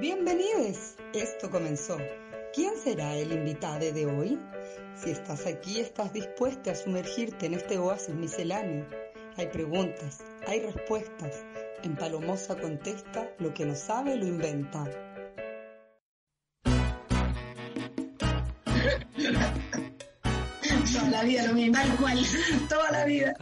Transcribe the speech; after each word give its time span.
Bienvenidos. 0.00 0.94
Esto 1.12 1.50
comenzó. 1.50 1.96
¿Quién 2.54 2.76
será 2.76 3.16
el 3.16 3.32
invitado 3.32 3.80
de 3.80 4.06
hoy? 4.06 4.38
Si 4.94 5.10
estás 5.10 5.44
aquí, 5.44 5.80
estás 5.80 6.12
dispuesta 6.12 6.70
a 6.70 6.76
sumergirte 6.76 7.46
en 7.46 7.54
este 7.54 7.78
oasis 7.78 8.14
misceláneo. 8.14 8.86
Hay 9.36 9.48
preguntas, 9.48 10.22
hay 10.46 10.60
respuestas. 10.60 11.44
En 11.82 11.96
Palomosa 11.96 12.56
contesta, 12.56 13.28
lo 13.40 13.52
que 13.52 13.66
no 13.66 13.74
sabe 13.74 14.14
lo 14.14 14.24
inventa. 14.24 14.84
Toda 20.92 21.10
la 21.10 21.22
vida 21.24 21.46
lo 21.48 21.54
mismo. 21.54 21.74
Tal 21.74 21.96
cual. 21.96 22.18
Toda 22.68 22.92
la 22.92 23.04
vida. 23.04 23.34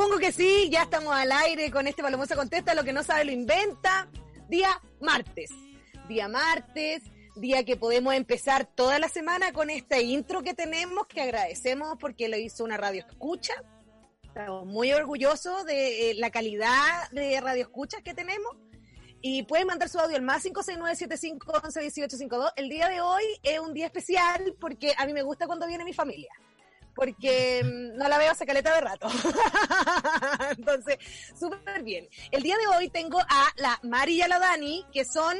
Supongo 0.00 0.18
que 0.18 0.32
sí, 0.32 0.70
ya 0.70 0.84
estamos 0.84 1.12
al 1.12 1.30
aire 1.30 1.70
con 1.70 1.86
este 1.86 2.02
Palomosa 2.02 2.34
Contesta, 2.34 2.72
lo 2.72 2.84
que 2.84 2.94
no 2.94 3.02
sabe 3.02 3.26
lo 3.26 3.32
inventa. 3.32 4.08
Día 4.48 4.80
martes. 4.98 5.50
Día 6.08 6.26
martes, 6.26 7.02
día 7.36 7.66
que 7.66 7.76
podemos 7.76 8.14
empezar 8.14 8.64
toda 8.64 8.98
la 8.98 9.10
semana 9.10 9.52
con 9.52 9.68
este 9.68 10.00
intro 10.00 10.42
que 10.42 10.54
tenemos, 10.54 11.06
que 11.06 11.20
agradecemos 11.20 11.98
porque 12.00 12.30
lo 12.30 12.38
hizo 12.38 12.64
una 12.64 12.78
radio 12.78 13.04
escucha. 13.06 13.52
Estamos 14.22 14.64
muy 14.64 14.90
orgullosos 14.90 15.66
de 15.66 16.12
eh, 16.12 16.14
la 16.14 16.30
calidad 16.30 17.10
de 17.10 17.38
radio 17.38 17.60
escuchas 17.60 18.00
que 18.02 18.14
tenemos. 18.14 18.56
Y 19.20 19.42
pueden 19.42 19.66
mandar 19.66 19.90
su 19.90 19.98
audio 19.98 20.16
al 20.16 20.22
más 20.22 20.46
569-7511-1852. 20.46 22.52
El 22.56 22.70
día 22.70 22.88
de 22.88 23.02
hoy 23.02 23.24
es 23.42 23.60
un 23.60 23.74
día 23.74 23.84
especial 23.84 24.56
porque 24.58 24.94
a 24.96 25.04
mí 25.04 25.12
me 25.12 25.20
gusta 25.20 25.46
cuando 25.46 25.66
viene 25.66 25.84
mi 25.84 25.92
familia 25.92 26.30
porque 27.00 27.62
mm, 27.64 27.96
no 27.96 28.08
la 28.08 28.18
veo 28.18 28.30
hace 28.30 28.44
caleta 28.44 28.74
de 28.74 28.82
rato. 28.82 29.08
Entonces, 30.58 30.98
súper 31.34 31.82
bien. 31.82 32.06
El 32.30 32.42
día 32.42 32.58
de 32.58 32.66
hoy 32.76 32.90
tengo 32.90 33.18
a 33.20 33.48
la 33.56 33.80
Mari 33.84 34.16
y 34.16 34.20
a 34.20 34.28
la 34.28 34.38
Dani, 34.38 34.84
que 34.92 35.06
son, 35.06 35.34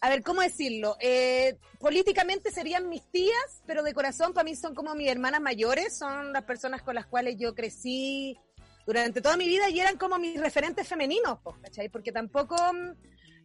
a 0.00 0.08
ver, 0.10 0.24
¿cómo 0.24 0.42
decirlo? 0.42 0.96
Eh, 0.98 1.56
políticamente 1.78 2.50
serían 2.50 2.88
mis 2.88 3.08
tías, 3.12 3.62
pero 3.64 3.84
de 3.84 3.94
corazón 3.94 4.32
para 4.32 4.42
mí 4.42 4.56
son 4.56 4.74
como 4.74 4.96
mis 4.96 5.08
hermanas 5.08 5.40
mayores, 5.40 5.96
son 5.96 6.32
las 6.32 6.42
personas 6.42 6.82
con 6.82 6.96
las 6.96 7.06
cuales 7.06 7.36
yo 7.38 7.54
crecí 7.54 8.36
durante 8.84 9.20
toda 9.20 9.36
mi 9.36 9.46
vida 9.46 9.70
y 9.70 9.78
eran 9.78 9.96
como 9.96 10.18
mis 10.18 10.40
referentes 10.40 10.88
femeninos, 10.88 11.38
¿cachai? 11.62 11.90
Porque 11.90 12.10
tampoco 12.10 12.56
mm, 12.56 12.96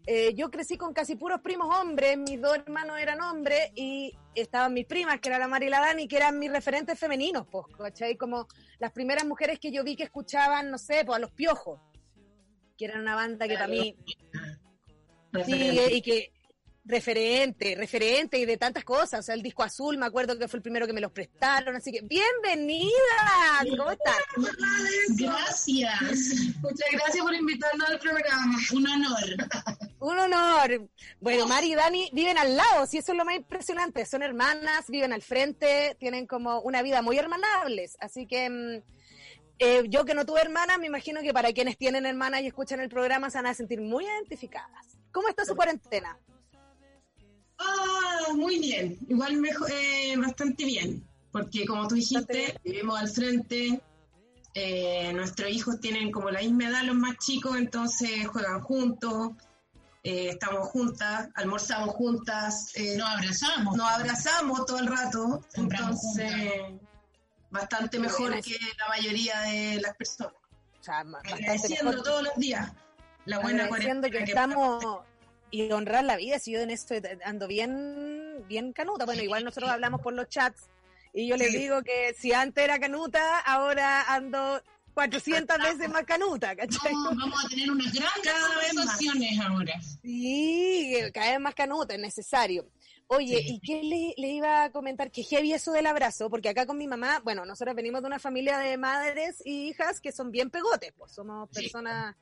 eh, 0.08 0.34
yo 0.36 0.50
crecí 0.50 0.78
con 0.78 0.94
casi 0.94 1.16
puros 1.18 1.42
primos 1.42 1.68
hombres, 1.76 2.18
mis 2.18 2.42
dos 2.42 2.56
hermanos 2.56 2.98
eran 2.98 3.22
hombres 3.22 3.72
y 3.76 4.18
estaban 4.34 4.74
mis 4.74 4.86
primas, 4.86 5.20
que 5.20 5.28
era 5.28 5.38
la 5.38 5.50
Mari 5.50 5.68
y 5.68 5.70
la 5.70 5.82
Dani, 5.82 6.08
que 6.08 6.16
eran 6.16 6.40
mis 6.40 6.50
referentes 6.50 6.98
femeninos, 6.98 7.46
pues, 7.52 7.66
¿cachai? 7.78 8.16
Como 8.16 8.48
las 8.80 8.94
primeras 8.94 9.26
mujeres 9.26 9.60
que 9.60 9.70
yo 9.70 9.84
vi 9.84 9.98
que 9.98 10.04
escuchaban, 10.04 10.72
no 10.72 10.78
sé, 10.78 11.04
pues 11.06 11.18
a 11.18 11.20
los 11.20 11.32
piojos, 11.32 11.82
que 12.78 12.86
eran 12.86 13.02
una 13.02 13.16
banda 13.16 13.48
que 13.48 13.56
para 13.56 13.68
mí... 13.68 13.96
Sí, 15.46 15.80
y 15.92 16.02
que 16.02 16.32
referente, 16.88 17.76
referente 17.76 18.40
y 18.40 18.46
de 18.46 18.58
tantas 18.58 18.84
cosas. 18.84 19.20
O 19.20 19.24
sea, 19.24 19.36
el 19.36 19.42
disco 19.42 19.64
azul, 19.64 19.98
me 19.98 20.06
acuerdo 20.06 20.38
que 20.40 20.48
fue 20.48 20.58
el 20.58 20.64
primero 20.64 20.88
que 20.88 20.94
me 20.94 21.02
los 21.02 21.12
prestaron. 21.12 21.76
Así 21.76 21.92
que, 21.92 22.02
bienvenidas. 22.02 22.92
¿Cómo 23.78 23.92
estás? 23.92 24.16
Gracias. 25.18 26.02
Muchas 26.62 26.90
gracias 26.92 27.24
por 27.24 27.36
invitarnos 27.36 27.90
al 27.90 28.00
programa. 28.00 28.58
Un 28.74 28.88
honor. 28.88 29.87
Un 30.00 30.20
honor. 30.20 30.90
Bueno, 31.20 31.48
Mari 31.48 31.72
y 31.72 31.76
Dani 31.76 32.10
viven 32.14 32.38
al 32.38 32.56
lado, 32.56 32.86
si 32.86 33.00
eso 33.00 33.14
es 33.14 33.18
lo 33.18 33.26
más 33.26 33.36
impresionante. 33.36 34.06
Son 34.06 34.22
hermanas, 34.22 34.86
viven 34.90 35.12
al 35.12 35.22
frente, 35.22 35.96
tienen 36.00 36.28
como 36.28 36.62
una 36.62 36.84
vida 36.84 37.02
muy 37.02 37.18
hermanables. 37.18 37.98
Así 38.00 38.28
que 38.28 38.84
eh, 39.60 39.84
yo 39.90 40.06
que 40.06 40.14
no 40.14 40.26
tuve 40.26 40.42
hermanas, 40.42 40.78
me 40.78 40.86
imagino 40.86 41.22
que 41.22 41.34
para 41.34 41.52
quienes 41.52 41.78
tienen 41.78 42.06
hermanas 42.06 42.42
y 42.42 42.48
escuchan 42.48 42.80
el 42.80 42.90
programa 42.90 43.32
se 43.32 43.40
van 43.40 43.48
a 43.48 43.54
sentir 43.56 43.82
muy 43.82 44.06
identificadas. 44.06 44.98
¿Cómo 45.12 45.30
está 45.30 45.46
su 45.46 45.56
cuarentena? 45.56 46.20
Ah, 47.58 48.34
muy 48.36 48.60
bien. 48.60 49.00
Igual 49.10 49.38
mejor, 49.38 49.70
eh, 49.72 50.16
bastante 50.18 50.64
bien. 50.64 51.04
Porque 51.32 51.66
como 51.66 51.88
tú 51.88 51.96
dijiste, 51.96 52.56
vivimos 52.64 53.00
al 53.00 53.10
frente. 53.10 53.82
Eh, 54.54 55.12
nuestros 55.14 55.52
hijos 55.52 55.80
tienen 55.80 56.12
como 56.12 56.32
la 56.32 56.40
misma 56.40 56.70
edad 56.70 56.84
los 56.84 56.96
más 56.96 57.18
chicos, 57.18 57.58
entonces 57.58 58.28
juegan 58.28 58.62
juntos. 58.62 59.32
Eh, 60.04 60.30
estamos 60.30 60.68
juntas, 60.70 61.30
almorzamos 61.36 61.96
juntas. 61.96 62.72
nos 62.98 63.10
abrazamos. 63.10 63.78
Nos 63.78 63.92
abrazamos 63.92 64.66
todo 64.66 64.80
el 64.80 64.88
rato. 64.88 65.42
entonces, 65.56 66.64
bastante 67.50 68.00
mejor 68.00 68.42
que 68.42 68.58
la 68.78 68.88
mayoría 68.90 69.40
de 69.42 69.82
las 69.82 69.96
personas. 69.96 70.34
O 70.80 70.84
sea, 70.84 71.00
Agradeciendo 71.00 71.92
mejor. 71.92 72.04
todos 72.04 72.24
los 72.24 72.36
días 72.36 72.72
la 73.26 73.40
buena 73.40 73.66
Agradeciendo 73.66 74.08
cuarentena 74.08 74.26
que 74.26 74.32
estamos 74.32 75.04
y 75.50 75.72
honrar 75.72 76.04
la 76.04 76.18
vida, 76.18 76.40
si 76.40 76.52
yo 76.52 76.60
en 76.60 76.72
esto 76.72 76.96
ando 77.24 77.48
bien, 77.48 78.44
bien 78.48 78.74
canuta. 78.74 79.06
Bueno, 79.06 79.22
igual 79.22 79.44
nosotros 79.44 79.70
hablamos 79.70 80.02
por 80.02 80.14
los 80.14 80.28
chats 80.28 80.70
y 81.14 81.28
yo 81.28 81.36
les 81.38 81.52
digo 81.52 81.84
que 81.84 82.14
si 82.18 82.34
antes 82.34 82.64
era 82.64 82.80
canuta, 82.80 83.40
ahora 83.40 84.14
ando 84.14 84.62
400 84.98 85.58
veces 85.60 85.90
más 85.90 86.04
canuta, 86.06 86.56
¿cachai? 86.56 86.92
No, 86.92 87.04
vamos 87.16 87.46
a 87.46 87.48
tener 87.50 87.70
unas 87.70 87.94
grandes 87.94 88.24
Cada 88.24 88.58
vez 88.58 88.68
conversaciones 88.74 89.40
ahora. 89.40 89.80
Sí, 90.02 90.96
cada 91.14 91.32
vez 91.34 91.40
más 91.40 91.54
canuta, 91.54 91.94
es 91.94 92.00
necesario. 92.02 92.68
Oye, 93.06 93.38
Sí. 93.38 93.54
¿y 93.54 93.60
qué 93.60 93.84
le, 93.84 94.16
le 94.18 94.34
iba 94.34 94.64
a 94.64 94.72
comentar? 94.72 95.12
Que 95.12 95.22
heavy 95.22 95.54
eso 95.54 95.72
del 95.72 95.86
abrazo, 95.86 96.32
porque 96.32 96.50
acá 96.50 96.66
con 96.66 96.80
mi 96.80 96.88
mamá, 96.88 97.22
bueno, 97.24 97.46
nosotros 97.46 97.76
venimos 97.76 98.02
de 98.02 98.08
una 98.08 98.18
familia 98.18 98.58
de 98.58 98.76
madres 98.78 99.42
y 99.46 99.68
hijas 99.70 100.02
que 100.02 100.12
son 100.12 100.32
bien 100.32 100.50
pegotes, 100.50 100.92
pues 100.98 101.12
somos 101.12 101.48
Sí. 101.52 101.62
personas 101.62 102.16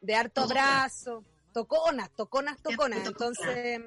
de 0.00 0.14
harto 0.16 0.40
abrazo, 0.40 1.24
toconas, 1.52 2.10
toconas, 2.16 2.60
toconas. 2.60 3.04
Tocona. 3.04 3.36
Entonces, 3.38 3.80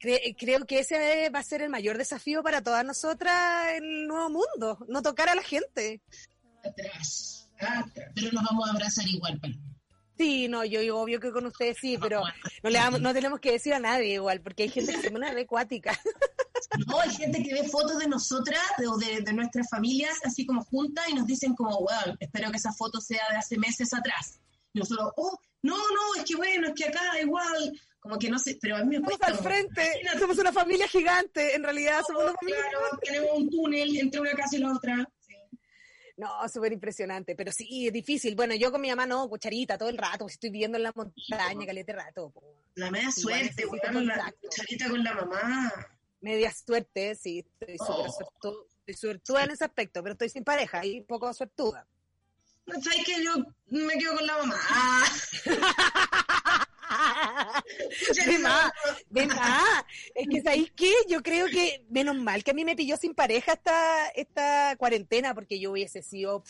cre- 0.00 0.36
creo 0.36 0.66
que 0.66 0.80
ese 0.80 1.30
va 1.30 1.38
a 1.38 1.42
ser 1.44 1.62
el 1.62 1.70
mayor 1.70 1.96
desafío 1.96 2.42
para 2.42 2.60
todas 2.60 2.84
nosotras 2.84 3.68
en 3.76 3.84
el 3.84 4.06
nuevo 4.08 4.30
mundo, 4.30 4.84
no 4.88 5.00
tocar 5.00 5.28
a 5.28 5.36
la 5.36 5.42
gente. 5.42 6.02
Atrás. 6.64 7.35
Pero 8.14 8.32
nos 8.32 8.44
vamos 8.44 8.68
a 8.68 8.72
abrazar 8.72 9.06
igual, 9.08 9.38
Paloma. 9.40 9.60
Sí, 10.18 10.48
no, 10.48 10.64
yo 10.64 10.80
yo 10.80 10.98
obvio 10.98 11.20
que 11.20 11.30
con 11.30 11.44
ustedes 11.44 11.76
sí, 11.78 11.98
pero 12.00 12.22
no 12.62 12.70
le 12.70 12.78
damos- 12.78 13.00
no 13.02 13.12
tenemos 13.12 13.38
que 13.38 13.52
decir 13.52 13.74
a 13.74 13.78
nadie 13.78 14.14
igual, 14.14 14.40
porque 14.40 14.62
hay 14.62 14.70
gente 14.70 14.92
que 14.94 15.02
se 15.02 15.10
pone 15.10 15.30
recuática. 15.32 15.98
No, 16.86 16.98
hay 17.00 17.10
gente 17.10 17.42
que 17.42 17.52
ve 17.54 17.68
fotos 17.68 17.98
de 17.98 18.08
nosotras 18.08 18.60
de- 18.78 18.88
o 18.88 18.96
de, 18.96 19.20
de 19.20 19.32
nuestras 19.34 19.68
familias 19.70 20.18
así 20.24 20.44
como 20.46 20.64
juntas 20.64 21.06
y 21.08 21.14
nos 21.14 21.26
dicen 21.26 21.54
como, 21.54 21.70
wow, 21.78 22.16
espero 22.18 22.50
que 22.50 22.56
esa 22.56 22.72
foto 22.72 23.00
sea 23.00 23.22
de 23.30 23.36
hace 23.36 23.56
meses 23.58 23.92
atrás. 23.94 24.40
Y 24.72 24.78
nosotros, 24.80 25.12
oh, 25.16 25.38
no, 25.62 25.76
no, 25.76 26.14
es 26.20 26.24
que 26.24 26.34
bueno, 26.34 26.68
es 26.68 26.74
que 26.74 26.86
acá 26.86 27.00
igual, 27.20 27.78
como 28.00 28.18
que 28.18 28.30
no 28.30 28.38
sé, 28.38 28.58
pero 28.60 28.76
a 28.76 28.84
mí 28.84 28.86
me 28.88 28.96
Estamos 28.96 29.18
cuesta. 29.18 29.26
al 29.36 29.44
frente, 29.44 29.92
somos 30.18 30.38
una 30.38 30.52
familia 30.52 30.88
gigante, 30.88 31.54
en 31.54 31.62
realidad 31.62 32.02
somos 32.06 32.24
una 32.24 32.34
familia 32.34 32.60
Claro, 32.70 32.98
tenemos 33.02 33.30
un 33.34 33.50
túnel 33.50 33.96
entre 33.98 34.20
una 34.20 34.32
casa 34.32 34.56
y 34.56 34.58
la 34.60 34.72
otra. 34.74 35.08
Sí. 36.16 36.22
No, 36.22 36.48
súper 36.48 36.72
impresionante, 36.72 37.34
pero 37.36 37.52
sí, 37.52 37.86
es 37.86 37.92
difícil. 37.92 38.34
Bueno, 38.34 38.54
yo 38.54 38.72
con 38.72 38.80
mi 38.80 38.88
mamá 38.88 39.04
no, 39.06 39.28
cucharita 39.28 39.76
todo 39.76 39.88
el 39.90 39.98
rato, 39.98 40.20
pues 40.20 40.34
estoy 40.34 40.50
viviendo 40.50 40.78
en 40.78 40.84
la 40.84 40.92
montaña, 40.94 41.66
calete 41.66 41.92
rato. 41.92 42.30
po. 42.30 42.42
La 42.74 42.90
media 42.90 43.10
suerte, 43.12 43.66
weón, 43.66 44.06
la 44.06 44.32
cucharita 44.40 44.88
con 44.88 45.04
la 45.04 45.12
mamá. 45.14 45.72
Media 46.22 46.52
suerte, 46.52 47.14
sí, 47.14 47.40
estoy 47.60 47.76
súper 47.78 48.10
Oh. 48.42 48.66
suertuda 48.96 49.44
en 49.44 49.50
ese 49.50 49.64
aspecto, 49.64 50.02
pero 50.02 50.12
estoy 50.12 50.28
sin 50.30 50.44
pareja 50.44 50.84
y 50.86 51.02
poco 51.02 51.32
suertuda. 51.34 51.86
¿Sabes 52.66 53.04
que 53.04 53.22
yo 53.22 53.32
me 53.68 53.94
quedo 53.98 54.16
con 54.16 54.26
la 54.26 54.38
mamá? 54.38 54.56
De 58.26 58.38
más, 58.38 58.72
de 59.10 59.26
más. 59.26 59.84
Es 60.14 60.28
que 60.28 60.42
¿sabéis 60.42 60.72
qué? 60.76 60.92
Yo 61.08 61.22
creo 61.22 61.46
que 61.46 61.84
menos 61.90 62.16
mal 62.16 62.44
que 62.44 62.50
a 62.52 62.54
mí 62.54 62.64
me 62.64 62.76
pilló 62.76 62.96
sin 62.96 63.14
pareja 63.14 63.52
esta, 63.54 64.08
esta 64.08 64.76
cuarentena, 64.76 65.34
porque 65.34 65.58
yo 65.58 65.72
hubiese 65.72 66.02
sido 66.02 66.42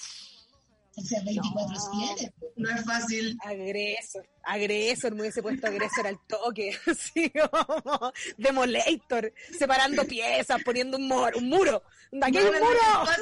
O 0.96 1.02
sea, 1.02 1.20
24-7. 1.22 2.32
no 2.56 2.70
es 2.70 2.84
fácil. 2.84 3.36
agresor, 3.44 4.28
agresor, 4.44 5.14
me 5.14 5.22
hubiese 5.22 5.42
puesto 5.42 5.66
agresor 5.66 6.06
al 6.06 6.18
toque, 6.26 6.76
así 6.86 7.30
como 7.30 8.12
demolator, 8.38 9.32
separando 9.58 10.04
piezas, 10.04 10.62
poniendo 10.64 10.96
un, 10.96 11.08
muro, 11.08 11.38
un 11.38 11.48
muro. 11.48 11.82
¡Aquí 12.22 12.38
hay 12.38 12.44
un 12.46 12.52
no 12.52 12.58
muro! 12.60 13.12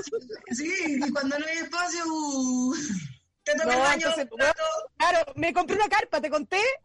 Sí, 0.51 0.71
y 1.05 1.11
cuando 1.11 1.39
no 1.39 1.47
hay 1.47 1.59
espacio, 1.59 2.05
uh, 2.07 2.75
te 3.45 3.53
toca 3.53 3.67
No, 3.67 3.73
el 3.73 3.79
baño. 3.79 4.07
entonces, 4.09 4.29
un 4.33 4.39
rato. 4.41 4.63
Claro, 4.97 5.33
me 5.37 5.53
compré 5.53 5.77
una 5.77 5.89
carpa, 5.89 6.21
¿te 6.21 6.31
conté? 6.31 6.61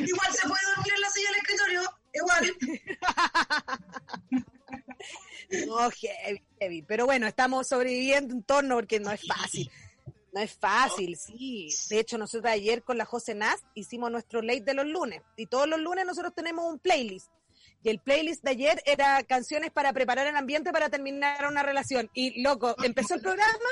Igual 0.00 0.32
se 0.32 0.48
puede 0.48 0.62
dormir 0.76 0.92
en 0.94 1.00
la 1.00 1.10
silla 1.10 1.28
del 1.30 1.38
escritorio, 1.40 1.82
igual. 2.14 2.56
No, 5.66 5.90
heavy, 5.90 6.42
heavy. 6.60 6.82
Pero 6.82 7.06
bueno, 7.06 7.26
estamos 7.26 7.68
sobreviviendo 7.68 8.34
en 8.34 8.42
torno 8.42 8.74
porque 8.74 9.00
no 9.00 9.10
es 9.10 9.26
fácil. 9.26 9.70
No 10.32 10.40
es 10.42 10.52
fácil, 10.52 11.16
sí. 11.16 11.68
De 11.88 12.00
hecho, 12.00 12.18
nosotros 12.18 12.52
ayer 12.52 12.82
con 12.82 12.98
la 12.98 13.06
José 13.06 13.34
Nas 13.34 13.60
hicimos 13.74 14.10
nuestro 14.10 14.42
late 14.42 14.60
de 14.64 14.74
los 14.74 14.84
lunes. 14.86 15.22
Y 15.36 15.46
todos 15.46 15.66
los 15.66 15.80
lunes 15.80 16.04
nosotros 16.04 16.34
tenemos 16.34 16.70
un 16.70 16.78
playlist. 16.78 17.30
Y 17.82 17.90
el 17.90 18.00
playlist 18.00 18.42
de 18.42 18.50
ayer 18.50 18.82
era 18.86 19.22
canciones 19.24 19.70
para 19.70 19.92
preparar 19.92 20.26
el 20.26 20.36
ambiente 20.36 20.72
para 20.72 20.88
terminar 20.88 21.46
una 21.46 21.62
relación. 21.62 22.10
Y 22.12 22.42
loco, 22.42 22.74
empezó 22.82 23.14
el 23.14 23.20
programa 23.20 23.68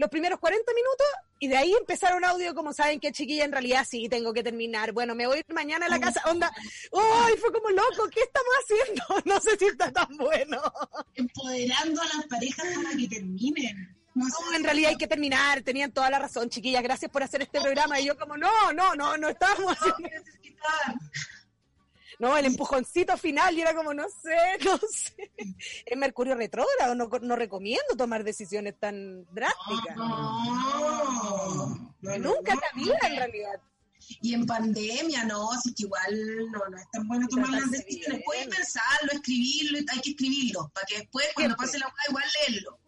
los 0.00 0.08
primeros 0.08 0.40
40 0.40 0.72
minutos 0.72 1.06
y 1.40 1.48
de 1.48 1.58
ahí 1.58 1.74
empezaron 1.74 2.24
audio 2.24 2.54
como 2.54 2.72
saben 2.72 2.98
que 2.98 3.12
chiquilla 3.12 3.44
en 3.44 3.52
realidad 3.52 3.86
sí 3.88 4.08
tengo 4.08 4.32
que 4.32 4.42
terminar. 4.42 4.92
Bueno, 4.92 5.14
me 5.14 5.26
voy 5.26 5.44
mañana 5.48 5.86
a 5.86 5.88
la 5.90 6.00
casa. 6.00 6.22
Onda, 6.24 6.50
¡ay! 6.92 7.34
fue 7.38 7.52
como 7.52 7.68
loco, 7.68 8.08
¿qué 8.10 8.20
estamos 8.22 8.52
haciendo? 8.62 9.02
No 9.26 9.38
sé 9.40 9.58
si 9.58 9.66
está 9.66 9.92
tan 9.92 10.08
bueno. 10.16 10.60
Empoderando 11.14 12.00
a 12.00 12.04
las 12.16 12.26
parejas 12.26 12.66
para 12.82 12.96
que 12.96 13.08
terminen. 13.08 13.94
No, 14.14 14.26
en 14.56 14.64
realidad 14.64 14.90
hay 14.90 14.96
que 14.96 15.06
terminar, 15.06 15.62
tenían 15.62 15.92
toda 15.92 16.10
la 16.10 16.18
razón, 16.18 16.48
chiquilla, 16.48 16.80
gracias 16.80 17.10
por 17.10 17.22
hacer 17.22 17.42
este 17.42 17.60
programa. 17.60 18.00
Y 18.00 18.06
yo 18.06 18.16
como, 18.16 18.38
no, 18.38 18.72
no, 18.72 18.94
no, 18.94 19.18
no 19.18 19.28
estábamos 19.28 19.76
haciendo... 19.76 20.08
No, 22.20 22.36
el 22.36 22.44
empujoncito 22.44 23.16
final 23.16 23.56
y 23.56 23.62
era 23.62 23.74
como, 23.74 23.94
no 23.94 24.04
sé, 24.10 24.36
no 24.64 24.78
sé. 24.92 25.32
Es 25.86 25.96
Mercurio 25.96 26.34
retrógrado, 26.34 26.94
no, 26.94 27.08
no 27.22 27.34
recomiendo 27.34 27.96
tomar 27.96 28.24
decisiones 28.24 28.78
tan 28.78 29.24
drásticas. 29.32 29.96
No, 29.96 31.88
Nunca 32.02 32.52
en 32.52 32.58
la 32.60 32.72
vida, 32.74 32.98
en 33.04 33.16
realidad. 33.16 33.60
Y 34.20 34.34
en 34.34 34.44
pandemia, 34.44 35.24
no, 35.24 35.50
así 35.50 35.72
que 35.72 35.84
igual 35.84 36.50
no, 36.50 36.60
no 36.68 36.76
es 36.76 36.90
tan 36.90 37.08
bueno 37.08 37.26
tomar 37.26 37.48
las 37.50 37.70
decisiones. 37.70 38.22
Puedes 38.26 38.48
pensarlo, 38.48 39.12
escribirlo, 39.12 39.78
hay 39.90 40.00
que 40.00 40.10
escribirlo, 40.10 40.70
para 40.74 40.86
que 40.86 40.98
después, 40.98 41.26
cuando 41.34 41.56
pase 41.56 41.78
la 41.78 41.86
hoja, 41.86 42.02
igual 42.10 42.24
leerlo. 42.48 42.78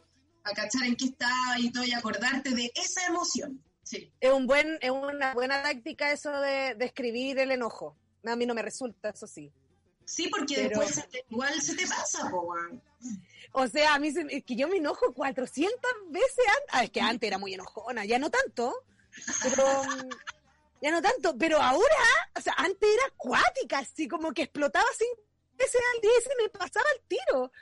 Para 0.42 0.56
cachar 0.56 0.84
en 0.84 0.96
qué 0.96 1.06
está 1.06 1.32
y 1.58 1.70
todo 1.70 1.84
y 1.84 1.92
acordarte 1.92 2.50
de 2.50 2.70
esa 2.74 3.06
emoción. 3.06 3.64
Sí. 3.82 4.12
Es, 4.20 4.30
un 4.30 4.46
buen, 4.46 4.76
es 4.82 4.90
una 4.90 5.32
buena 5.32 5.62
táctica 5.62 6.12
eso 6.12 6.32
de, 6.32 6.74
de 6.74 6.84
escribir 6.84 7.38
el 7.38 7.50
enojo. 7.50 7.96
A 8.24 8.36
mí 8.36 8.46
no 8.46 8.54
me 8.54 8.62
resulta, 8.62 9.10
eso 9.10 9.26
sí. 9.26 9.50
Sí, 10.04 10.28
porque 10.28 10.54
Pero- 10.56 10.80
después 10.80 10.94
se 10.94 11.02
te- 11.08 11.24
igual 11.30 11.60
se 11.60 11.74
te 11.76 11.86
pasa, 11.86 12.28
po. 12.30 12.54
O 13.52 13.68
sea, 13.68 13.94
a 13.94 13.98
mí 13.98 14.10
se- 14.12 14.26
es 14.30 14.44
que 14.44 14.56
yo 14.56 14.68
me 14.68 14.76
enojo 14.78 15.12
400 15.14 15.90
veces 16.08 16.44
antes. 16.48 16.68
Ah, 16.70 16.84
es 16.84 16.90
que 16.90 17.00
antes 17.00 17.26
era 17.26 17.38
muy 17.38 17.54
enojona, 17.54 18.04
ya 18.04 18.18
no 18.18 18.30
tanto. 18.30 18.74
Pero. 19.42 19.64
ya 20.80 20.90
no 20.90 21.00
tanto. 21.02 21.36
Pero 21.38 21.60
ahora, 21.60 21.96
o 22.36 22.40
sea, 22.40 22.54
antes 22.56 22.88
era 22.92 23.06
acuática, 23.14 23.78
así 23.78 24.08
como 24.08 24.32
que 24.32 24.42
explotaba 24.42 24.86
cinco 24.98 25.22
veces 25.56 25.80
al 25.94 26.00
día 26.00 26.10
y 26.18 26.22
se 26.22 26.42
me 26.42 26.48
pasaba 26.48 26.86
el 26.96 27.02
tiro. 27.06 27.52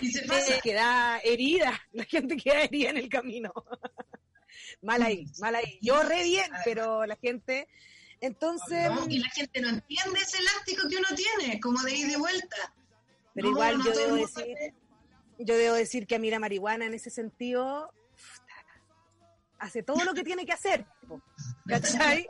Y 0.00 0.10
se 0.10 0.20
Se 0.22 0.26
pasa. 0.26 0.60
queda 0.60 1.18
herida, 1.22 1.80
la 1.92 2.04
gente 2.04 2.36
queda 2.36 2.62
herida 2.62 2.90
en 2.90 2.96
el 2.96 3.08
camino. 3.08 3.52
mal 4.82 5.02
ahí, 5.02 5.26
mal 5.38 5.54
ahí. 5.54 5.78
Yo 5.82 6.02
re 6.02 6.22
bien, 6.24 6.50
pero 6.64 7.06
la 7.06 7.16
gente. 7.16 7.68
Entonces. 8.24 8.90
¿no? 8.90 9.06
Y 9.06 9.18
la 9.18 9.28
gente 9.28 9.60
no 9.60 9.68
entiende 9.68 10.20
ese 10.20 10.38
elástico 10.38 10.88
que 10.88 10.96
uno 10.96 11.08
tiene, 11.14 11.60
como 11.60 11.82
de 11.82 11.94
ir 11.94 12.10
de 12.10 12.16
vuelta. 12.16 12.74
Pero 13.34 13.48
No, 13.48 13.52
igual 13.52 13.82
yo 13.84 13.92
debo 13.92 14.16
decir, 14.16 14.56
yo 15.38 15.56
debo 15.56 15.74
decir 15.74 16.06
que 16.06 16.14
a 16.14 16.18
mí 16.18 16.30
la 16.30 16.38
marihuana 16.38 16.86
en 16.86 16.94
ese 16.94 17.10
sentido 17.10 17.92
hace 19.58 19.82
todo 19.82 20.04
lo 20.04 20.14
que 20.14 20.24
tiene 20.24 20.46
que 20.46 20.52
hacer, 20.52 20.86
¿cachai? 21.66 22.26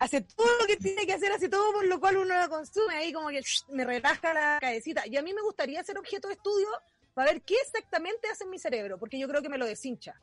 Hace 0.00 0.20
todo 0.20 0.58
lo 0.60 0.66
que 0.66 0.76
tiene 0.76 1.06
que 1.06 1.14
hacer, 1.14 1.32
hace 1.32 1.48
todo 1.48 1.72
por 1.72 1.86
lo 1.86 1.98
cual 1.98 2.18
uno 2.18 2.34
la 2.34 2.48
consume, 2.48 2.94
ahí 2.94 3.12
como 3.12 3.28
que 3.28 3.42
me 3.70 3.84
relaja 3.84 4.34
la 4.34 4.58
cabecita. 4.60 5.06
Y 5.06 5.16
a 5.16 5.22
mí 5.22 5.32
me 5.32 5.42
gustaría 5.42 5.82
ser 5.82 5.98
objeto 5.98 6.28
de 6.28 6.34
estudio 6.34 6.68
para 7.14 7.32
ver 7.32 7.42
qué 7.42 7.54
exactamente 7.62 8.28
hace 8.28 8.44
en 8.44 8.50
mi 8.50 8.58
cerebro, 8.58 8.98
porque 8.98 9.18
yo 9.18 9.28
creo 9.28 9.42
que 9.42 9.48
me 9.48 9.58
lo 9.58 9.66
deshincha. 9.66 10.20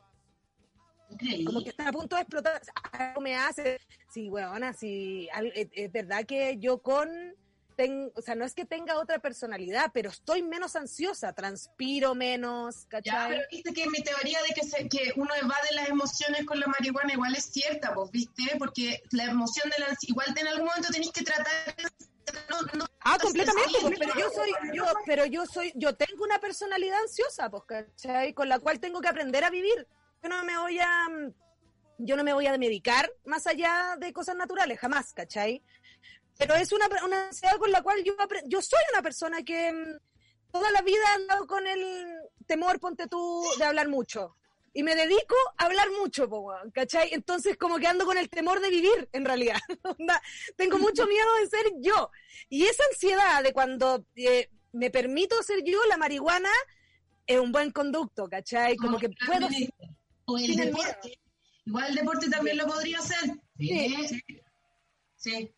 Como 1.46 1.62
que 1.62 1.70
está 1.70 1.88
a 1.88 1.92
punto 1.92 2.16
de 2.16 2.22
explotar. 2.22 2.60
Algo 2.92 3.20
me 3.20 3.36
hace. 3.36 3.80
Sí, 4.12 4.28
weona, 4.28 4.72
sí. 4.72 5.28
al- 5.32 5.52
Es, 5.54 5.92
verdad 5.92 6.24
que 6.26 6.56
yo 6.58 6.78
con. 6.82 7.08
ten- 7.76 8.12
o 8.14 8.20
sea, 8.20 8.34
no 8.34 8.44
es 8.44 8.52
que 8.54 8.66
tenga 8.66 8.98
otra 8.98 9.20
personalidad, 9.20 9.90
pero 9.94 10.10
estoy 10.10 10.42
menos 10.42 10.76
ansiosa, 10.76 11.32
transpiro 11.32 12.14
menos, 12.14 12.82
Ya, 12.82 12.88
¿cachai? 12.90 13.28
pero 13.30 13.42
viste 13.50 13.72
que 13.72 13.88
mi 13.88 14.02
teoría 14.02 14.38
de 14.46 14.54
que, 14.54 14.66
se- 14.66 14.86
que 14.88 15.12
uno 15.16 15.34
evade 15.34 15.68
las 15.74 15.88
emociones 15.88 16.44
con 16.44 16.60
la 16.60 16.66
marihuana 16.66 17.12
igual 17.14 17.34
es 17.34 17.44
cierta, 17.46 17.94
pues, 17.94 18.10
viste, 18.10 18.42
porque 18.58 19.02
la 19.12 19.24
emoción 19.24 19.70
de 19.70 19.78
la 19.82 19.96
igual 20.02 20.26
en 20.36 20.48
algún 20.48 20.66
momento 20.66 20.88
tenéis 20.92 21.10
que 21.12 21.22
tratar 21.24 21.74
no, 22.50 22.60
no- 22.78 22.86
Ah, 23.02 23.16
completamente, 23.20 23.78
pero 23.98 24.12
yo 24.18 24.30
soy, 24.30 24.50
yo, 24.74 24.84
pero 25.06 25.24
yo 25.26 25.46
soy, 25.46 25.72
yo 25.74 25.96
tengo 25.96 26.22
una 26.22 26.38
personalidad 26.38 27.00
ansiosa, 27.00 27.48
pues, 27.50 27.62
¿cachai? 27.66 28.34
Con 28.34 28.48
la 28.50 28.58
cual 28.58 28.78
tengo 28.78 29.00
que 29.00 29.08
aprender 29.08 29.42
a 29.42 29.48
vivir. 29.50 29.86
Yo 30.22 30.28
no 30.28 30.44
me 30.44 30.58
voy 30.58 30.78
a, 30.78 31.08
mm, 31.08 31.34
yo 31.98 32.16
no 32.16 32.24
me 32.24 32.32
voy 32.32 32.46
a 32.46 32.58
medicar 32.58 33.10
más 33.24 33.46
allá 33.46 33.96
de 33.98 34.12
cosas 34.12 34.36
naturales, 34.36 34.78
jamás, 34.78 35.12
¿cachai? 35.12 35.62
Pero 36.38 36.54
es 36.54 36.72
una, 36.72 36.88
una 37.04 37.26
ansiedad 37.26 37.58
con 37.58 37.70
la 37.70 37.82
cual 37.82 38.02
yo, 38.04 38.14
yo 38.46 38.62
soy 38.62 38.80
una 38.92 39.02
persona 39.02 39.42
que 39.42 39.72
mm, 39.72 40.50
toda 40.50 40.70
la 40.70 40.82
vida 40.82 41.02
he 41.10 41.14
andado 41.14 41.46
con 41.46 41.66
el 41.66 42.14
temor, 42.46 42.80
ponte 42.80 43.06
tú, 43.06 43.44
de 43.58 43.64
hablar 43.64 43.88
mucho. 43.88 44.36
Y 44.72 44.82
me 44.84 44.94
dedico 44.94 45.34
a 45.56 45.64
hablar 45.64 45.88
mucho, 45.98 46.28
¿cachai? 46.72 47.12
Entonces 47.12 47.56
como 47.56 47.78
que 47.78 47.88
ando 47.88 48.04
con 48.04 48.16
el 48.16 48.30
temor 48.30 48.60
de 48.60 48.70
vivir, 48.70 49.08
en 49.12 49.24
realidad. 49.24 49.58
Tengo 50.56 50.78
mucho 50.78 51.06
miedo 51.06 51.34
de 51.40 51.48
ser 51.48 51.72
yo. 51.80 52.10
Y 52.48 52.64
esa 52.64 52.84
ansiedad 52.90 53.42
de 53.42 53.52
cuando 53.52 54.04
eh, 54.14 54.48
me 54.72 54.90
permito 54.90 55.42
ser 55.42 55.64
yo, 55.64 55.84
la 55.88 55.96
marihuana 55.96 56.50
es 57.26 57.38
un 57.38 57.50
buen 57.52 57.72
conducto, 57.72 58.28
¿cachai? 58.28 58.76
Como 58.76 58.98
que 58.98 59.10
puedo... 59.26 59.48
O 60.30 60.38
el 60.38 60.46
sin 60.46 60.60
el 60.60 60.66
deporte. 60.66 61.20
Igual 61.66 61.86
el 61.90 61.94
deporte 61.94 62.30
también 62.30 62.56
lo 62.56 62.66
podría 62.66 62.98
hacer. 62.98 63.30
Sí. 63.58 64.08
Sí. 64.08 64.24
Sí. 65.16 65.54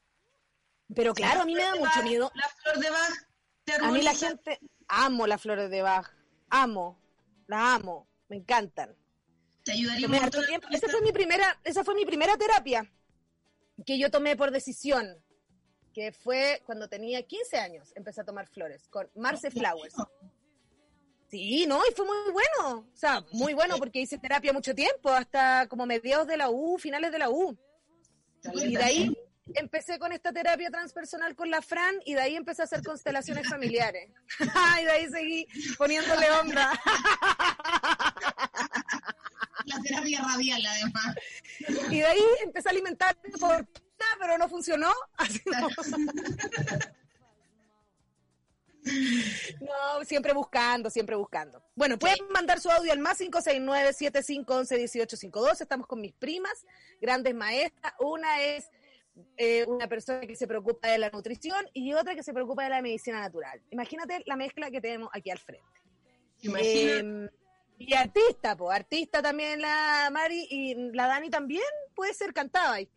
Pero 0.94 1.14
claro, 1.14 1.42
a 1.42 1.44
mí 1.44 1.54
me 1.54 1.62
da 1.62 1.74
mucho 1.74 2.02
miedo. 2.02 2.30
La 2.34 2.48
flor 2.48 2.78
de 2.78 2.90
Bach 2.90 3.12
te 3.64 3.72
A 3.74 3.90
mí 3.90 4.02
la 4.02 4.14
gente... 4.14 4.58
Amo 4.88 5.26
las 5.26 5.40
flores 5.40 5.70
de 5.70 5.80
Bach. 5.82 6.10
Amo. 6.50 6.98
Las 7.46 7.80
amo. 7.80 8.08
Me 8.28 8.36
encantan. 8.36 8.96
te 9.64 9.72
ayudaría 9.72 10.06
un 10.06 10.12
Tomé 10.12 10.20
montón. 10.20 10.40
harto 10.40 10.48
tiempo. 10.48 10.68
Esa 10.70 10.88
fue 10.88 11.00
mi 11.00 11.12
primera, 11.12 11.60
esa 11.64 11.84
fue 11.84 11.94
mi 11.94 12.04
primera 12.04 12.36
terapia 12.36 12.90
que 13.86 13.98
yo 13.98 14.10
tomé 14.10 14.36
por 14.36 14.50
decisión, 14.50 15.22
que 15.92 16.12
fue 16.12 16.62
cuando 16.66 16.88
tenía 16.88 17.22
15 17.22 17.58
años, 17.58 17.92
empecé 17.96 18.20
a 18.20 18.24
tomar 18.24 18.46
flores 18.48 18.88
con 18.88 19.10
Marce 19.14 19.50
Flowers. 19.50 19.94
Sí, 21.32 21.64
no, 21.66 21.80
y 21.90 21.94
fue 21.94 22.04
muy 22.04 22.30
bueno, 22.30 22.80
o 22.92 22.96
sea, 22.96 23.24
muy 23.32 23.54
bueno 23.54 23.78
porque 23.78 24.00
hice 24.00 24.18
terapia 24.18 24.52
mucho 24.52 24.74
tiempo, 24.74 25.08
hasta 25.08 25.66
como 25.66 25.86
mediados 25.86 26.26
de 26.26 26.36
la 26.36 26.50
U, 26.50 26.76
finales 26.78 27.10
de 27.10 27.18
la 27.18 27.30
U. 27.30 27.58
Y 28.52 28.76
de 28.76 28.82
ahí 28.82 29.16
empecé 29.54 29.98
con 29.98 30.12
esta 30.12 30.30
terapia 30.30 30.70
transpersonal 30.70 31.34
con 31.34 31.50
la 31.50 31.62
Fran 31.62 31.94
y 32.04 32.12
de 32.12 32.20
ahí 32.20 32.36
empecé 32.36 32.60
a 32.60 32.66
hacer 32.66 32.82
constelaciones 32.82 33.48
familiares. 33.48 34.10
y 34.80 34.84
de 34.84 34.90
ahí 34.90 35.08
seguí 35.08 35.46
poniéndole 35.78 36.30
onda. 36.32 36.78
La 39.64 39.80
terapia 39.80 40.20
radial, 40.22 40.60
además. 40.66 41.14
Y 41.88 41.98
de 42.00 42.04
ahí 42.04 42.24
empecé 42.42 42.68
a 42.68 42.72
alimentarme 42.72 43.30
por 43.38 43.66
pero 44.18 44.38
no 44.38 44.48
funcionó. 44.48 44.92
Así 45.16 45.40
no. 45.46 45.68
No, 49.60 50.04
siempre 50.04 50.32
buscando, 50.32 50.90
siempre 50.90 51.16
buscando. 51.16 51.62
Bueno, 51.74 51.98
pueden 51.98 52.18
mandar 52.32 52.60
su 52.60 52.70
audio 52.70 52.92
al 52.92 52.98
más 52.98 53.20
569-7511-1852. 53.20 55.60
Estamos 55.60 55.86
con 55.86 56.00
mis 56.00 56.12
primas, 56.12 56.66
grandes 57.00 57.34
maestras. 57.34 57.94
Una 58.00 58.42
es 58.42 58.70
eh, 59.36 59.64
una 59.66 59.88
persona 59.88 60.20
que 60.20 60.36
se 60.36 60.46
preocupa 60.46 60.88
de 60.88 60.98
la 60.98 61.10
nutrición 61.10 61.66
y 61.72 61.92
otra 61.92 62.14
que 62.14 62.22
se 62.22 62.32
preocupa 62.32 62.64
de 62.64 62.70
la 62.70 62.82
medicina 62.82 63.20
natural. 63.20 63.60
Imagínate 63.70 64.22
la 64.26 64.36
mezcla 64.36 64.70
que 64.70 64.80
tenemos 64.80 65.10
aquí 65.12 65.30
al 65.30 65.38
frente. 65.38 65.66
Eh, 66.42 67.28
y 67.78 67.94
artista, 67.94 68.56
pues, 68.56 68.76
artista 68.76 69.22
también 69.22 69.60
la 69.60 70.08
Mari 70.12 70.46
y 70.50 70.74
la 70.92 71.06
Dani 71.06 71.30
también 71.30 71.62
puede 71.94 72.14
ser 72.14 72.32
cantada 72.32 72.74
ahí. 72.74 72.88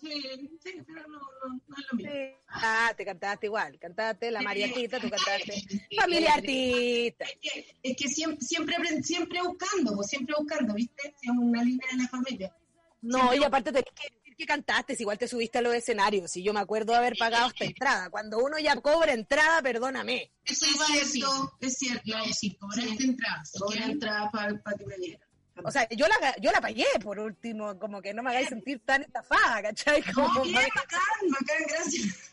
Sí, 0.00 0.58
sí, 0.62 0.82
pero 0.86 1.06
no, 1.08 1.18
no, 1.18 1.60
no 1.68 1.76
es 1.76 1.84
lo 1.90 1.96
mismo. 1.98 2.12
Sí. 2.12 2.18
Ah, 2.48 2.92
te 2.96 3.04
cantaste 3.04 3.46
igual, 3.46 3.78
cantaste 3.78 4.30
la 4.30 4.42
Mari 4.42 4.62
Sí. 4.64 4.68
artista, 4.70 5.00
tú 5.00 5.10
cantaste 5.10 5.52
Sí. 5.90 5.96
familia 5.96 6.34
artista. 6.34 7.24
Es 7.24 7.38
que, 7.40 7.76
es 7.82 7.96
que 7.96 8.08
siempre, 8.08 8.38
siempre, 8.46 9.02
siempre 9.02 9.40
buscando, 9.42 9.94
pues 9.94 10.08
siempre 10.08 10.34
buscando, 10.38 10.74
¿viste? 10.74 11.14
Es 11.22 11.30
una 11.30 11.62
línea 11.62 11.86
de 11.90 11.96
la 12.02 12.08
familia. 12.08 12.54
No, 13.02 13.32
y 13.34 13.44
aparte 13.44 13.70
tenés 13.70 13.84
que 13.94 14.08
decir 14.14 14.34
que 14.36 14.46
cantaste, 14.46 14.96
si 14.96 15.02
igual 15.04 15.16
te 15.18 15.28
subiste 15.28 15.58
a 15.58 15.62
los 15.62 15.74
escenarios, 15.74 16.30
si 16.32 16.42
yo 16.42 16.52
me 16.52 16.60
acuerdo 16.60 16.92
de 16.92 16.98
haber 16.98 17.16
pagado 17.16 17.48
esta 17.48 17.64
entrada. 17.64 18.10
Cuando 18.10 18.38
uno 18.38 18.58
ya 18.58 18.74
cobra 18.80 19.12
entrada, 19.12 19.62
perdóname. 19.62 20.32
Eso 20.44 20.64
Es 20.66 20.74
iba 20.74 20.84
a 20.84 20.92
decir. 20.92 21.10
cierto. 21.24 21.52
Es 21.60 21.74
cierto. 21.78 22.02
Iba 22.04 22.20
a 22.20 22.26
decir, 22.26 22.58
cobraste 22.58 22.96
Sí. 22.96 23.04
entradas. 23.04 23.52
Cobra 23.58 23.84
¿ok? 23.84 23.90
entrada 23.92 24.30
para 24.30 24.76
que 24.76 24.86
me 24.86 24.96
dieran. 24.96 25.25
O 25.64 25.70
sea, 25.70 25.88
yo 25.88 26.06
la, 26.06 26.36
yo 26.36 26.50
la 26.52 26.60
pagué 26.60 26.86
por 27.02 27.18
último, 27.18 27.78
como 27.78 28.02
que 28.02 28.12
no 28.12 28.22
me 28.22 28.30
hagáis 28.30 28.48
sentir 28.48 28.80
tan 28.84 29.02
estafada, 29.02 29.62
¿cachai? 29.62 30.02
Como, 30.12 30.28
No, 30.28 30.42
bien, 30.42 30.68
bacán, 30.74 31.30
bacán, 31.30 31.64
gracias. 31.68 32.32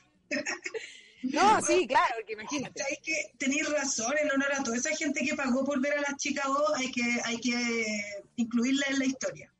no, 1.23 1.61
sí, 1.61 1.87
claro, 1.87 2.15
porque 2.17 2.33
imagínate. 2.33 2.83
Hay 2.83 2.97
que 2.97 3.31
tener 3.37 3.65
razón 3.67 4.13
en 4.21 4.31
honor 4.31 4.53
a 4.53 4.63
toda 4.63 4.77
esa 4.77 4.95
gente 4.95 5.25
que 5.25 5.35
pagó 5.35 5.63
por 5.63 5.79
ver 5.79 5.97
a 5.97 6.01
las 6.01 6.17
chicas 6.17 6.45
hay 6.75 6.91
que, 6.91 7.21
hay 7.23 7.39
que 7.39 8.23
incluirla 8.35 8.85
en 8.89 8.99
la 8.99 9.05
historia. 9.05 9.53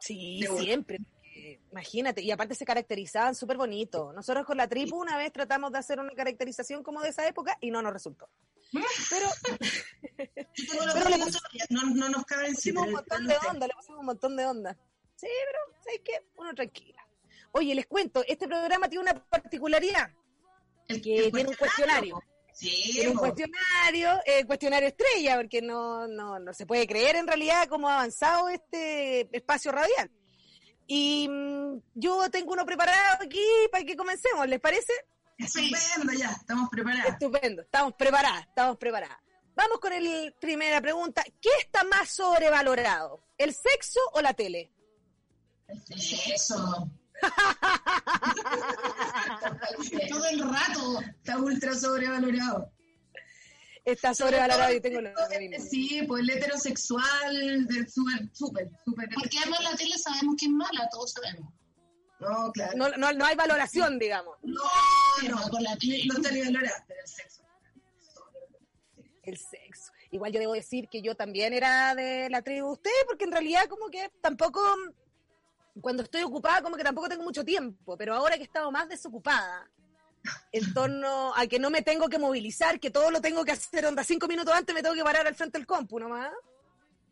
Sí, 0.00 0.40
De 0.40 0.58
siempre. 0.58 0.98
Imagínate, 1.70 2.22
y 2.22 2.30
aparte 2.30 2.54
se 2.54 2.64
caracterizaban 2.64 3.34
súper 3.34 3.56
bonito. 3.56 4.12
Nosotros 4.12 4.44
con 4.44 4.58
la 4.58 4.68
tribu 4.68 5.00
una 5.00 5.16
vez 5.16 5.32
tratamos 5.32 5.72
de 5.72 5.78
hacer 5.78 5.98
una 5.98 6.12
caracterización 6.12 6.82
como 6.82 7.00
de 7.00 7.08
esa 7.08 7.26
época 7.26 7.56
y 7.60 7.70
no 7.70 7.80
nos 7.80 7.92
resultó. 7.92 8.28
Pero, 8.72 9.28
no, 11.70 11.82
no 11.94 12.08
nos 12.08 12.24
cabe 12.24 12.48
Le 12.48 12.54
pusimos 12.54 12.86
un 12.86 12.92
montón 12.92 13.26
de 13.26 13.36
onda, 13.50 13.66
le 13.66 13.74
pusimos 13.74 14.00
un 14.00 14.06
montón 14.06 14.36
de 14.36 14.46
onda. 14.46 14.76
Sí, 15.16 15.28
pero 15.46 15.58
¿sabes 15.84 16.00
qué? 16.04 16.26
Uno 16.36 16.54
tranquila. 16.54 17.06
Oye, 17.52 17.74
les 17.74 17.86
cuento, 17.86 18.24
este 18.26 18.48
programa 18.48 18.88
tiene 18.88 19.02
una 19.10 19.24
particularidad. 19.24 20.10
El, 20.88 21.02
que 21.02 21.30
tiene 21.30 21.50
un 21.50 21.56
cuestionario. 21.56 22.22
Sí, 22.54 22.90
tiene 22.92 23.10
un 23.10 23.16
cuestionario, 23.16 24.20
eh, 24.26 24.44
cuestionario 24.44 24.88
estrella, 24.88 25.36
porque 25.36 25.62
no, 25.62 26.06
no, 26.06 26.38
no 26.38 26.52
se 26.52 26.66
puede 26.66 26.86
creer 26.86 27.16
en 27.16 27.26
realidad 27.26 27.66
cómo 27.68 27.88
ha 27.88 27.94
avanzado 27.94 28.48
este 28.48 29.28
espacio 29.36 29.72
radial. 29.72 30.10
Y 30.86 31.28
mm, 31.28 31.80
yo 31.94 32.30
tengo 32.30 32.52
uno 32.52 32.66
preparado 32.66 33.22
aquí 33.22 33.44
para 33.70 33.84
que 33.84 33.96
comencemos, 33.96 34.46
¿les 34.48 34.60
parece? 34.60 34.92
Estupendo, 35.38 36.12
ya, 36.18 36.30
estamos 36.30 36.68
preparados. 36.70 37.12
Estupendo, 37.12 37.62
estamos 37.62 37.94
preparadas, 37.94 38.46
estamos 38.46 38.76
preparadas. 38.76 39.18
Vamos 39.54 39.80
con 39.80 39.92
la 39.92 40.32
primera 40.40 40.80
pregunta. 40.80 41.22
¿Qué 41.40 41.50
está 41.60 41.84
más 41.84 42.08
sobrevalorado? 42.08 43.22
¿El 43.36 43.54
sexo 43.54 44.00
o 44.12 44.22
la 44.22 44.32
tele? 44.32 44.72
El 45.68 46.00
sexo. 46.00 46.90
Todo 50.08 50.24
el 50.26 50.40
rato 50.40 51.00
está 51.00 51.38
ultra 51.38 51.74
sobrevalorado. 51.74 52.72
Está 53.84 54.14
sobrevalorado 54.14 54.72
y 54.74 54.80
tengo 54.80 55.00
lo 55.00 55.10
Sí, 55.68 56.02
pues 56.06 56.22
el 56.22 56.30
heterosexual, 56.30 57.66
súper, 57.88 58.30
súper, 58.32 58.70
súper. 58.84 59.08
Porque 59.14 59.38
además 59.38 59.64
la 59.64 59.74
tele 59.76 59.98
sabemos 59.98 60.36
que 60.38 60.46
es 60.46 60.52
mala, 60.52 60.88
todos 60.90 61.12
sabemos. 61.12 61.52
No, 62.22 62.52
claro. 62.52 62.72
No, 62.76 62.88
no, 62.96 63.12
no 63.12 63.24
hay 63.24 63.34
valoración, 63.34 63.98
digamos. 63.98 64.36
No, 64.42 64.62
no, 65.28 65.48
con 65.48 65.62
la 65.62 65.74
no 65.74 66.14
está 66.16 66.30
ni 66.30 66.40
valorada, 66.40 66.84
pero 66.86 67.00
el 67.00 67.08
sexo. 67.08 67.42
El 69.22 69.38
sexo. 69.38 69.92
Igual 70.10 70.32
yo 70.32 70.40
debo 70.40 70.52
decir 70.52 70.88
que 70.88 71.02
yo 71.02 71.16
también 71.16 71.52
era 71.52 71.94
de 71.94 72.28
la 72.30 72.42
tribu 72.42 72.66
de 72.66 72.72
usted, 72.74 72.90
porque 73.08 73.24
en 73.24 73.32
realidad 73.32 73.66
como 73.68 73.88
que 73.88 74.10
tampoco 74.20 74.60
cuando 75.80 76.02
estoy 76.02 76.22
ocupada 76.22 76.62
como 76.62 76.76
que 76.76 76.84
tampoco 76.84 77.08
tengo 77.08 77.24
mucho 77.24 77.44
tiempo, 77.44 77.96
pero 77.96 78.14
ahora 78.14 78.36
que 78.36 78.42
he 78.42 78.44
estado 78.44 78.70
más 78.70 78.88
desocupada, 78.88 79.68
en 80.52 80.74
torno 80.74 81.34
a 81.34 81.46
que 81.46 81.58
no 81.58 81.70
me 81.70 81.82
tengo 81.82 82.08
que 82.08 82.18
movilizar, 82.18 82.78
que 82.78 82.90
todo 82.90 83.10
lo 83.10 83.20
tengo 83.20 83.44
que 83.44 83.52
hacer, 83.52 83.86
onda, 83.86 84.04
cinco 84.04 84.28
minutos 84.28 84.54
antes 84.54 84.74
me 84.74 84.82
tengo 84.82 84.94
que 84.94 85.02
parar 85.02 85.26
al 85.26 85.34
frente 85.34 85.58
del 85.58 85.66
compu 85.66 85.98
nomás, 85.98 86.30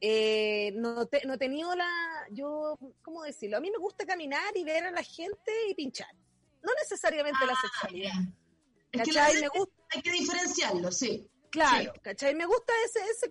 eh, 0.01 0.73
no, 0.77 1.09
no 1.25 1.35
he 1.35 1.39
tenido 1.39 1.75
la, 1.75 1.91
yo, 2.31 2.79
¿cómo 3.03 3.23
decirlo? 3.23 3.59
A 3.59 3.61
mí 3.61 3.71
me 3.71 3.79
gusta 3.79 4.07
caminar 4.07 4.57
y 4.57 4.65
ver 4.65 4.85
a 4.85 4.91
la 4.91 5.03
gente 5.03 5.53
y 5.69 5.75
pinchar, 5.75 6.15
no 6.63 6.73
necesariamente 6.83 7.45
la 7.47 7.53
ah, 7.53 7.61
sexualidad. 7.61 8.13
Es 8.93 9.03
que 9.03 9.41
me 9.41 9.49
gusta. 9.49 9.75
hay 9.95 10.03
que 10.03 10.11
diferenciarlo, 10.11 10.91
sí. 10.91 11.29
Claro, 11.51 11.93
¿cachai? 12.03 12.35
Me 12.35 12.47
gusta 12.47 12.73
ese, 12.87 13.01
ese 13.11 13.29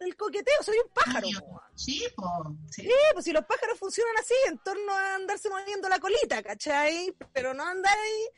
el, 0.00 0.16
coqueteo, 0.16 0.62
soy 0.62 0.76
un 0.78 0.92
pájaro. 0.92 1.26
Sí, 1.74 2.04
pues. 2.14 2.28
Sí. 2.70 2.88
pues 3.12 3.24
si 3.24 3.32
los 3.32 3.44
pájaros 3.44 3.78
funcionan 3.78 4.16
así, 4.16 4.34
en 4.46 4.58
torno 4.58 4.92
a 4.92 5.16
andarse 5.16 5.50
moviendo 5.50 5.88
la 5.88 5.98
colita, 5.98 6.40
¿cachai? 6.42 7.12
Pero 7.32 7.54
no 7.54 7.64
andar 7.64 7.98
ahí. 7.98 8.28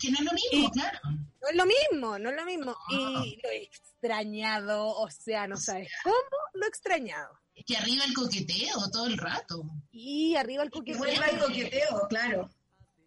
Que 0.00 0.10
no 0.10 0.18
es 0.18 0.24
lo 0.24 0.32
mismo, 0.32 0.70
claro. 0.70 0.98
No 1.04 1.48
es 1.48 1.56
lo 1.56 1.66
mismo, 1.66 2.18
no 2.18 2.30
es 2.30 2.36
lo 2.36 2.44
mismo. 2.44 2.76
Y 2.90 3.40
lo 3.42 3.50
he 3.50 3.64
extrañado, 3.64 4.86
o 4.86 5.10
sea, 5.10 5.46
no 5.46 5.56
sabes 5.56 5.90
cómo 6.02 6.14
lo 6.54 6.64
he 6.64 6.68
extrañado. 6.68 7.38
Es 7.54 7.64
que 7.64 7.76
arriba 7.76 8.04
el 8.04 8.14
coqueteo 8.14 8.90
todo 8.92 9.06
el 9.06 9.18
rato. 9.18 9.64
Y 9.90 10.34
arriba 10.36 10.62
el 10.62 10.70
coqueteo. 10.70 11.06
Y 11.06 11.14
el 11.14 11.38
coqueteo, 11.38 12.06
claro 12.08 12.50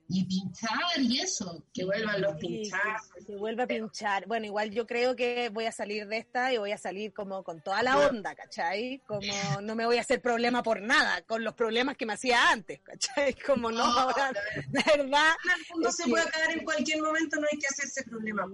y 0.08 0.24
pinchar 0.26 1.00
y 1.00 1.20
eso, 1.20 1.64
que 1.74 1.84
vuelvan 1.84 2.22
los 2.22 2.36
pinchazos. 2.36 3.26
Que, 3.26 3.36
vuelva 3.36 3.64
a 3.64 3.68
pinchar. 3.68 4.28
Bueno, 4.28 4.46
igual 4.46 4.70
yo 4.70 4.86
creo 4.86 5.16
que 5.16 5.50
voy 5.50 5.66
a 5.66 5.72
salir 5.72 6.08
de 6.08 6.18
esta 6.18 6.54
y 6.54 6.58
voy 6.58 6.72
a 6.72 6.78
salir 6.78 7.12
como 7.14 7.44
con 7.44 7.62
toda 7.62 7.82
la 7.82 7.98
onda, 7.98 8.36
¿cachai? 8.36 9.02
Como 9.08 9.62
no 9.62 9.76
me 9.76 9.86
voy 9.86 9.98
a 9.98 10.02
hacer 10.02 10.22
problema 10.22 10.62
por 10.62 10.82
nada, 10.82 11.22
con 11.24 11.44
los 11.44 11.56
problemas 11.56 11.98
que 11.98 12.06
me 12.06 12.14
hacía 12.14 12.52
antes, 12.52 12.82
¿cachai? 12.82 13.34
Como 13.46 13.72
no, 13.72 13.84
ahora, 13.84 14.32
la 14.72 14.84
verdad. 14.96 15.34
No 15.78 15.92
se 15.92 16.08
puede 16.08 16.30
caer 16.30 16.60
en 16.60 16.66
cualquier 16.66 17.02
momento, 17.02 17.40
no 17.40 17.48
hay 17.52 17.58
que 17.58 17.68
hacerse 17.68 18.04
problema. 18.04 18.48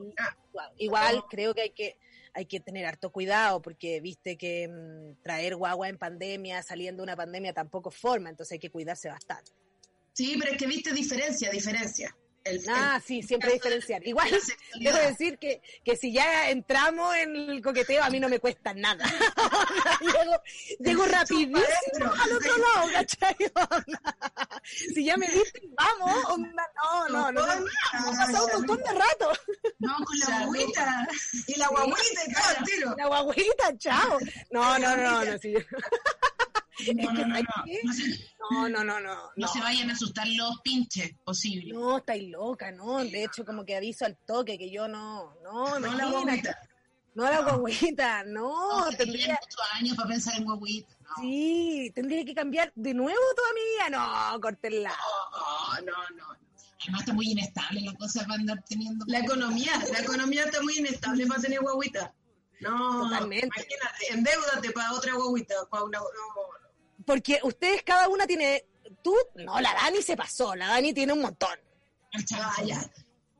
Igual 0.78 1.24
creo 1.30 1.54
que 1.54 1.62
hay 1.62 1.72
que 1.72 1.98
hay 2.34 2.46
que 2.46 2.62
tener 2.62 2.86
harto 2.86 3.12
cuidado 3.12 3.62
porque 3.62 4.00
viste 4.00 4.38
que 4.38 4.68
mm, 4.70 5.22
traer 5.22 5.58
guagua 5.58 5.90
en 5.90 5.98
pandemia, 5.98 6.64
saliendo 6.64 7.02
de 7.02 7.04
una 7.04 7.16
pandemia 7.18 7.54
tampoco 7.54 7.92
forma, 7.92 8.30
entonces 8.30 8.54
hay 8.54 8.60
que 8.60 8.72
cuidarse 8.72 9.10
bastante. 9.10 9.52
Sí, 10.14 10.36
pero 10.40 10.52
es 10.52 10.58
que 10.58 10.68
viste 10.68 10.94
diferencia, 10.94 11.50
diferencia. 11.50 12.16
ah, 12.70 13.00
sí, 13.06 13.22
siempre 13.22 13.54
diferenciar. 13.54 14.06
Igual, 14.06 14.30
debo 14.80 14.98
decir 14.98 15.38
que, 15.38 15.62
que 15.86 15.96
si 15.96 16.12
ya 16.12 16.50
entramos 16.50 17.16
en 17.16 17.36
el 17.36 17.62
coqueteo, 17.62 18.04
a 18.04 18.10
mí 18.10 18.20
no 18.20 18.28
me 18.28 18.40
cuesta 18.40 18.74
nada. 18.74 19.06
llego, 20.02 20.42
llego 20.80 21.06
rapidísimo 21.06 22.14
al 22.20 22.32
otro 22.34 22.58
lado, 22.58 22.92
¿cachai? 22.94 23.36
si 24.94 25.06
ya 25.06 25.16
me 25.16 25.28
viste, 25.28 25.62
vamos, 25.78 26.26
onda, 26.30 26.64
no, 26.76 27.10
no, 27.10 27.32
no, 27.32 27.46
no, 27.46 27.68
ha 27.94 28.06
pasado 28.06 28.46
un 28.48 28.52
montón 28.54 28.78
de 28.78 29.00
rato. 29.00 29.32
No, 29.80 29.96
con 30.04 30.20
la 30.20 30.46
guaguita, 30.46 31.08
y 31.48 31.56
la 31.58 31.68
guaguita, 31.70 32.22
y 32.28 32.58
el 32.58 32.64
tiro. 32.66 32.96
La 32.98 33.08
guaguita, 33.08 33.78
chao. 33.78 34.20
No, 34.52 34.78
no, 34.78 34.98
no, 34.98 35.26
no, 35.26 35.38
sí. 35.38 35.56
No, 36.96 37.12
no, 37.14 37.26
no, 37.26 38.70
no, 38.70 38.84
no, 38.84 39.00
no, 39.00 39.16
no, 39.36 39.48
se 39.48 39.60
vayan 39.60 39.90
a 39.90 39.94
asustar 39.94 40.28
los 40.28 40.60
pinches, 40.62 41.14
posible. 41.24 41.74
No, 41.74 41.98
estáis 41.98 42.30
loca, 42.30 42.72
no. 42.72 43.04
De 43.04 43.24
hecho, 43.24 43.46
como 43.46 43.66
que 43.66 43.76
aviso 43.76 44.06
al 44.06 44.18
toque 44.18 44.58
que 44.58 44.70
yo 44.70 44.88
no, 44.88 45.36
no, 45.44 45.80
no. 45.80 45.94
la 45.94 46.06
guaguita. 46.08 46.58
No 47.14 47.24
la 47.24 47.42
guaguita, 47.42 48.24
no. 48.24 48.90
tendría 48.98 49.38
muchos 49.42 49.62
años 49.74 49.96
para 49.96 50.10
pensar 50.10 50.38
en 50.38 50.46
guaguita. 50.46 50.96
Sí, 51.20 51.92
tendría 51.94 52.24
que 52.24 52.34
cambiar 52.34 52.72
de 52.76 52.94
nuevo 52.94 53.20
toda 53.36 53.50
mi 53.54 53.62
vida. 53.62 53.90
No, 53.90 54.42
cortenla. 54.42 54.94
No, 55.86 55.92
no, 55.92 56.10
no. 56.16 56.42
Además 56.84 57.02
está 57.02 57.14
muy 57.14 57.32
inestable 57.32 57.82
la 57.82 57.94
cosa 57.94 58.22
para 58.26 58.36
andar 58.36 58.64
teniendo. 58.68 59.06
La 59.08 59.20
economía, 59.20 59.72
la 59.92 60.00
economía 60.00 60.46
está 60.46 60.62
muy 60.62 60.78
inestable 60.80 61.28
para 61.28 61.42
tener 61.42 61.60
guaguita. 61.60 62.14
No, 62.62 63.04
Totalmente. 63.04 63.48
imagínate, 63.48 64.08
endeudate 64.12 64.72
para 64.72 64.94
otra 64.94 65.14
guaguita, 65.14 65.56
para 65.70 65.84
una, 65.84 66.00
porque 67.12 67.42
ustedes 67.44 67.84
cada 67.84 68.08
una 68.08 68.26
tiene, 68.26 68.64
tú, 69.04 69.14
no, 69.36 69.60
la 69.60 69.74
Dani 69.74 70.02
se 70.02 70.16
pasó, 70.16 70.56
la 70.56 70.68
Dani 70.68 70.94
tiene 70.94 71.12
un 71.12 71.22
montón. 71.22 71.60
Ya. 72.26 72.90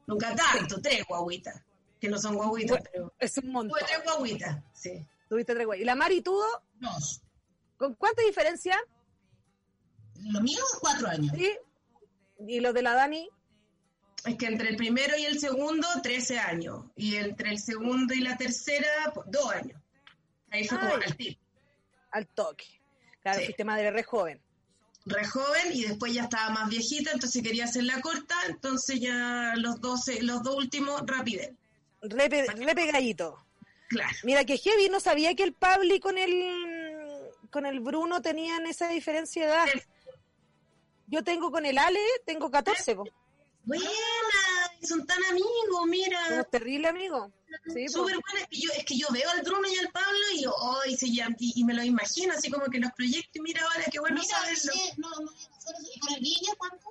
Nunca 0.08 0.36
tanto, 0.36 0.82
tres 0.82 1.06
guaguitas, 1.08 1.64
que 1.98 2.10
no 2.10 2.18
son 2.18 2.36
guaguitas, 2.36 2.82
pero... 2.92 3.14
Es 3.18 3.38
un 3.38 3.50
montón. 3.50 3.80
Tuve 3.80 3.88
tres 3.88 4.04
guaguitas, 4.04 4.62
sí. 4.74 5.08
Tuviste 5.30 5.54
tres 5.54 5.66
guaguitas. 5.66 5.84
¿Y 5.84 5.86
la 5.86 5.96
Mari 5.96 6.22
tuvo? 6.22 6.44
Dos. 6.82 7.22
¿Con 7.78 7.96
cuánta 7.96 8.22
diferencia? 8.24 8.78
Lo 10.20 10.42
mío, 10.42 10.62
cuatro 10.82 11.08
años. 11.08 11.32
¿Sí? 11.34 11.58
¿Y 12.46 12.60
lo 12.60 12.74
de 12.74 12.82
la 12.82 12.94
Dani? 12.94 13.30
Es 14.26 14.36
que 14.36 14.48
entre 14.48 14.68
el 14.68 14.76
primero 14.76 15.16
y 15.18 15.24
el 15.24 15.40
segundo, 15.40 15.88
trece 16.04 16.38
años. 16.38 16.88
Y 16.98 17.16
entre 17.16 17.52
el 17.52 17.60
segundo 17.60 18.14
y 18.14 18.20
la 18.20 18.36
tercera, 18.36 19.14
pues, 19.14 19.28
dos 19.32 19.50
años. 19.50 19.82
Ahí 20.50 20.68
fue 20.68 20.78
como 20.78 20.96
al 20.96 21.16
tip. 21.16 21.40
Al 22.12 22.28
toque. 22.28 22.81
Claro, 23.22 23.40
sí. 23.40 23.46
fuiste 23.46 23.64
madre 23.64 23.92
re 23.92 24.04
joven. 24.04 24.42
Re 25.06 25.26
joven 25.26 25.72
y 25.74 25.84
después 25.84 26.14
ya 26.14 26.24
estaba 26.24 26.50
más 26.52 26.70
viejita, 26.70 27.12
entonces 27.12 27.42
quería 27.42 27.66
hacerla 27.66 28.02
corta, 28.02 28.36
entonces 28.48 29.00
ya 29.00 29.54
los 29.56 29.82
dos, 29.82 30.02
los 30.22 30.44
dos 30.44 30.56
últimos 30.56 31.02
rapidez. 31.06 31.52
Re, 32.02 32.28
re 32.30 32.76
pegadito. 32.76 33.44
Claro. 33.90 34.16
Mira 34.24 34.46
que 34.46 34.58
heavy, 34.58 34.90
no 34.90 35.00
sabía 35.00 35.36
que 35.36 35.44
el 35.44 35.54
Pabli 35.54 36.00
con 36.00 36.18
el 36.18 36.32
con 37.52 37.66
el 37.66 37.82
Bruno 37.82 38.22
tenían 38.22 38.66
esa 38.66 38.88
diferencia 38.88 39.46
de 39.46 39.52
edad. 39.52 39.68
Yo 41.08 41.24
tengo 41.24 41.52
con 41.52 41.66
el 41.66 41.78
Ale, 41.78 42.00
tengo 42.26 42.50
14. 42.50 42.96
Buena, 43.66 43.90
son 44.82 45.06
tan 45.06 45.24
amigos, 45.26 45.88
mira. 45.88 46.28
Somos 46.28 46.50
terrible 46.50 46.88
amigos. 46.88 47.32
Sí, 47.74 47.88
Súper 47.88 48.16
buena. 48.16 48.48
Es 48.50 48.86
que, 48.86 48.98
yo, 48.98 49.08
veo 49.12 49.30
al 49.30 49.42
Bruno 49.42 49.68
y 49.68 49.78
al 49.78 49.92
Pablo 49.92 50.20
y, 50.36 50.46
oh, 50.48 50.82
y, 50.88 51.54
y, 51.60 51.64
me 51.64 51.74
lo 51.74 51.84
imagino, 51.84 52.34
así 52.34 52.50
como 52.50 52.66
que 52.66 52.80
los 52.80 52.92
proyectos, 52.94 53.36
y 53.36 53.42
mira 53.42 53.62
ahora 53.64 53.86
qué 53.92 54.00
bueno 54.00 54.22
mira, 54.22 54.36
saberlo. 54.36 54.74
Sí, 54.74 54.92
no, 54.98 55.10
no, 55.10 55.32
¿Y 55.94 56.00
con 56.00 56.14
el 56.14 56.58
cuánto? 56.58 56.88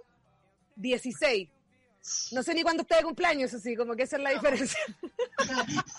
16. 0.77 1.49
No 2.33 2.43
sé 2.43 2.55
ni 2.55 2.63
cuándo 2.63 2.83
está 2.83 2.97
de 2.97 3.03
cumpleaños, 3.03 3.53
así 3.53 3.77
como 3.77 3.95
que 3.95 4.05
esa 4.05 4.17
es 4.17 4.23
la 4.23 4.31
diferencia. 4.31 4.79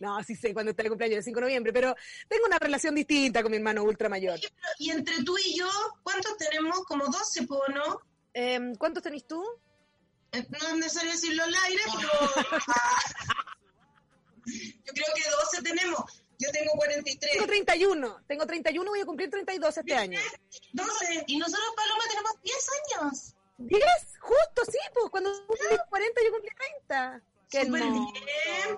no, 0.00 0.22
sí 0.24 0.34
sé 0.34 0.52
cuándo 0.52 0.70
está 0.70 0.82
de 0.82 0.88
cumpleaños, 0.88 1.18
el 1.18 1.24
5 1.24 1.36
de 1.36 1.46
noviembre, 1.46 1.72
pero 1.72 1.94
tengo 2.28 2.46
una 2.46 2.58
relación 2.58 2.94
distinta 2.94 3.42
con 3.42 3.50
mi 3.50 3.58
hermano 3.58 3.84
ultra 3.84 4.08
mayor. 4.08 4.38
Y 4.78 4.90
entre 4.90 5.22
tú 5.22 5.36
y 5.38 5.56
yo, 5.56 5.68
¿cuántos 6.02 6.36
tenemos? 6.36 6.84
Como 6.84 7.06
12, 7.06 7.46
¿no? 7.74 8.00
Eh, 8.34 8.72
¿Cuántos 8.78 9.02
tenés 9.02 9.26
tú? 9.26 9.42
Eh, 10.36 10.46
no 10.50 10.68
es 10.68 10.74
necesario 10.76 11.12
decirlo 11.12 11.44
al 11.44 11.54
aire, 11.54 11.82
pero 11.96 12.08
yo 14.46 14.92
creo 14.92 15.06
que 15.14 15.30
12 15.30 15.62
tenemos. 15.62 16.00
Yo 16.38 16.50
tengo 16.52 16.72
43. 16.72 17.32
Tengo 17.32 17.46
31. 17.46 18.20
Tengo 18.26 18.46
31, 18.46 18.90
voy 18.90 19.00
a 19.00 19.06
cumplir 19.06 19.30
32 19.30 19.78
este 19.78 19.94
año. 19.94 20.20
12. 20.72 21.24
Y 21.26 21.38
nosotros, 21.38 21.72
Paloma, 21.74 22.04
tenemos 22.08 22.32
10 22.42 22.68
años. 23.00 23.34
¿10? 23.58 23.80
Justo, 24.20 24.70
sí, 24.70 24.78
pues 24.92 25.10
cuando 25.10 25.30
cumplí 25.46 25.66
40 25.88 26.20
yo 26.24 26.30
cumplí 26.32 26.50
30. 26.88 27.22
Qué 27.48 27.64
Súper 27.64 27.82
bien, 27.82 28.06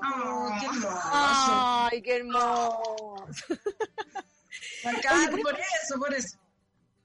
Oh, 0.03 0.51
qué 0.61 0.67
hermoso. 0.67 1.11
Ay, 1.13 2.03
qué 2.03 2.17
hermoso. 2.17 3.27
Acá, 4.85 5.31
por 5.43 5.59
eso, 5.59 5.99
por 5.99 6.15
eso. 6.15 6.39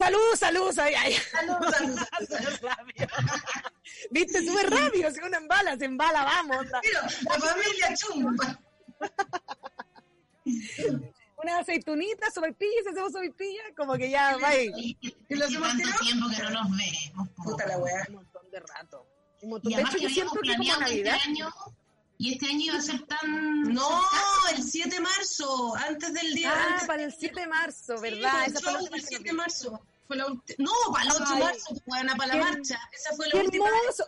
Salud, 0.03 0.35
salud, 0.37 0.79
ay, 0.79 0.93
ay. 0.95 1.13
Salud, 1.31 1.55
salud, 1.71 1.97
salud. 2.59 3.09
Viste, 4.11 4.45
súper 4.45 4.69
rápido, 4.69 5.09
se 5.11 5.23
una 5.23 5.37
embala, 5.37 5.77
se 5.77 5.85
embala, 5.85 6.25
vamos. 6.25 6.65
Mira, 6.83 7.01
la 7.23 7.39
familia 7.39 7.93
chumba. 7.95 8.59
Una 11.41 11.59
aceitunita, 11.59 12.29
sopaipilla, 12.31 12.81
si 12.83 12.89
hacemos 12.89 13.11
sopaipilla, 13.11 13.63
como 13.75 13.93
que 13.97 14.09
ya 14.09 14.37
va 14.37 14.49
ahí. 14.49 14.97
¿Y 15.01 15.35
lo 15.35 15.45
Hace 15.45 15.55
hacemos 15.55 15.67
tanto 15.69 15.83
tirado? 15.83 15.99
tiempo 15.99 16.25
que 16.29 16.43
no 16.43 16.49
nos 16.51 16.77
vemos. 16.77 17.29
Puta 17.35 17.67
la 17.67 17.77
weá. 17.77 18.05
Un 18.09 18.15
montón 18.15 18.49
de 18.51 18.59
rato. 18.61 19.07
Un 19.41 19.49
montón. 19.49 19.71
Y 19.71 19.75
De 19.75 19.81
además 19.81 19.95
hecho, 19.95 19.97
que 19.97 20.03
yo 20.03 20.09
habíamos 20.23 20.33
siento 20.33 20.41
que 20.41 20.73
como 20.73 20.87
este 20.87 21.09
año, 21.09 21.53
y 22.17 22.33
este 22.33 22.45
año 22.45 22.59
iba 22.59 22.77
a 22.77 22.81
ser 22.81 23.01
tan... 23.07 23.63
No, 23.73 24.01
el 24.55 24.63
7 24.63 24.89
de 24.89 25.01
marzo, 25.01 25.75
antes 25.75 26.13
del 26.13 26.33
día. 26.33 26.53
Ah, 26.55 26.67
antes 26.71 26.87
para 26.87 27.03
el 27.03 27.13
7 27.13 27.39
de 27.41 27.47
marzo, 27.47 27.97
Sí, 27.97 28.01
¿verdad? 28.03 28.45
el 28.45 28.51
Esa 28.51 28.61
fue 28.61 28.71
la 28.73 28.79
show 28.79 28.89
que 28.89 28.99
7 29.01 29.15
nos 29.15 29.23
de 29.23 29.33
marzo. 29.33 29.85
Fue 30.07 30.17
la 30.17 30.25
ulti- 30.27 30.55
No, 30.57 30.71
para 30.91 31.05
el 31.05 31.11
8 31.11 31.33
de 31.33 31.39
marzo, 31.39 31.75
buena, 31.85 32.15
para 32.15 32.35
la 32.35 32.45
Qué- 32.45 32.51
marcha. 32.51 32.79
Esa 32.91 33.15
fue 33.15 33.29
¡Qué 33.29 33.37
la 33.37 33.43
última. 33.43 33.67
hermoso! 33.67 34.05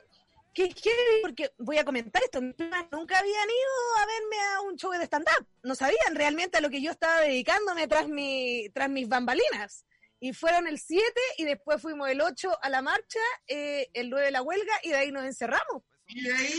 Qué 0.53 0.63
heavy, 0.73 1.21
porque 1.21 1.51
voy 1.57 1.77
a 1.77 1.83
comentar 1.83 2.23
esto. 2.23 2.39
nunca 2.39 3.19
habían 3.19 3.49
ido 3.49 3.97
a 4.01 4.05
verme 4.05 4.39
a 4.53 4.61
un 4.61 4.77
show 4.77 4.91
de 4.91 5.03
stand-up. 5.03 5.45
No 5.63 5.75
sabían 5.75 6.15
realmente 6.15 6.57
a 6.57 6.61
lo 6.61 6.69
que 6.69 6.81
yo 6.81 6.91
estaba 6.91 7.19
dedicándome 7.21 7.87
tras, 7.89 8.07
mi, 8.07 8.69
tras 8.73 8.89
mis 8.89 9.09
bambalinas. 9.09 9.85
Y 10.21 10.31
fueron 10.31 10.65
el 10.67 10.79
7 10.79 11.03
y 11.37 11.43
después 11.43 11.81
fuimos 11.81 12.07
el 12.09 12.21
8 12.21 12.57
a 12.61 12.69
la 12.69 12.81
marcha, 12.81 13.19
eh, 13.47 13.89
el 13.93 14.09
9 14.09 14.31
la 14.31 14.41
huelga 14.41 14.73
y 14.83 14.89
de 14.91 14.95
ahí 14.95 15.11
nos 15.11 15.25
encerramos. 15.25 15.83
Y 16.07 16.21
de 16.23 16.33
ahí, 16.33 16.53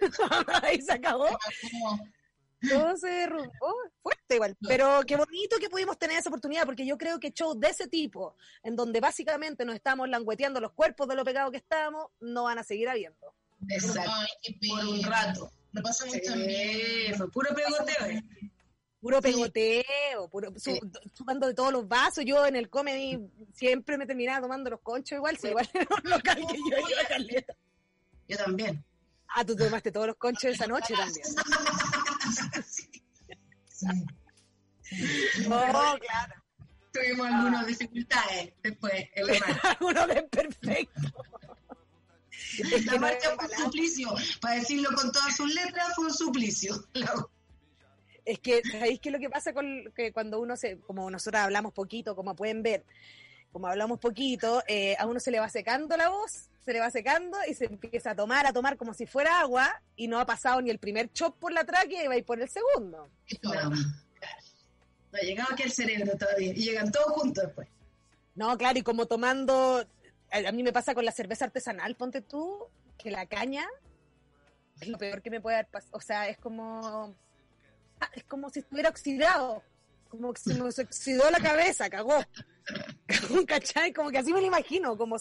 ahí 0.62 0.80
se 0.80 0.92
acabó. 0.92 1.36
Todo 2.68 2.96
se 2.96 3.08
derrumbó. 3.08 3.74
Fuerte 4.02 4.34
igual. 4.34 4.56
Pero 4.68 5.00
qué 5.06 5.16
bonito 5.16 5.56
que 5.58 5.70
pudimos 5.70 5.98
tener 5.98 6.18
esa 6.18 6.28
oportunidad, 6.28 6.64
porque 6.66 6.84
yo 6.86 6.98
creo 6.98 7.18
que 7.18 7.30
shows 7.30 7.58
de 7.58 7.68
ese 7.68 7.86
tipo, 7.88 8.36
en 8.62 8.76
donde 8.76 9.00
básicamente 9.00 9.64
nos 9.64 9.74
estamos 9.74 10.08
langueteando 10.08 10.60
los 10.60 10.72
cuerpos 10.72 11.08
de 11.08 11.14
lo 11.14 11.24
pegado 11.24 11.50
que 11.50 11.56
estábamos, 11.58 12.08
no 12.20 12.44
van 12.44 12.58
a 12.58 12.62
seguir 12.64 12.88
habiendo. 12.88 13.34
exacto. 13.68 14.10
Por 14.68 14.84
un 14.86 15.02
rato. 15.02 15.50
Lo 15.72 15.82
pasamos 15.82 16.14
Sí, 16.14 16.20
también. 16.22 17.14
fue 17.16 17.30
puro 17.30 17.54
pegoteo. 17.54 18.06
eh. 18.06 18.22
Puro 19.00 19.22
pegoteo, 19.22 20.28
puro, 20.30 20.52
su- 20.58 20.78
chupando 21.14 21.46
de 21.46 21.54
todos 21.54 21.72
los 21.72 21.88
vasos. 21.88 22.22
Yo 22.26 22.44
en 22.44 22.56
el 22.56 22.68
comedy 22.68 23.18
siempre 23.54 23.96
me 23.96 24.04
terminaba 24.06 24.42
tomando 24.42 24.68
los 24.68 24.80
conchos 24.80 25.16
igual, 25.16 25.38
si 25.38 25.48
igual 25.48 25.66
era 25.72 25.86
un 26.04 26.10
local 26.10 26.36
que 26.36 26.56
yo 26.58 26.76
iba 26.76 27.00
a 27.02 27.08
caleta. 27.08 27.54
Yo 28.28 28.36
también. 28.36 28.84
Ah, 29.34 29.44
tú 29.44 29.54
tomaste 29.56 29.92
todos 29.92 30.08
los 30.08 30.16
conchos 30.16 30.44
esa 30.44 30.66
noche 30.66 30.94
también. 30.94 31.26
No, 35.48 35.58
claro. 35.60 36.34
Tuvimos 36.92 37.26
algunas 37.26 37.66
dificultades 37.66 38.52
después 38.62 38.92
en 39.14 39.26
la 39.26 39.32
marcha. 39.38 39.78
Uno 39.80 40.06
de 40.08 40.22
perfecto. 40.24 41.00
Es 42.58 42.84
La 42.86 42.92
que 42.92 42.98
no 42.98 43.00
marcha 43.00 43.30
es 43.30 43.34
fue 43.36 43.44
un 43.44 43.64
suplicio. 43.64 44.14
Para 44.40 44.54
decirlo 44.56 44.90
con 44.94 45.12
todas 45.12 45.36
sus 45.36 45.54
letras, 45.54 45.94
fue 45.94 46.06
un 46.06 46.14
suplicio. 46.14 46.84
Es 48.24 48.38
que, 48.40 48.60
¿sabéis 48.70 49.00
qué 49.00 49.08
es 49.08 49.12
lo 49.12 49.20
que 49.20 49.30
pasa 49.30 49.52
con 49.52 49.92
que 49.94 50.12
cuando 50.12 50.40
uno 50.40 50.56
se, 50.56 50.78
como 50.80 51.08
nosotros 51.10 51.42
hablamos 51.42 51.72
poquito, 51.72 52.16
como 52.16 52.34
pueden 52.34 52.62
ver, 52.62 52.84
como 53.52 53.66
hablamos 53.66 53.98
poquito, 53.98 54.62
eh, 54.66 54.96
a 54.98 55.06
uno 55.06 55.20
se 55.20 55.30
le 55.30 55.40
va 55.40 55.48
secando 55.48 55.96
la 55.96 56.08
voz, 56.08 56.48
se 56.64 56.72
le 56.72 56.80
va 56.80 56.90
secando 56.90 57.36
y 57.48 57.54
se 57.54 57.66
empieza 57.66 58.12
a 58.12 58.14
tomar, 58.14 58.46
a 58.46 58.52
tomar 58.52 58.76
como 58.76 58.94
si 58.94 59.06
fuera 59.06 59.40
agua 59.40 59.82
y 59.96 60.08
no 60.08 60.20
ha 60.20 60.26
pasado 60.26 60.60
ni 60.62 60.70
el 60.70 60.78
primer 60.78 61.12
chop 61.12 61.36
por 61.38 61.52
la 61.52 61.64
tráquea 61.64 62.04
y 62.04 62.06
va 62.06 62.14
a 62.14 62.18
ir 62.18 62.24
por 62.24 62.40
el 62.40 62.48
segundo. 62.48 63.10
No, 63.42 63.70
no 63.70 65.18
ha 65.18 65.24
llegado 65.24 65.52
aquí 65.52 65.64
al 65.64 65.72
cerebro 65.72 66.16
todavía. 66.16 66.52
Y 66.52 66.62
llegan 66.62 66.92
todos 66.92 67.12
juntos 67.12 67.44
después. 67.44 67.68
No, 68.36 68.56
claro, 68.56 68.78
y 68.78 68.82
como 68.82 69.06
tomando, 69.06 69.84
a, 70.30 70.48
a 70.48 70.52
mí 70.52 70.62
me 70.62 70.72
pasa 70.72 70.94
con 70.94 71.04
la 71.04 71.12
cerveza 71.12 71.46
artesanal, 71.46 71.96
ponte 71.96 72.20
tú, 72.20 72.68
que 72.96 73.10
la 73.10 73.26
caña 73.26 73.66
es 74.80 74.88
lo 74.88 74.98
peor 74.98 75.22
que 75.22 75.30
me 75.30 75.40
puede 75.40 75.56
haber 75.56 75.68
pasado. 75.68 75.96
O 75.96 76.00
sea, 76.00 76.28
es 76.28 76.38
como, 76.38 77.14
ah, 78.00 78.10
es 78.14 78.24
como 78.24 78.50
si 78.50 78.60
estuviera 78.60 78.88
oxidado, 78.88 79.62
como 80.10 80.32
que 80.34 80.40
se 80.40 80.54
me 80.54 80.62
oxidó 80.62 81.30
la 81.30 81.38
cabeza, 81.38 81.88
cagó. 81.88 82.18
Cagó, 83.06 83.46
¿Cachai? 83.46 83.92
Como 83.92 84.10
que 84.10 84.18
así 84.18 84.32
me 84.32 84.40
lo 84.40 84.46
imagino, 84.46 84.96
como 84.96 85.16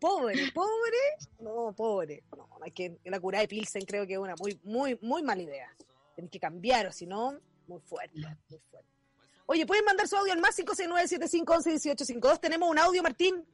pobre, 0.00 0.50
pobre, 0.52 0.98
no, 1.38 1.72
pobre. 1.72 2.24
No, 2.36 2.48
es 2.64 2.72
que 2.72 2.98
la 3.04 3.20
cura 3.20 3.38
de 3.38 3.48
Pilsen 3.48 3.84
creo 3.84 4.06
que 4.06 4.14
es 4.14 4.18
una 4.18 4.34
muy, 4.36 4.58
muy, 4.64 4.98
muy 5.00 5.22
mala 5.22 5.42
idea. 5.42 5.68
Tienes 6.14 6.30
que 6.30 6.40
cambiar, 6.40 6.86
o 6.88 6.92
si 6.92 7.06
no, 7.06 7.38
muy 7.68 7.80
fuerte, 7.80 8.18
muy 8.18 8.58
fuerte. 8.58 8.88
Oye, 9.46 9.66
pueden 9.66 9.84
mandar 9.84 10.08
su 10.08 10.16
audio 10.16 10.32
al 10.32 10.40
más 10.40 10.58
569-7511-1852. 10.58 12.40
Tenemos 12.40 12.70
un 12.70 12.78
audio, 12.78 13.02
Martín. 13.02 13.44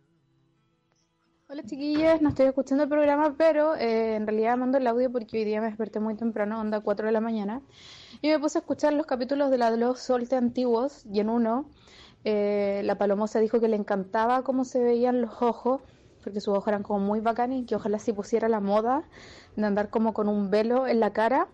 Hola 1.51 1.63
chiquillas, 1.65 2.21
no 2.21 2.29
estoy 2.29 2.45
escuchando 2.45 2.85
el 2.85 2.91
programa, 2.91 3.35
pero 3.39 3.75
eh, 3.75 4.17
en 4.17 4.27
realidad 4.27 4.59
mando 4.59 4.77
el 4.77 4.87
audio 4.87 5.11
porque 5.11 5.39
hoy 5.39 5.45
día 5.45 5.63
me 5.63 5.69
desperté 5.69 5.99
muy 5.99 6.15
temprano, 6.15 6.61
onda 6.61 6.81
4 6.81 7.07
de 7.07 7.13
la 7.13 7.23
mañana, 7.23 7.63
y 8.23 8.29
me 8.29 8.39
puse 8.39 8.59
a 8.59 8.61
escuchar 8.61 8.93
los 8.93 9.07
capítulos 9.07 9.51
de 9.51 9.59
la 9.59 9.71
los 9.71 10.01
Solte 10.01 10.37
antiguos, 10.37 11.05
y 11.13 11.21
en 11.21 11.29
uno 11.29 11.67
eh, 12.25 12.83
la 12.85 12.99
palomosa 12.99 13.39
dijo 13.39 13.61
que 13.61 13.69
le 13.69 13.77
encantaba 13.77 14.43
cómo 14.43 14.65
se 14.65 14.81
veían 14.83 15.21
los 15.21 15.41
ojos, 15.41 15.81
porque 16.23 16.41
sus 16.41 16.55
ojos 16.55 16.69
eran 16.69 16.83
como 16.83 17.01
muy 17.01 17.21
bacanes 17.21 17.63
y 17.63 17.65
que 17.65 17.77
ojalá 17.77 17.99
se 17.99 18.13
pusiera 18.13 18.49
la 18.49 18.61
moda 18.61 19.05
de 19.57 19.65
andar 19.65 19.91
como 19.91 20.13
con 20.13 20.29
un 20.29 20.51
velo 20.51 20.87
en 20.87 21.01
la 21.01 21.13
cara. 21.13 21.49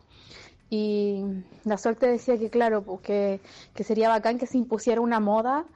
Y 0.71 1.23
la 1.65 1.79
suerte 1.79 2.07
decía 2.07 2.39
que, 2.39 2.51
claro, 2.51 2.83
pues, 2.83 3.01
que, 3.03 3.41
sería 3.85 4.09
bacán 4.09 4.39
que 4.39 4.47
se 4.47 4.59
impusiera 4.59 5.01
una 5.01 5.21
moda 5.21 5.67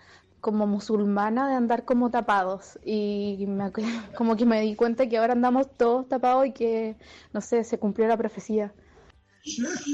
como 0.40 0.66
musulmana 0.66 1.48
de 1.48 1.54
andar 1.54 1.84
como 1.84 2.10
tapados. 2.10 2.78
Y 2.84 3.44
me 3.46 3.70
como 4.16 4.36
que 4.36 4.46
me 4.46 4.60
di 4.62 4.74
cuenta 4.74 5.08
que 5.08 5.18
ahora 5.18 5.34
andamos 5.34 5.68
todos 5.76 6.08
tapados 6.08 6.46
y 6.46 6.52
que, 6.52 6.96
no 7.32 7.40
sé, 7.40 7.62
se 7.64 7.78
cumplió 7.78 8.08
la 8.08 8.16
profecía. 8.16 8.72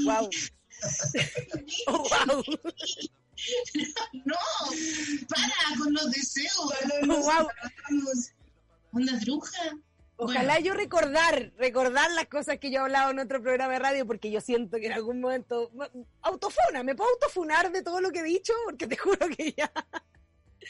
Wow. 0.05 0.29
Oh, 1.87 2.07
wow. 2.31 2.43
No, 4.25 4.35
para 5.27 5.77
con 5.77 5.93
los 5.93 6.09
deseos. 6.11 6.73
wow. 7.05 7.47
Una 8.93 9.19
bruja. 9.19 9.75
Ojalá 10.17 10.59
yo 10.61 10.73
recordar, 10.73 11.51
recordar 11.57 12.09
las 12.11 12.27
cosas 12.27 12.57
que 12.59 12.71
yo 12.71 12.79
he 12.79 12.83
hablado 12.83 13.11
en 13.11 13.19
otro 13.19 13.41
programa 13.41 13.73
de 13.73 13.79
radio, 13.79 14.07
porque 14.07 14.31
yo 14.31 14.39
siento 14.39 14.77
que 14.77 14.85
en 14.85 14.93
algún 14.93 15.19
momento. 15.19 15.69
Autofuna, 16.21 16.83
me 16.83 16.95
puedo 16.95 17.09
autofunar 17.11 17.71
de 17.73 17.81
todo 17.83 17.99
lo 17.99 18.11
que 18.11 18.19
he 18.19 18.23
dicho, 18.23 18.53
porque 18.63 18.87
te 18.87 18.95
juro 18.95 19.27
que 19.35 19.51
ya. 19.51 19.69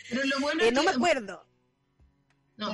Pero 0.10 0.24
lo 0.26 0.40
bueno 0.40 0.64
Eh, 0.64 0.70
es 0.70 0.74
no 0.74 0.82
que... 0.82 0.88
me 0.88 0.94
acuerdo. 0.96 1.46
No, 2.58 2.74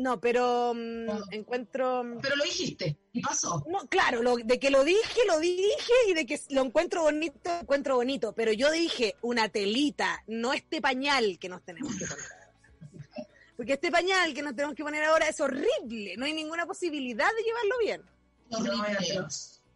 No, 0.00 0.18
pero 0.18 0.72
mm, 0.74 1.04
No. 1.04 1.20
encuentro. 1.30 2.18
pero 2.22 2.36
lo 2.36 2.44
dijiste 2.44 2.96
y 3.12 3.20
pasó. 3.20 3.62
No, 3.68 3.86
claro, 3.88 4.22
lo, 4.22 4.36
de 4.36 4.58
que 4.58 4.70
lo 4.70 4.82
dije, 4.82 5.20
lo 5.26 5.38
dije 5.38 5.92
y 6.08 6.14
de 6.14 6.24
que 6.24 6.40
lo 6.50 6.62
encuentro 6.62 7.02
bonito, 7.02 7.38
lo 7.44 7.60
encuentro 7.60 7.96
bonito. 7.96 8.32
Pero 8.32 8.52
yo 8.52 8.70
dije 8.70 9.16
una 9.20 9.48
telita, 9.50 10.22
no 10.26 10.52
este 10.54 10.80
pañal 10.80 11.38
que 11.38 11.48
nos 11.50 11.62
tenemos 11.64 11.94
que 11.96 12.06
poner 12.06 12.22
ahora. 12.32 13.26
Porque 13.56 13.74
este 13.74 13.90
pañal 13.90 14.32
que 14.32 14.40
nos 14.42 14.54
tenemos 14.56 14.74
que 14.74 14.82
poner 14.82 15.04
ahora 15.04 15.28
es 15.28 15.38
horrible. 15.38 16.16
No 16.16 16.24
hay 16.24 16.32
ninguna 16.32 16.64
posibilidad 16.64 17.28
de 17.36 17.42
llevarlo 17.42 17.78
bien. 17.84 18.02
Horrible. 18.50 19.26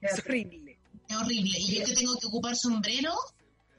Es 0.01 0.19
horrible. 0.21 0.79
Es 1.09 1.17
horrible. 1.17 1.59
Y 1.59 1.79
yo 1.81 1.85
que 1.85 1.95
tengo 1.95 2.17
que 2.19 2.27
ocupar 2.29 2.57
sombrero, 2.57 3.13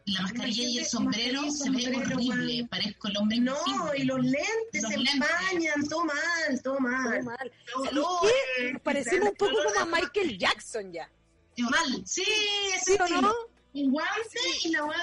la 0.05 0.21
mascarilla 0.21 0.63
y 0.63 0.77
el 0.79 0.85
sombrero 0.85 1.41
se 1.51 1.69
ve 1.71 1.81
sombrero, 1.81 2.15
horrible. 2.15 2.67
Parezco 2.69 3.07
el 3.07 3.17
hombre 3.17 3.39
No, 3.39 3.55
invisible. 3.65 3.97
y 3.97 4.03
los 4.03 4.19
lentes 4.23 4.81
Los 4.83 4.91
se 4.91 4.97
lentes. 4.97 5.13
empañan, 5.15 5.87
todo 5.89 6.05
mal, 6.05 6.61
todo 6.63 6.79
mal. 6.79 7.13
Todo 7.13 7.23
mal. 7.23 7.51
Todo 7.73 7.85
¿Sabes 7.85 8.03
mal. 8.23 8.31
qué? 8.57 8.73
Nos 8.73 8.81
parecemos 8.81 9.29
un 9.29 9.35
poco 9.35 9.53
como 9.73 9.79
a 9.79 9.85
Michael 9.99 10.37
Jackson 10.37 10.91
ya. 10.93 11.09
Mal, 11.57 12.03
sí, 12.05 12.23
¿Sí 12.23 12.93
ese 12.93 13.01
o 13.01 13.21
no? 13.21 13.33
Un 13.73 13.91
guante 13.91 14.39
y 14.63 14.69
la 14.69 14.85
weá, 14.85 14.97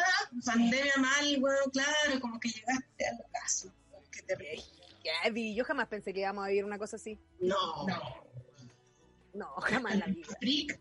pandemia 0.44 0.92
mal, 0.98 1.36
weón, 1.40 1.70
claro, 1.72 2.20
como 2.20 2.38
que 2.40 2.48
llegaste 2.48 3.06
al 3.06 3.20
ocaso. 3.28 3.72
Qué 4.10 4.22
terrible. 4.22 4.62
Gaby, 5.24 5.54
yo 5.54 5.64
jamás 5.64 5.88
pensé 5.88 6.12
que 6.14 6.20
íbamos 6.20 6.44
a 6.44 6.48
vivir 6.48 6.64
una 6.64 6.78
cosa 6.78 6.96
así. 6.96 7.18
No, 7.40 7.56
No, 9.34 9.46
jamás 9.62 9.94
en 9.94 10.00
la 10.00 10.06
vida. 10.06 10.78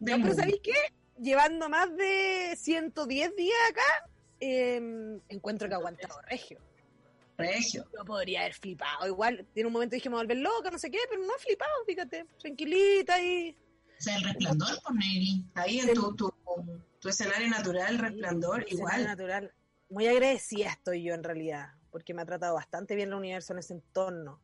No, 0.00 0.16
pero. 0.22 0.34
¿sabéis 0.34 0.60
qué? 0.62 0.72
Llevando 1.20 1.68
más 1.68 1.94
de 1.96 2.54
110 2.56 3.36
días 3.36 3.56
acá, 3.70 4.10
eh, 4.40 5.20
encuentro 5.28 5.68
que 5.68 5.74
ha 5.74 5.78
aguantado 5.78 6.20
regio. 6.22 6.60
Regio. 7.36 7.84
Yo 7.96 8.04
podría 8.04 8.40
haber 8.40 8.54
flipado. 8.54 9.06
Igual, 9.06 9.46
tiene 9.54 9.68
un 9.68 9.72
momento 9.72 9.94
dije 9.94 10.08
me 10.08 10.14
voy 10.16 10.20
a 10.20 10.24
volver 10.24 10.38
loca, 10.38 10.70
no 10.70 10.78
sé 10.78 10.90
qué, 10.90 10.98
pero 11.08 11.22
no 11.24 11.36
he 11.36 11.38
flipado, 11.38 11.84
fíjate. 11.86 12.26
Tranquilita 12.40 13.22
y. 13.22 13.50
O 13.50 14.00
sea, 14.00 14.16
el 14.16 14.24
resplandor 14.24 14.82
por 14.82 14.94
Neri. 14.94 15.44
Ahí 15.54 15.80
en 15.80 15.92
tu, 15.94 16.14
tu, 16.16 16.32
tu 17.00 17.08
escenario 17.08 17.48
natural, 17.48 17.98
resplandor, 17.98 18.62
Escenario 18.62 18.76
igual. 18.76 19.04
natural. 19.04 19.54
Muy 19.90 20.06
agradecida 20.06 20.70
estoy 20.70 21.02
yo 21.02 21.14
en 21.14 21.22
realidad, 21.22 21.68
porque 21.90 22.12
me 22.12 22.22
ha 22.22 22.26
tratado 22.26 22.54
bastante 22.54 22.94
bien 22.94 23.08
el 23.08 23.14
universo 23.14 23.52
en 23.52 23.60
ese 23.60 23.74
entorno. 23.74 24.40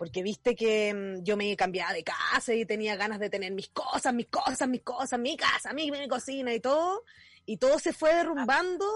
Porque 0.00 0.22
viste 0.22 0.56
que 0.56 0.94
mm, 0.94 1.24
yo 1.24 1.36
me 1.36 1.54
cambiaba 1.56 1.92
de 1.92 2.02
casa 2.02 2.54
y 2.54 2.64
tenía 2.64 2.96
ganas 2.96 3.18
de 3.18 3.28
tener 3.28 3.52
mis 3.52 3.68
cosas, 3.68 4.14
mis 4.14 4.28
cosas, 4.28 4.66
mis 4.66 4.80
cosas, 4.82 5.20
mi 5.20 5.36
casa, 5.36 5.74
mi, 5.74 5.90
cocina 6.08 6.54
y 6.54 6.58
todo, 6.58 7.04
y 7.44 7.58
todo 7.58 7.78
se 7.78 7.92
fue 7.92 8.14
derrumbando, 8.14 8.86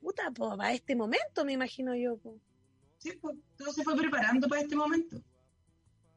puta, 0.00 0.30
pues 0.32 0.52
a 0.60 0.72
este 0.72 0.94
momento 0.94 1.44
me 1.44 1.54
imagino 1.54 1.96
yo. 1.96 2.16
Sí, 2.98 3.10
pues, 3.20 3.36
todo 3.56 3.72
se 3.72 3.82
fue 3.82 3.96
preparando 3.96 4.46
para 4.46 4.60
este 4.60 4.76
momento. 4.76 5.20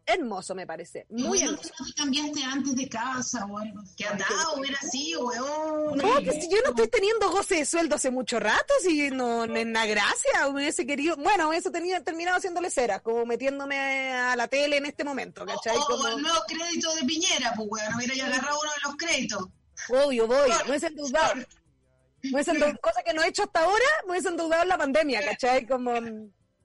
Hermoso 0.10 0.56
me 0.56 0.66
parece, 0.66 1.06
muy 1.10 1.22
Igual 1.40 1.42
hermoso. 1.44 1.70
no 1.80 1.86
te 1.86 1.94
cambiaste 1.94 2.44
antes 2.44 2.76
de 2.78 2.88
casa 2.88 3.46
o 3.46 3.58
algo. 3.58 3.84
Que 3.98 4.06
andaba, 4.06 4.54
hubiera 4.56 4.80
sido, 4.80 5.26
weón. 5.26 5.98
No, 5.98 6.20
que 6.20 6.32
si 6.32 6.50
yo 6.50 6.58
no 6.64 6.70
estoy 6.70 6.88
teniendo 6.88 7.30
goce 7.30 7.56
de 7.56 7.66
sueldo 7.66 7.96
hace 7.96 8.10
mucho 8.10 8.40
rato, 8.40 8.74
si 8.82 9.10
no, 9.12 9.46
no 9.46 9.56
es 9.58 9.66
nada 9.68 9.86
gracia, 9.86 10.48
hubiese 10.48 10.86
querido, 10.88 11.18
bueno, 11.18 11.50
hubiese 11.50 11.72
tenido, 11.72 12.02
terminado 12.04 12.38
haciéndole 12.38 12.70
ceras, 12.70 13.02
como 13.02 13.26
metiéndome 13.26 14.14
a 14.14 14.34
la 14.38 14.48
tele 14.48 14.78
en 14.78 14.86
este 14.86 15.04
momento, 15.04 15.46
¿cachai? 15.46 15.76
O, 15.76 15.82
o 15.82 15.86
Como, 15.88 16.08
el 16.08 16.22
nuevo 16.22 16.40
crédito 16.48 16.96
de 16.96 17.04
Piñera, 17.04 17.52
pues, 17.58 17.68
weón. 17.70 17.96
Hubiera 17.96 18.16
ya 18.16 18.28
agarrado 18.28 18.60
uno 18.62 18.72
de 18.72 18.88
los 18.88 18.96
créditos. 18.96 19.46
obvio, 19.90 20.26
voy, 20.26 20.50
me 20.64 20.70
hubiese 20.70 20.88
endeudado, 20.88 21.36
me 21.36 22.32
hubiese 22.32 22.52
endeudado, 22.52 22.80
cosa 22.82 23.04
que 23.04 23.14
no 23.14 23.24
he 23.24 23.28
hecho 23.28 23.44
hasta 23.44 23.60
ahora, 23.62 23.86
me 24.06 24.12
hubiese 24.12 24.30
endeudado 24.30 24.64
en 24.64 24.70
la 24.70 24.78
pandemia, 24.78 25.26
¿cachai? 25.26 25.68
Como, 25.68 25.92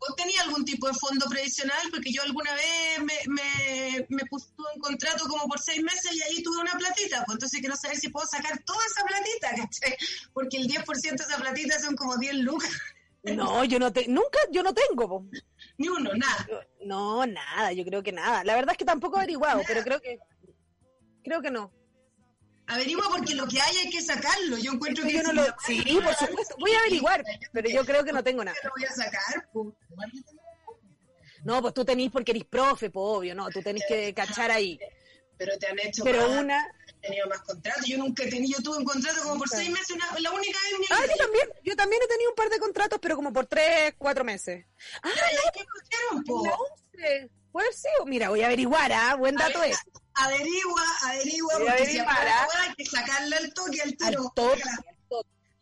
¿Vos 0.06 0.16
tenías 0.16 0.44
algún 0.44 0.64
tipo 0.64 0.88
de 0.88 0.94
fondo 0.94 1.26
previsional? 1.28 1.78
Porque 1.92 2.10
yo 2.10 2.22
alguna 2.22 2.52
vez 2.54 2.98
me, 3.04 3.14
me, 3.28 4.06
me 4.08 4.24
puse 4.26 4.48
un 4.74 4.80
contrato 4.80 5.28
como 5.28 5.46
por 5.46 5.60
seis 5.60 5.80
meses 5.80 6.12
y 6.12 6.22
ahí 6.22 6.42
tuve 6.42 6.60
una 6.60 6.72
platita. 6.72 7.22
Pues 7.24 7.36
entonces 7.36 7.60
quiero 7.60 7.76
saber 7.76 7.96
si 7.98 8.08
puedo 8.08 8.26
sacar 8.26 8.60
toda 8.64 8.84
esa 8.84 9.04
platita, 9.04 9.62
¿cachai? 9.62 9.96
Porque 10.32 10.56
el 10.56 10.66
10% 10.66 11.00
de 11.00 11.24
esa 11.24 11.36
platita 11.36 11.78
son 11.78 11.94
como 11.94 12.16
10 12.16 12.34
lucas. 12.38 12.70
no, 13.22 13.62
yo 13.64 13.78
no 13.78 13.92
te, 13.92 14.08
nunca, 14.08 14.40
yo 14.50 14.64
no 14.64 14.74
tengo, 14.74 15.08
po. 15.08 15.26
Ni 15.78 15.88
uno, 15.88 16.10
nada. 16.14 16.48
No, 16.84 17.24
nada, 17.24 17.72
yo 17.72 17.84
creo 17.84 18.02
que 18.02 18.10
nada, 18.10 18.42
la 18.42 18.56
verdad 18.56 18.72
es 18.72 18.78
que 18.78 18.84
tampoco 18.84 19.16
he 19.16 19.20
averiguado, 19.20 19.62
pero 19.68 19.84
creo 19.84 20.00
que, 20.00 20.18
creo 21.22 21.40
que 21.40 21.52
no. 21.52 21.72
Averigua 22.66 23.04
porque 23.10 23.34
lo 23.34 23.46
que 23.46 23.60
hay 23.60 23.76
hay 23.76 23.90
que 23.90 24.00
sacarlo. 24.00 24.56
Yo 24.58 24.72
encuentro 24.72 25.04
que 25.04 25.14
Yo 25.14 25.22
no 25.22 25.30
si 25.30 25.76
lo, 25.76 25.82
sí, 25.84 26.00
por 26.02 26.14
supuesto, 26.14 26.56
voy 26.58 26.72
a 26.72 26.78
averiguar, 26.80 27.24
pero 27.52 27.68
yo 27.68 27.84
creo 27.84 28.04
que 28.04 28.12
no 28.12 28.22
tengo 28.22 28.44
nada. 28.44 28.56
lo 28.64 28.70
voy 28.70 28.84
a 28.84 28.92
sacar, 28.92 29.48
pues. 29.52 29.74
No, 31.44 31.60
pues 31.60 31.74
tú 31.74 31.84
tenís 31.84 32.10
porque 32.10 32.32
eres 32.32 32.44
profe, 32.44 32.90
pues 32.90 33.04
obvio, 33.04 33.34
no, 33.34 33.50
tú 33.50 33.60
tenés 33.62 33.84
que 33.86 34.14
cachar 34.14 34.50
ahí. 34.50 34.78
Pero 35.36 35.58
te 35.58 35.66
han 35.66 35.78
hecho 35.80 36.04
Pero 36.04 36.28
más, 36.28 36.40
una, 36.40 36.58
has 36.58 37.00
tenido 37.00 37.26
más 37.26 37.40
contratos. 37.40 37.84
Yo 37.84 37.98
nunca 37.98 38.22
he 38.22 38.30
tenido, 38.30 38.58
yo 38.58 38.62
tuve 38.62 38.78
un 38.78 38.84
contrato 38.84 39.22
como 39.22 39.38
por 39.38 39.48
seis 39.48 39.70
meses, 39.70 39.90
una, 39.90 40.06
la 40.20 40.30
única 40.30 40.58
vez 40.60 40.72
en 40.72 40.80
mi 40.80 40.86
ah, 40.90 41.00
vida. 41.00 41.12
yo 41.12 41.24
también, 41.24 41.48
yo 41.64 41.76
también 41.76 42.02
he 42.02 42.06
tenido 42.06 42.30
un 42.30 42.36
par 42.36 42.48
de 42.48 42.58
contratos, 42.60 42.98
pero 43.02 43.16
como 43.16 43.32
por 43.32 43.46
tres, 43.46 43.94
cuatro 43.98 44.24
meses. 44.24 44.64
Ah, 45.02 45.10
¿qué 45.52 45.60
escucharon, 45.60 46.24
po? 46.24 46.44
Puede 47.50 47.72
ser, 47.72 47.90
mira, 48.06 48.28
voy 48.28 48.42
a 48.42 48.46
averiguar, 48.46 48.92
¿ah? 48.92 49.16
Buen 49.16 49.34
dato 49.34 49.62
es. 49.64 49.76
Averigua, 50.14 50.82
averigua, 51.06 51.52
porque 51.58 51.86
si 51.86 51.98
¿ah? 51.98 52.46
hay 52.68 52.74
que 52.74 52.84
sacarla 52.86 53.36
al 53.38 53.52
toque, 53.54 53.80
al 53.82 53.88
Al 53.90 53.96
tiro. 53.96 54.32
toque, 54.34 54.62
la-. 54.64 54.84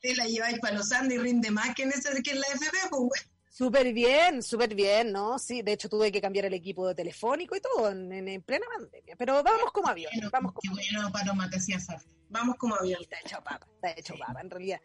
Te 0.00 0.14
la 0.16 0.24
lleváis 0.26 0.58
para 0.60 0.76
los 0.76 0.90
Andes 0.92 1.18
y 1.18 1.20
rinde 1.20 1.50
más 1.50 1.74
que 1.74 1.82
en, 1.82 1.90
ese, 1.90 2.22
que 2.22 2.30
en 2.30 2.40
la 2.40 2.46
FP, 2.46 2.76
pues, 2.88 3.00
güey. 3.02 3.20
Súper 3.50 3.92
bien, 3.92 4.42
súper 4.42 4.74
bien, 4.74 5.12
¿no? 5.12 5.38
Sí, 5.38 5.60
de 5.60 5.72
hecho 5.72 5.88
tuve 5.90 6.10
que 6.10 6.20
cambiar 6.22 6.46
el 6.46 6.54
equipo 6.54 6.88
de 6.88 6.94
telefónico 6.94 7.54
y 7.54 7.60
todo 7.60 7.90
en, 7.90 8.10
en- 8.10 8.28
en 8.28 8.42
plena 8.42 8.64
pandemia. 8.74 9.14
Pero 9.18 9.42
vamos 9.42 9.70
como 9.72 9.88
avión, 9.88 10.10
Bueno, 10.14 10.30
vamos 10.32 10.52
qué 10.62 10.68
como 10.68 10.80
bueno, 10.80 11.12
Paloma, 11.12 11.50
te 11.50 11.56
hacía 11.58 11.78
falta. 11.78 12.04
Vamos 12.30 12.56
como 12.56 12.76
avión. 12.76 13.02
Está 13.02 13.18
hecho 13.20 13.36
papa, 13.44 13.66
está 13.74 13.90
hecho 13.90 14.14
papa, 14.18 14.40
en 14.40 14.50
realidad. 14.50 14.80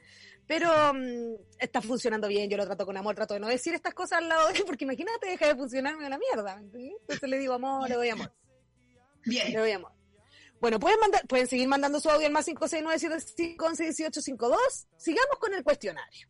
Pero 0.47 0.93
mm, 0.93 1.35
está 1.59 1.81
funcionando 1.81 2.27
bien, 2.27 2.49
yo 2.49 2.57
lo 2.57 2.65
trato 2.65 2.85
con 2.85 2.97
amor, 2.97 3.15
trato 3.15 3.35
de 3.35 3.39
no 3.39 3.47
decir 3.47 3.73
estas 3.73 3.93
cosas 3.93 4.17
al 4.17 4.27
lado 4.27 4.47
de 4.51 4.57
él, 4.59 4.63
porque 4.65 4.83
imagínate, 4.83 5.27
deja 5.27 5.47
de 5.47 5.55
funcionarme 5.55 6.05
a 6.07 6.09
la 6.09 6.17
mierda, 6.17 6.55
¿me 6.57 6.61
entendés? 6.63 6.93
Entonces 7.01 7.29
le 7.29 7.37
digo 7.39 7.53
amor, 7.53 7.87
le 7.87 7.95
doy 7.95 8.09
amor, 8.09 8.31
Bien. 9.25 9.53
doy 9.53 9.71
amor. 9.71 9.91
Bueno, 10.61 10.79
pueden, 10.79 10.99
mandar, 10.99 11.25
pueden 11.27 11.47
seguir 11.47 11.67
mandando 11.67 11.99
su 11.99 12.09
audio 12.09 12.25
al 12.27 12.33
más 12.33 12.47
569-7511-1852. 12.47 14.55
Sigamos 14.97 15.37
con 15.39 15.53
el 15.53 15.63
cuestionario. 15.63 16.27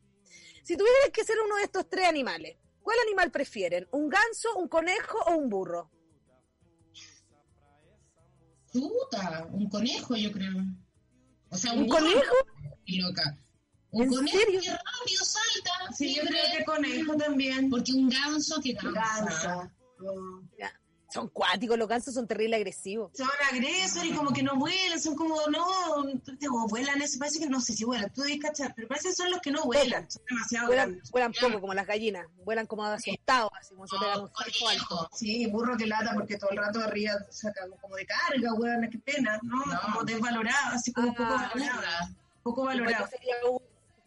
Si 0.63 0.75
tuvieran 0.75 1.12
que 1.13 1.23
ser 1.23 1.38
uno 1.45 1.55
de 1.58 1.63
estos 1.63 1.88
tres 1.89 2.08
animales, 2.08 2.58
¿cuál 2.81 2.97
animal 3.05 3.29
prefieren? 3.31 3.88
¿Un 3.91 4.10
ganso, 4.10 4.55
un 4.55 4.67
conejo 4.67 5.19
o 5.27 5.36
un 5.36 5.47
burro? 5.49 5.91
Puta, 8.73 9.47
un 9.51 9.69
conejo, 9.69 10.15
yo 10.15 10.31
creo. 10.31 10.53
O 11.49 11.58
sea, 11.58 11.73
un, 11.73 11.81
¿Un 11.84 11.88
burro, 11.88 11.99
conejo? 11.99 12.36
y 12.86 12.99
loca. 13.01 13.38
Un 13.91 14.03
¿En 14.03 14.10
conejo 14.10 14.38
serio? 14.38 14.60
que 14.62 14.69
rápido 14.71 15.23
salta. 15.23 15.93
Sí, 15.95 16.08
yo 16.15 16.23
siempre. 16.23 16.39
creo 16.41 16.58
que 16.58 16.65
conejo 16.65 17.15
también. 17.15 17.69
Porque 17.69 17.93
un 17.93 18.10
ganso 18.10 18.60
que 18.62 18.75
cansa. 18.75 18.91
Gansa. 18.91 19.71
Oh. 20.01 20.41
Ya, 20.60 20.77
Son 21.15 21.30
cuáticos, 21.30 21.78
los 21.78 21.88
gansos 21.88 22.13
son 22.13 22.28
terrible 22.28 22.58
agresivos. 22.58 23.10
Son 23.15 23.28
agresores 23.51 24.12
y 24.12 24.13
como 24.13 24.34
que 24.34 24.43
no 24.43 24.56
vuelan, 24.58 24.99
son 25.01 25.15
como, 25.15 25.36
no, 25.49 26.04
digo, 26.38 26.67
vuelan, 26.67 27.01
eso 27.01 27.17
parece 27.17 27.39
que 27.39 27.47
no 27.47 27.62
sé 27.62 27.71
si 27.73 27.86
vuelan, 27.86 28.12
tú 28.13 28.21
debes 28.21 28.39
cachar, 28.41 28.73
pero 28.75 28.88
parece 28.89 29.08
que 29.10 29.15
son 29.15 29.32
los 29.32 29.39
que 29.39 29.49
no 29.49 29.63
vuelan, 29.63 30.12
son 30.12 30.21
demasiado 30.30 30.67
Vuelan, 30.67 30.89
grandes. 30.89 31.12
vuelan 31.12 31.34
poco, 31.39 31.62
como 31.62 31.73
las 31.73 31.88
gallinas. 31.88 32.28
Vuelan 32.43 32.67
como 32.67 32.84
asustados, 32.84 33.49
así 33.60 33.73
como 33.73 33.88
se 33.88 33.97
pegan 33.97 34.19
un 34.21 34.30
salto 34.36 34.67
alto. 34.67 35.10
Sí, 35.13 35.47
burro 35.47 35.78
que 35.78 35.86
lata 35.88 36.12
porque 36.13 36.38
todo 36.38 36.49
el 36.51 36.58
rato 36.58 36.80
arriba 36.82 37.13
saca 37.32 37.62
como 37.82 37.95
de 37.95 38.06
carga, 38.06 38.54
weón, 38.54 38.89
qué 38.91 38.99
pena, 38.99 39.39
¿no? 39.41 39.56
No. 39.65 39.82
Como 39.84 40.04
desvalorado, 40.04 40.75
así 40.75 40.91
como 40.91 41.12
Ah, 41.12 41.15
poco 41.15 41.30
valorado, 41.34 41.75
Burra. 41.78 42.10
poco 42.43 42.63
valorado. 42.65 43.10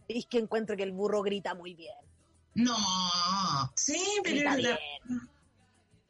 país 0.07 0.27
que 0.29 0.38
encuentro 0.38 0.77
que 0.77 0.83
el 0.83 0.92
burro 0.92 1.23
grita 1.23 1.55
muy 1.55 1.75
bien. 1.75 1.94
No, 2.55 2.77
Sí, 3.77 3.99
pero 4.23 4.37
Grita 4.37 4.57
es 4.57 4.62
la- 4.62 4.79
bien. 5.07 5.31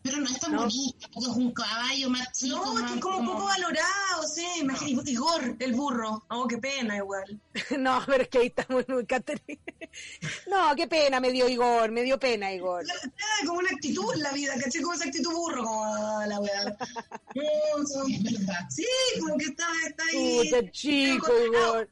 Pero 0.03 0.19
no 0.19 0.27
es 0.27 0.41
tan 0.41 0.53
No. 0.53 0.61
bonito, 0.63 1.09
porque 1.13 1.31
es 1.31 1.37
un 1.37 1.53
caballo 1.53 2.11
más 2.11 2.33
chico. 2.33 2.57
No, 2.57 2.73
es 2.73 2.77
que 2.77 2.83
más 2.83 2.95
es 2.95 3.01
como 3.01 3.33
poco 3.33 3.45
valorado, 3.45 4.23
sí, 4.35 4.47
imagínate, 4.61 5.11
Igor, 5.11 5.57
el 5.59 5.75
burro, 5.75 6.25
oh, 6.31 6.47
qué 6.47 6.59
pena 6.59 6.97
igual. 6.97 7.41
No, 7.79 8.03
pero 8.07 8.23
es 8.23 8.29
que 8.29 8.39
ahí 8.39 8.47
está 8.47 8.67
muy, 8.69 8.85
Catherine. 9.07 9.61
No, 10.51 10.75
qué 10.77 10.87
pena 10.87 11.19
me 11.21 11.33
dio 11.33 11.49
Igor, 11.49 11.91
me 11.91 12.03
dio 12.03 12.19
pena 12.19 12.53
Igor. 12.53 12.85
Ah, 12.91 13.47
como 13.47 13.59
una 13.61 13.71
actitud 13.71 14.13
en 14.15 14.23
la 14.23 14.33
vida, 14.33 14.55
¿cachai? 14.63 14.83
Como 14.83 14.95
esa 14.95 15.05
actitud 15.05 15.33
burro, 15.33 15.65
como 15.65 15.85
ah, 15.85 16.27
la 16.27 16.39
weá. 16.41 16.77
Sí, 18.69 18.85
como 19.21 19.37
que 19.39 19.45
está, 19.47 19.67
está 19.87 20.05
ahí. 20.13 20.39
Puta 20.51 20.71
chico 20.71 21.27
con- 21.27 21.45
Igor. 21.47 21.91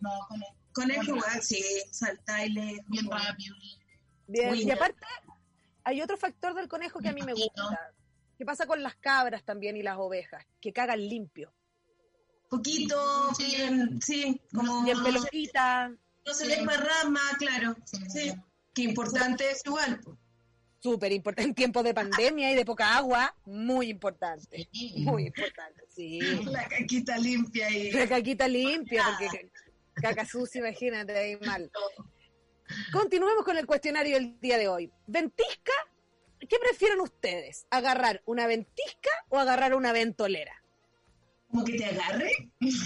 No, 0.00 0.10
conejo. 0.28 0.54
Conejo 0.72 1.00
Bien 1.02 1.16
igual, 1.16 1.42
sí, 1.42 1.64
salta 1.90 2.44
y 2.44 2.50
lejos. 2.50 2.84
Bien 2.88 3.10
rápido. 3.10 3.56
Bien, 4.28 4.48
Muy 4.48 4.60
y 4.60 4.64
bien. 4.64 4.76
aparte, 4.76 5.00
hay 5.86 6.02
otro 6.02 6.16
factor 6.16 6.52
del 6.54 6.66
conejo 6.68 6.98
que 6.98 7.08
a 7.08 7.12
mí 7.12 7.22
me 7.22 7.32
gusta. 7.32 7.92
¿Qué 8.36 8.44
pasa 8.44 8.66
con 8.66 8.82
las 8.82 8.96
cabras 8.96 9.44
también 9.44 9.76
y 9.76 9.82
las 9.84 9.96
ovejas? 9.98 10.44
Que 10.60 10.72
cagan 10.72 11.00
limpio. 11.00 11.54
Poquito, 12.50 13.32
Sí. 13.34 13.44
bien, 13.56 14.00
sí, 14.02 14.40
como 14.52 14.82
Bien 14.82 14.98
no, 14.98 15.04
pelotita, 15.04 15.88
no 15.88 16.34
se 16.34 16.46
desparrama, 16.48 17.20
claro. 17.38 17.76
Sí. 17.84 17.98
Sí, 18.08 18.34
que 18.74 18.82
importante 18.82 19.48
es 19.50 19.62
igual. 19.64 20.00
súper 20.80 21.12
importante. 21.12 21.48
En 21.48 21.54
tiempos 21.54 21.82
de 21.84 21.94
pandemia 21.94 22.50
y 22.50 22.54
de 22.56 22.64
poca 22.64 22.96
agua, 22.96 23.34
muy 23.44 23.88
importante. 23.88 24.68
Muy 24.98 25.26
importante, 25.26 25.82
sí. 25.88 26.18
La 26.46 26.68
caquita 26.68 27.16
limpia 27.18 27.70
y 27.70 27.92
La 27.92 28.08
caquita 28.08 28.46
limpia, 28.48 29.04
porque 29.18 29.50
caca 29.94 30.24
sucia, 30.26 30.58
imagínate, 30.60 31.16
ahí 31.16 31.36
mal. 31.36 31.70
Continuemos 32.92 33.44
con 33.44 33.56
el 33.56 33.66
cuestionario 33.66 34.16
del 34.16 34.38
día 34.40 34.58
de 34.58 34.68
hoy. 34.68 34.90
¿Ventisca? 35.06 35.72
¿Qué 36.40 36.58
prefieren 36.60 37.00
ustedes? 37.00 37.66
¿Agarrar 37.70 38.22
una 38.26 38.46
ventisca 38.46 39.10
o 39.28 39.38
agarrar 39.38 39.74
una 39.74 39.92
ventolera? 39.92 40.62
como 41.48 41.64
que 41.64 41.78
te 41.78 41.84
agarre. 41.86 42.30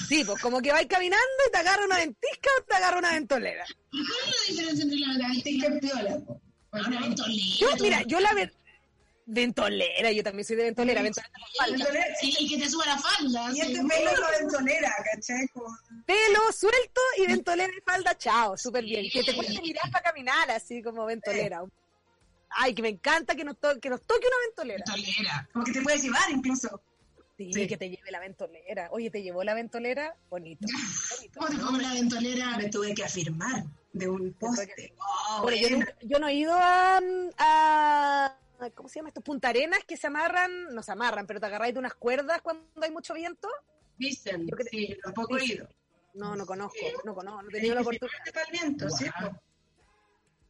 Sí, 0.08 0.22
pues 0.24 0.40
como 0.40 0.60
que 0.60 0.70
vais 0.70 0.86
caminando 0.86 1.24
y 1.48 1.50
te 1.50 1.58
agarra 1.58 1.84
una 1.84 1.96
ventisca 1.96 2.50
o 2.58 2.62
te 2.62 2.74
agarra 2.74 2.98
una 2.98 3.12
ventolera. 3.14 3.64
¿Y 3.90 4.04
cuál 4.06 4.18
es 4.20 4.36
la 4.36 4.46
diferencia 4.52 4.84
entre 4.84 4.98
la 4.98 5.12
verdad 5.12 5.28
Te 5.42 5.58
que 5.58 5.70
piola. 5.80 6.18
po. 6.26 6.40
Una 6.72 7.00
ventolera. 7.00 7.42
Yo, 7.58 7.68
mira, 7.80 8.02
yo 8.02 8.20
la 8.20 8.32
ventolera, 9.32 10.12
yo 10.12 10.22
también 10.22 10.44
soy 10.44 10.56
de 10.56 10.64
ventolera, 10.64 11.02
ventolera 11.02 11.28
en 11.34 11.40
la 11.42 11.64
falda. 11.64 11.76
Ventolera, 11.84 12.14
Sí, 12.20 12.34
y 12.38 12.48
que 12.48 12.58
te 12.64 12.68
suba 12.70 12.86
la 12.86 12.98
falda. 12.98 13.50
Y 13.50 13.54
sí. 13.54 13.60
este 13.62 13.74
pelo 13.84 14.10
es 14.10 14.18
la 14.20 14.30
ventolera, 14.38 14.94
¿cachai? 15.14 15.46
Pelo 16.06 16.52
suelto 16.52 17.00
y 17.18 17.26
ventolera 17.26 17.72
y 17.76 17.80
falda, 17.82 18.16
chao, 18.18 18.56
súper 18.56 18.84
bien. 18.84 19.08
Que 19.10 19.22
te 19.22 19.34
cueste 19.34 19.60
mirar 19.62 19.90
para 19.90 20.04
caminar 20.04 20.50
así 20.50 20.82
como 20.82 21.04
ventolera. 21.06 21.62
Ay, 22.50 22.74
que 22.74 22.82
me 22.82 22.88
encanta 22.88 23.34
que 23.36 23.44
nos, 23.44 23.58
to- 23.58 23.78
que 23.80 23.88
nos 23.90 24.02
toque 24.02 24.26
una 24.26 24.36
ventolera. 24.46 24.84
Ventolera. 24.94 25.48
Como 25.52 25.64
que 25.64 25.72
te 25.72 25.82
puedes 25.82 26.02
llevar 26.02 26.30
incluso. 26.30 26.82
Sí, 27.38 27.50
Sí. 27.54 27.66
que 27.66 27.76
te 27.78 27.88
lleve 27.88 28.10
la 28.10 28.18
ventolera. 28.20 28.88
Oye, 28.92 29.08
¿te 29.10 29.22
llevó 29.22 29.42
la 29.44 29.54
ventolera? 29.54 30.14
Bonito. 30.28 30.66
bonito. 31.16 31.38
¿Cómo 31.40 31.48
te 31.48 31.58
come 31.58 31.82
la 31.82 31.94
ventolera? 31.94 32.56
Me 32.58 32.68
tuve 32.68 32.92
que 32.92 33.04
afirmar 33.04 33.64
de 33.92 34.08
un 34.08 34.32
poste. 34.34 34.92
Oh, 34.98 35.42
Bueno, 35.42 35.86
yo, 36.02 36.18
no 36.18 36.28
he 36.28 36.34
ido 36.34 36.52
a, 36.54 37.00
a- 37.38 38.36
¿Cómo 38.74 38.88
se 38.88 38.96
llama 38.98 39.08
esto? 39.08 39.20
Punta 39.22 39.48
Arenas 39.48 39.80
que 39.86 39.96
se 39.96 40.06
amarran, 40.08 40.74
no 40.74 40.82
se 40.82 40.92
amarran, 40.92 41.26
pero 41.26 41.40
te 41.40 41.46
agarráis 41.46 41.72
de 41.74 41.80
unas 41.80 41.94
cuerdas 41.94 42.42
cuando 42.42 42.64
hay 42.82 42.90
mucho 42.90 43.14
viento. 43.14 43.48
Dicen, 43.96 44.46
Yo 44.46 44.56
sí, 44.70 44.96
tampoco 45.02 45.36
he 45.38 45.44
ido. 45.44 45.68
No, 46.14 46.34
no 46.36 46.44
conozco, 46.44 46.76
no 47.04 47.14
conozco, 47.14 47.42
no 47.42 47.48
he 47.48 47.52
tenido 47.52 47.74
la 47.76 47.80
oportunidad. 47.82 48.18
El 48.26 48.52
viento, 48.52 48.90
sí. 48.90 49.06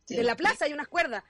Sí. 0.07 0.17
De 0.17 0.25
la 0.25 0.35
plaza 0.37 0.65
hay 0.65 0.73
unas 0.73 0.89
cuerdas. 0.89 1.23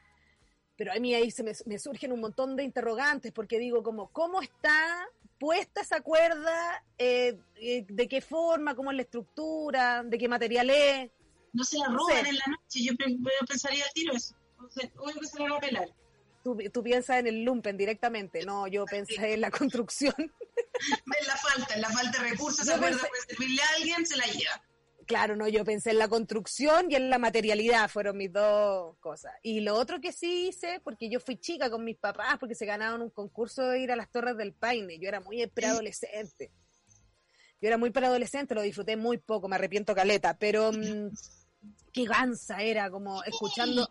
Pero 0.76 0.92
a 0.92 0.96
mí 0.96 1.14
ahí 1.14 1.30
se 1.30 1.42
me, 1.42 1.52
me 1.66 1.78
surgen 1.78 2.12
un 2.12 2.20
montón 2.20 2.56
de 2.56 2.62
interrogantes, 2.64 3.32
porque 3.32 3.58
digo, 3.58 3.82
como, 3.82 4.08
¿cómo 4.10 4.40
está 4.40 5.06
puesta 5.38 5.82
esa 5.82 6.00
cuerda? 6.00 6.82
Eh, 6.96 7.38
eh, 7.56 7.84
¿De 7.88 8.08
qué 8.08 8.20
forma? 8.22 8.74
¿Cómo 8.74 8.90
es 8.90 8.96
la 8.96 9.02
estructura? 9.02 10.02
¿De 10.04 10.16
qué 10.16 10.28
material 10.28 10.70
es? 10.70 11.10
No 11.52 11.64
se 11.64 11.76
la 11.78 11.86
roban 11.86 12.24
en 12.26 12.36
la 12.36 12.44
noche, 12.46 12.82
yo, 12.84 12.94
pe- 12.96 13.10
yo 13.12 13.46
pensaría 13.46 13.84
al 13.84 13.90
tiro 13.92 14.14
eso. 14.14 14.34
O 14.58 14.70
sea, 14.70 14.88
obvio 14.98 15.20
que 15.20 15.26
se 15.26 15.38
la 15.38 15.44
van 15.44 15.52
a 15.54 15.60
pelar. 15.60 15.88
Tú, 16.42 16.56
tú 16.72 16.82
piensas 16.82 17.18
en 17.18 17.26
el 17.26 17.42
lumpen 17.44 17.76
directamente, 17.76 18.44
no, 18.44 18.66
yo 18.66 18.84
pensé 18.86 19.34
en 19.34 19.40
la 19.42 19.50
construcción. 19.50 20.14
En 20.80 21.26
la 21.26 21.36
falta, 21.36 21.74
en 21.74 21.80
la 21.82 21.90
falta 21.90 22.22
de 22.22 22.30
recursos, 22.30 22.64
cuerda 22.66 22.86
pensé- 22.88 23.08
puede 23.08 23.22
servirle 23.28 23.62
a 23.62 23.66
alguien, 23.76 24.06
se 24.06 24.16
la 24.16 24.24
lleva. 24.24 24.62
Claro, 25.06 25.36
no, 25.36 25.46
yo 25.46 25.62
pensé 25.62 25.90
en 25.90 25.98
la 25.98 26.08
construcción 26.08 26.86
y 26.90 26.94
en 26.94 27.10
la 27.10 27.18
materialidad, 27.18 27.90
fueron 27.90 28.16
mis 28.16 28.32
dos 28.32 28.96
cosas. 28.98 29.32
Y 29.42 29.60
lo 29.60 29.74
otro 29.74 30.00
que 30.00 30.12
sí 30.12 30.48
hice, 30.48 30.80
porque 30.82 31.10
yo 31.10 31.20
fui 31.20 31.36
chica 31.36 31.68
con 31.68 31.84
mis 31.84 31.98
papás, 31.98 32.38
porque 32.38 32.54
se 32.54 32.64
ganaban 32.64 33.02
un 33.02 33.10
concurso 33.10 33.62
de 33.68 33.80
ir 33.80 33.92
a 33.92 33.96
las 33.96 34.10
Torres 34.10 34.38
del 34.38 34.54
Paine, 34.54 34.98
yo 34.98 35.08
era 35.08 35.20
muy 35.20 35.46
preadolescente. 35.48 36.50
Yo 37.60 37.68
era 37.68 37.76
muy 37.76 37.90
preadolescente, 37.90 38.54
lo 38.54 38.62
disfruté 38.62 38.96
muy 38.96 39.18
poco, 39.18 39.48
me 39.48 39.56
arrepiento 39.56 39.94
caleta, 39.94 40.38
pero 40.38 40.72
mm, 40.72 41.10
qué 41.92 42.04
gansa 42.06 42.62
era, 42.62 42.90
como 42.90 43.22
escuchando 43.24 43.86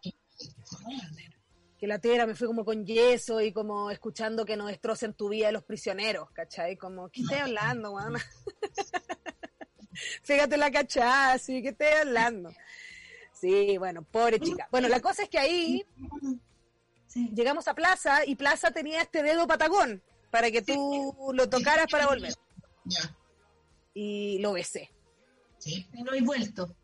que 1.80 1.88
la 1.88 2.00
tierra 2.00 2.26
me 2.28 2.36
fue 2.36 2.48
como 2.48 2.66
con 2.66 2.86
yeso 2.86 3.40
y 3.42 3.54
como 3.54 3.90
escuchando 3.90 4.44
que 4.46 4.58
nos 4.58 4.68
destrocen 4.68 5.14
tu 5.14 5.30
vida 5.30 5.52
los 5.52 5.64
prisioneros, 5.64 6.30
¿cachai? 6.32 6.76
Como, 6.76 7.10
¿qué 7.10 7.22
estoy 7.22 7.38
hablando, 7.38 7.92
weona? 7.94 8.20
Fíjate 10.24 10.58
la 10.58 10.72
cachada, 10.72 11.38
sí, 11.38 11.62
¿qué 11.62 11.70
estoy 11.70 11.88
hablando? 11.88 12.52
Sí, 13.34 13.78
bueno, 13.78 14.04
pobre 14.04 14.40
chica. 14.40 14.68
Bueno, 14.72 14.88
la 14.88 15.00
cosa 15.00 15.24
es 15.24 15.30
que 15.30 15.40
ahí 15.40 15.86
Sí. 17.08 17.30
llegamos 17.34 17.68
a 17.68 17.74
Plaza 17.74 18.26
y 18.26 18.36
Plaza 18.36 18.72
tenía 18.72 19.02
este 19.02 19.24
dedo 19.24 19.48
patagón 19.48 20.02
para 20.30 20.52
que 20.52 20.62
tú 20.62 21.32
lo 21.34 21.50
tocaras 21.50 21.88
para 21.90 22.08
volver. 22.08 22.34
Ya, 22.86 23.16
Y 23.94 24.38
lo 24.40 24.54
besé. 24.54 24.92
sí. 25.58 25.88
Y 25.94 26.04
no 26.04 26.12
hay 26.12 26.22
vuelto. 26.22 26.76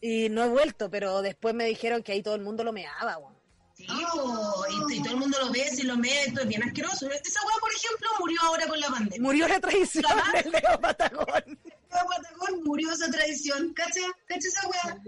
Y 0.00 0.28
no 0.30 0.44
he 0.44 0.48
vuelto, 0.48 0.88
pero 0.90 1.22
después 1.22 1.54
me 1.54 1.64
dijeron 1.66 2.02
que 2.02 2.12
ahí 2.12 2.22
todo 2.22 2.34
el 2.36 2.42
mundo 2.42 2.64
lo 2.64 2.72
meaba, 2.72 3.18
weón. 3.18 3.36
Sí, 3.78 3.86
y, 3.86 4.94
y 4.96 5.02
todo 5.02 5.12
el 5.12 5.20
mundo 5.20 5.38
lo 5.38 5.52
ve, 5.52 5.70
si 5.70 5.84
lo 5.84 5.96
ve, 5.98 6.24
esto 6.24 6.40
es 6.40 6.48
bien 6.48 6.64
asqueroso. 6.64 7.08
Esa 7.08 7.40
weá, 7.46 7.56
por 7.60 7.72
ejemplo, 7.72 8.08
murió 8.18 8.38
ahora 8.42 8.66
con 8.66 8.80
la 8.80 8.88
pandemia. 8.88 9.20
Murió 9.20 9.46
la 9.46 9.60
tradición 9.60 10.04
Ajá. 10.04 10.32
del 10.42 10.50
dedo 10.50 10.80
patagón. 10.80 11.58
La 11.90 12.04
Patagón 12.04 12.64
murió 12.64 12.92
esa 12.92 13.08
tradición. 13.10 13.72
¿Cacha? 13.72 14.00
¿Cacha 14.26 14.48
esa 14.48 14.68
weá? 14.68 15.00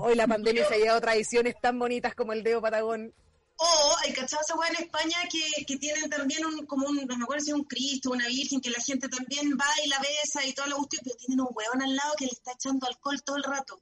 Hoy 0.00 0.14
la 0.14 0.26
pandemia 0.26 0.66
se 0.68 0.74
ha 0.74 0.78
llevado 0.78 1.00
tradiciones 1.00 1.54
tan 1.62 1.78
bonitas 1.78 2.14
como 2.14 2.32
el 2.34 2.42
dedo 2.42 2.60
patagón. 2.60 3.14
O 3.56 3.96
hay 4.04 4.12
cachado 4.12 4.42
esa 4.42 4.56
weá 4.56 4.68
en 4.68 4.84
España 4.84 5.16
que, 5.30 5.64
que 5.64 5.78
tienen 5.78 6.10
también 6.10 6.44
un, 6.44 6.66
como 6.66 6.88
un, 6.88 6.96
no 7.06 7.16
me 7.16 7.22
acuerdo 7.24 7.44
si 7.44 7.50
es 7.50 7.56
un 7.56 7.64
Cristo, 7.64 8.10
una 8.10 8.26
Virgen, 8.26 8.60
que 8.60 8.68
la 8.70 8.82
gente 8.82 9.08
también 9.08 9.56
va 9.58 9.66
y 9.84 9.88
la 9.88 9.98
besa 10.00 10.44
y 10.44 10.52
toda 10.52 10.68
la 10.68 10.74
cuestión, 10.74 11.02
pero 11.04 11.16
tienen 11.16 11.40
un 11.40 11.48
huevón 11.50 11.82
al 11.82 11.96
lado 11.96 12.14
que 12.18 12.26
le 12.26 12.32
está 12.32 12.52
echando 12.52 12.86
alcohol 12.86 13.22
todo 13.22 13.36
el 13.36 13.44
rato. 13.44 13.80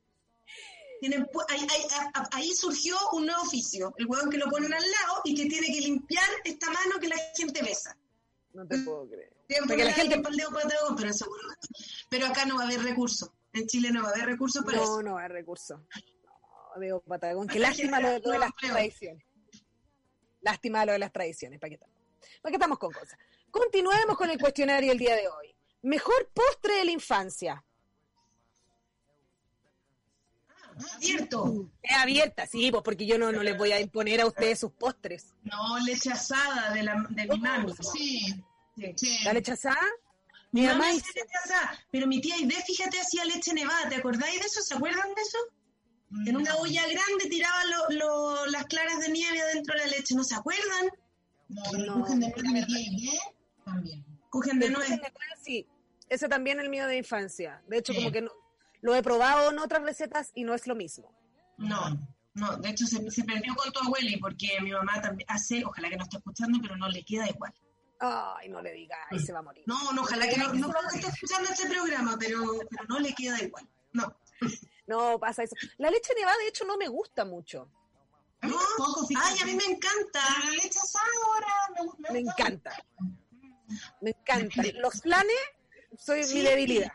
Tienen, 1.01 1.27
ahí, 1.49 1.61
ahí- 1.61 1.87
a- 2.15 2.29
ahí 2.33 2.55
surgió 2.55 2.97
un 3.13 3.27
nuevo 3.27 3.43
oficio, 3.43 3.93
el 3.99 4.07
huevón 4.07 4.31
que 4.31 4.39
lo 4.39 4.49
ponen 4.49 4.73
al 4.73 4.83
lado 4.83 5.21
y 5.25 5.35
que 5.35 5.47
tiene 5.47 5.67
que 5.67 5.81
limpiar 5.81 6.29
esta 6.45 6.67
mano 6.71 6.99
que 7.01 7.09
la 7.09 7.17
gente 7.37 7.63
besa. 7.63 7.97
No 8.53 8.67
te 8.67 8.79
puedo 8.79 9.09
creer. 9.09 9.33
Siempre 9.49 9.77
Porque 9.77 9.85
la 9.85 9.93
gente- 9.93 10.17
dedo 10.37 10.51
patagón, 10.51 10.97
pero 10.97 11.13
seguro. 11.13 11.43
Pero 12.09 12.27
acá 12.27 12.47
no 12.47 12.57
va 12.57 12.63
a 12.63 12.67
haber 12.67 12.83
recursos. 12.83 13.31
En 13.53 13.67
Chile 13.67 13.91
no 13.91 14.03
va 14.03 14.09
a 14.09 14.13
haber 14.13 14.27
recursos 14.27 14.65
para 14.65 14.79
No, 14.79 14.83
eso. 14.85 15.03
no 15.03 15.19
hay 15.19 15.29
recursos. 15.29 15.79
No, 15.81 16.81
dedo 16.81 17.01
patagón. 17.01 17.47
Qué 17.49 17.59
lástima 17.99 18.01
lo, 18.01 18.09
de- 18.11 18.21
lo 18.21 18.31
de 18.31 18.39
no 18.39 18.39
las 18.39 18.53
tradiciones. 18.55 19.25
Lástima 20.41 20.85
lo 20.87 20.93
de 20.93 20.99
las 20.99 21.13
tradiciones, 21.13 21.59
¿para 21.61 21.69
qué 21.71 21.75
estamos? 21.75 21.95
¿Para 22.43 22.51
qué 22.51 22.57
estamos 22.57 22.79
con 22.79 22.93
cosas? 22.93 23.19
Continuemos 23.51 24.17
con 24.17 24.31
el 24.31 24.39
cuestionario 24.39 24.93
el 24.93 24.99
día 24.99 25.17
de 25.17 25.29
hoy. 25.29 25.55
Mejor 25.83 26.31
postre 26.35 26.77
de 26.77 26.85
la 26.85 26.91
infancia. 26.93 27.65
Cierto. 31.01 31.71
Es 31.83 31.97
abierta, 31.97 32.47
sí, 32.47 32.71
pues 32.71 32.83
porque 32.83 33.07
yo 33.07 33.19
no, 33.19 33.31
no 33.33 33.43
les 33.43 33.57
voy 33.57 33.73
a 33.73 33.81
imponer 33.81 34.21
a 34.21 34.27
ustedes 34.27 34.59
sus 34.61 34.73
postres. 34.73 35.35
No, 35.43 35.79
leche 35.81 36.11
asada 36.11 36.73
de, 36.73 36.83
la, 36.83 37.07
de 37.11 37.27
mi 37.27 37.39
mami. 37.39 37.73
Sí, 37.93 38.35
Sí. 38.77 38.93
sí. 38.97 39.19
¿La 39.25 39.33
leche 39.33 39.53
asada? 39.53 39.79
Mi 40.51 40.63
Mi 40.63 40.67
mamá 40.69 40.89
hacía 40.89 41.01
leche 41.15 41.35
asada, 41.45 41.79
pero 41.91 42.07
mi 42.07 42.21
tía 42.21 42.35
Aide, 42.37 42.55
fíjate, 42.67 43.01
hacía 43.01 43.25
leche 43.25 43.53
nevada. 43.55 43.89
¿Te 43.89 43.97
acordáis 43.97 44.41
de 44.41 44.47
eso? 44.47 44.63
¿Se 44.63 44.75
acuerdan 44.75 45.09
de 45.15 45.23
eso? 45.23 45.39
En 46.27 46.37
una 46.37 46.55
olla 46.57 46.83
grande 46.83 47.29
tiraba 47.29 47.65
lo- 47.65 47.89
lo- 47.99 48.47
las 48.47 48.65
claras 48.67 49.01
de 49.01 49.09
nieve 49.11 49.41
adentro 49.41 49.75
de 49.75 49.81
la 49.81 49.87
leche. 49.97 50.15
¿No 50.15 50.23
se 50.25 50.35
acuerdan? 50.37 50.91
No, 51.49 51.63
No, 51.73 52.01
Kuchen 52.05 52.21
de 52.21 52.33
mi 52.53 52.67
tía 52.67 53.21
también. 53.65 54.05
Cogen 54.31 54.59
de 54.61 54.71
nuez. 54.71 54.89
de 54.91 54.97
nuez, 54.97 55.11
sí. 55.43 55.67
Ese 56.09 56.29
también 56.29 56.59
es 56.59 56.65
el 56.65 56.71
mío 56.71 56.87
de 56.87 56.99
infancia. 56.99 57.63
De 57.67 57.79
hecho, 57.79 57.93
Sí. 57.93 57.99
como 57.99 58.13
que 58.13 58.23
no- 58.23 58.31
lo 58.85 58.95
he 58.95 59.03
probado 59.03 59.51
en 59.51 59.59
otras 59.59 59.83
recetas 59.83 60.31
y 60.35 60.45
no 60.45 60.53
es 60.53 60.67
lo 60.67 60.75
mismo. 60.75 61.11
No, 61.57 61.81
no, 62.35 62.57
de 62.59 62.69
hecho 62.69 62.85
se, 62.87 63.11
se 63.11 63.25
perdió 63.25 63.55
con 63.55 63.73
tu 63.73 63.81
abuela 63.81 64.11
y 64.11 64.19
porque 64.19 64.61
mi 64.61 64.73
mamá 64.73 65.01
también 65.01 65.27
hace, 65.31 65.65
ojalá 65.65 65.89
que 65.89 65.97
no 65.97 66.03
esté 66.03 66.19
escuchando, 66.19 66.59
pero 66.61 66.77
no 66.77 66.87
le 66.91 67.03
queda 67.03 67.27
igual. 67.31 67.55
Ay, 67.99 68.51
no 68.51 68.61
le 68.61 68.73
digas, 68.73 68.99
ahí 69.11 69.19
se 69.19 69.33
va 69.33 69.39
a 69.39 69.43
morir. 69.43 69.65
No, 69.67 69.93
no, 69.93 70.03
ojalá 70.03 70.29
que 70.29 70.37
no, 70.37 70.53
no 70.53 70.71
que 70.71 70.97
esté 70.99 71.09
escuchando 71.09 71.49
este 71.49 71.67
programa, 71.67 72.17
pero, 72.21 72.43
pero 72.69 72.85
no 72.87 72.99
le 72.99 73.15
queda 73.15 73.41
igual. 73.43 73.67
No. 73.95 74.15
No, 74.87 75.19
pasa 75.19 75.45
eso. 75.45 75.57
La 75.79 75.91
leche 75.91 76.13
nevada, 76.15 76.37
de 76.37 76.49
hecho, 76.49 76.67
no 76.67 76.77
me 76.77 76.89
gusta 76.89 77.25
mucho. 77.25 77.71
A 78.43 78.47
mí 78.47 78.53
No. 78.53 79.07
fíjate. 79.09 79.27
Ay, 79.33 79.39
a 79.41 79.47
mí 79.47 79.55
me 79.55 79.65
encanta. 79.65 80.21
La 80.45 80.51
leche 80.51 80.79
ahora 81.25 81.47
me, 82.13 82.19
encanta. 82.19 82.77
Me 84.03 84.11
encanta. 84.11 84.63
Los 84.75 85.01
planes, 85.01 85.39
soy 85.99 86.25
Sí. 86.25 86.35
mi 86.35 86.43
debilidad. 86.43 86.93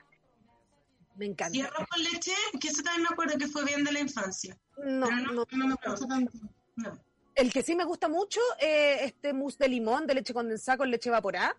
Me 1.20 1.26
Y 1.26 1.30
encanta. 1.30 1.66
arroz 1.68 1.88
con 1.90 2.04
leche, 2.04 2.32
que 2.60 2.68
eso 2.70 2.82
también 2.82 3.04
me 3.04 3.10
acuerdo 3.12 3.38
que 3.38 3.48
fue 3.48 3.66
bien 3.66 3.84
de 3.84 3.92
la 3.92 4.00
infancia. 4.00 4.58
No, 4.78 5.06
pero 5.08 5.18
no, 5.18 5.34
no. 5.34 5.46
no 5.52 5.68
me 5.68 5.76
gusta 5.76 6.08
tanto. 6.08 6.32
No. 6.78 6.98
El 7.36 7.52
que 7.54 7.62
sí 7.62 7.76
me 7.76 7.84
gusta 7.84 8.08
mucho 8.08 8.40
es 8.60 9.02
este 9.02 9.34
mousse 9.34 9.58
de 9.60 9.68
limón, 9.70 10.08
de 10.08 10.14
leche 10.16 10.34
condensada 10.34 10.78
con 10.78 10.90
leche 10.90 11.10
evaporada. 11.10 11.56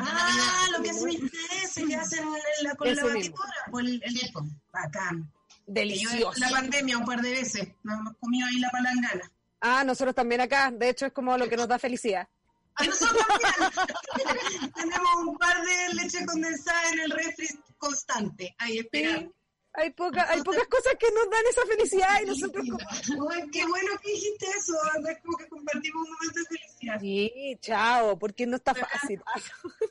Ah, 0.00 0.66
lo 0.76 0.82
que 0.82 0.90
hacen 0.90 1.08
ustedes, 1.24 1.74
que 1.88 1.94
hacen 1.96 2.24
en 2.58 2.64
la, 2.64 2.74
con 2.74 2.88
Ese 2.88 3.00
la 3.02 3.14
batidora. 3.14 3.52
o 3.72 3.80
el, 3.80 4.02
el- 4.04 4.32
po. 4.32 4.44
bacán. 4.72 5.22
Yo 5.66 5.74
Delicioso. 5.74 6.32
la 6.40 6.50
pandemia 6.50 6.98
un 6.98 7.04
par 7.04 7.20
de 7.22 7.30
veces, 7.30 7.68
nos 7.82 7.98
hemos 8.00 8.16
comido 8.18 8.46
ahí 8.46 8.58
la 8.58 8.70
palangana. 8.70 9.30
Ah, 9.60 9.84
nosotros 9.84 10.14
también 10.14 10.40
acá. 10.42 10.70
De 10.70 10.90
hecho, 10.90 11.06
es 11.06 11.12
como 11.12 11.36
lo 11.36 11.48
que 11.48 11.56
nos 11.56 11.68
da 11.68 11.78
felicidad. 11.78 12.28
A 12.74 12.84
nosotros 12.84 13.24
también 13.26 14.72
tenemos 14.74 15.10
un 15.26 15.36
par 15.38 15.60
de 15.62 15.94
leche 15.94 16.24
condensada 16.26 16.90
en 16.92 17.00
el 17.00 17.10
refri 17.10 17.48
constante, 17.78 18.54
ahí 18.58 18.78
esperando. 18.78 19.32
Hay, 19.74 19.90
poca, 19.90 20.28
hay 20.28 20.42
pocas 20.42 20.66
cosas 20.66 20.94
que 20.98 21.06
nos 21.12 21.30
dan 21.30 21.44
esa 21.50 21.64
felicidad 21.66 22.20
y 22.22 22.26
nosotros 22.26 22.64
como... 22.68 23.28
Qué 23.52 23.64
bueno 23.66 23.90
que 24.02 24.10
dijiste 24.10 24.46
eso, 24.58 24.74
es 25.08 25.18
como 25.22 25.36
que 25.38 25.48
compartimos 25.48 26.02
un 26.08 26.14
momento 26.14 26.40
de 26.40 26.58
felicidad. 26.58 27.00
Sí, 27.00 27.58
chao, 27.60 28.18
porque 28.18 28.46
no 28.46 28.56
está 28.56 28.74
fácil. 28.74 29.22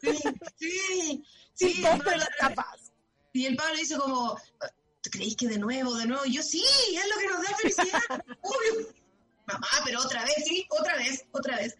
Sí, 0.01 0.17
sí, 0.57 1.23
sí. 1.53 1.81
Pablo- 1.81 2.11
está 2.11 2.49
fácil. 2.49 2.93
Y 3.33 3.45
el 3.45 3.55
Pablo 3.55 3.77
dice 3.77 3.97
como, 3.97 4.37
¿te 5.01 5.09
creéis 5.09 5.35
que 5.37 5.47
de 5.47 5.57
nuevo, 5.59 5.95
de 5.95 6.05
nuevo? 6.07 6.25
Y 6.25 6.33
yo, 6.33 6.41
sí, 6.43 6.63
es 6.93 7.07
lo 7.07 7.21
que 7.21 7.27
nos 7.27 7.43
da 7.43 7.55
felicidad, 7.57 8.01
obvio. 8.41 8.87
Mamá, 9.45 9.67
pero 9.85 10.01
otra 10.01 10.23
vez, 10.25 10.43
sí, 10.45 10.65
otra 10.69 10.97
vez, 10.97 11.25
otra 11.31 11.55
vez. 11.57 11.77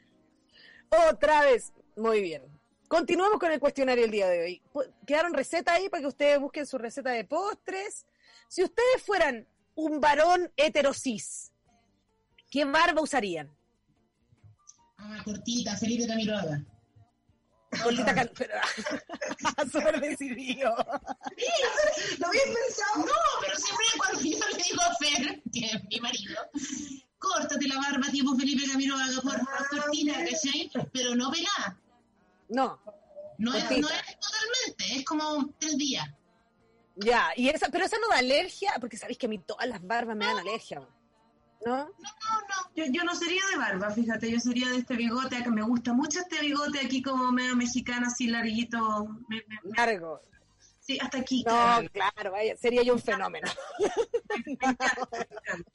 Otra 1.12 1.42
vez. 1.42 1.74
Muy 1.98 2.22
bien. 2.22 2.44
Continuamos 2.88 3.40
con 3.40 3.52
el 3.52 3.60
cuestionario 3.60 4.06
el 4.06 4.12
día 4.12 4.28
de 4.28 4.42
hoy. 4.42 4.62
Quedaron 5.06 5.34
recetas 5.34 5.76
ahí 5.76 5.90
para 5.90 6.02
que 6.02 6.08
ustedes 6.08 6.40
busquen 6.40 6.66
su 6.66 6.78
receta 6.78 7.10
de 7.12 7.26
postres. 7.26 8.06
Si 8.48 8.64
ustedes 8.64 9.04
fueran 9.06 9.46
un 9.76 10.00
varón 10.00 10.52
heterosis, 10.56 11.52
¿qué 12.50 12.64
barba 12.64 13.02
usarían? 13.02 13.54
Ah, 14.98 15.22
cortita, 15.24 15.76
Felipe 15.76 16.08
Camiroaga. 16.08 16.64
Bolita 17.84 18.16
can... 18.16 18.30
Súper 19.70 20.00
decidido. 20.10 20.70
¿Lo 20.70 22.28
habías 22.28 22.46
pensado? 22.46 23.06
No, 23.06 23.14
pero 23.42 23.58
siempre 23.58 23.86
cuando 23.98 24.22
yo 24.22 24.48
le 24.48 24.64
digo 24.64 24.82
a 24.82 24.96
Fer, 24.96 25.42
que 25.52 25.66
es 25.66 25.84
mi 25.92 26.00
marido, 26.00 26.42
córtate 27.20 27.68
la 27.68 27.76
barba 27.76 28.10
tipo 28.10 28.34
Felipe 28.38 28.66
Camiroaga, 28.72 29.22
por 29.22 29.38
favor, 29.38 29.68
cortina, 29.70 30.14
¿cachai? 30.14 30.72
Pero 30.94 31.16
no 31.16 31.30
pelada. 31.30 31.78
No, 32.50 32.80
No 33.38 33.54
es, 33.54 33.64
no 33.72 33.88
es 33.90 34.20
totalmente, 34.20 34.96
es 35.00 35.06
como 35.06 35.48
tres 35.60 35.78
días. 35.78 36.08
ya. 36.96 37.30
Y 37.36 37.50
esa, 37.50 37.70
pero 37.70 37.86
esa 37.86 37.98
no 38.00 38.08
da 38.10 38.18
alergia, 38.18 38.74
porque 38.80 38.98
sabéis 38.98 39.18
que 39.18 39.26
a 39.26 39.30
mí 39.30 39.40
todas 39.40 39.68
las 39.68 39.86
barbas 39.86 40.16
me 40.16 40.26
dan 40.26 40.40
alergia. 40.40 40.80
¿No? 41.66 41.76
No, 41.76 41.86
no, 41.88 42.72
Yo, 42.76 42.86
yo 42.92 43.04
no 43.04 43.16
sería 43.16 43.42
de 43.52 43.58
barba, 43.58 43.90
fíjate, 43.90 44.30
yo 44.32 44.40
sería 44.40 44.70
de 44.70 44.78
este 44.78 44.96
bigote, 44.96 45.42
que 45.44 45.50
me 45.50 45.64
gusta 45.64 45.92
mucho 45.92 46.20
este 46.20 46.40
bigote 46.40 46.80
aquí 46.80 47.02
como 47.02 47.32
medio 47.32 47.56
mexicano, 47.56 48.08
así 48.08 48.28
larguito. 48.28 48.78
me- 49.28 49.44
me- 49.48 49.60
me- 49.64 49.76
Largo. 49.76 50.22
sí, 50.80 50.98
hasta 51.02 51.18
aquí. 51.18 51.44
No, 51.48 51.52
claro. 51.54 51.90
claro, 51.92 52.32
vaya, 52.32 52.56
sería 52.58 52.84
yo 52.84 52.94
un 52.94 53.02
fenómeno. 53.02 53.48
Me 54.46 54.54
encanta, 54.54 54.86
me 55.12 55.18
encanta. 55.18 55.72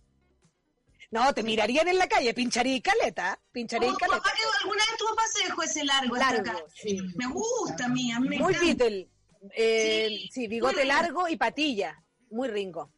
No, 1.13 1.33
te 1.35 1.43
mirarían 1.43 1.87
en 1.89 1.99
la 1.99 2.09
calle, 2.09 2.33
pincharía 2.33 2.75
y 2.75 2.81
caleta, 2.81 3.39
pincharía 3.53 3.89
y 3.89 3.93
¿Tu 3.93 3.99
caleta. 3.99 4.19
papá 4.19 4.31
¿Alguna 4.63 4.79
vez 4.79 4.97
tu 4.99 5.05
papá 5.05 5.23
se 5.33 5.45
dejó 5.45 5.63
ese 5.63 5.85
largo 5.85 6.17
Largo, 6.17 6.67
sí. 6.75 6.99
Me 7.17 7.27
gusta 7.27 7.85
a 7.85 7.89
mí, 7.89 8.11
a 8.11 8.19
mí 8.19 8.29
me 8.31 8.39
Muy 8.39 8.55
encanta. 8.55 8.67
Beatle. 8.85 9.11
Eh, 9.55 10.07
Sí, 10.09 10.31
sí, 10.33 10.47
bigote 10.49 10.85
largo 10.87 11.29
y 11.29 11.37
patilla. 11.37 12.03
Muy 12.31 12.49
ringo. 12.49 12.91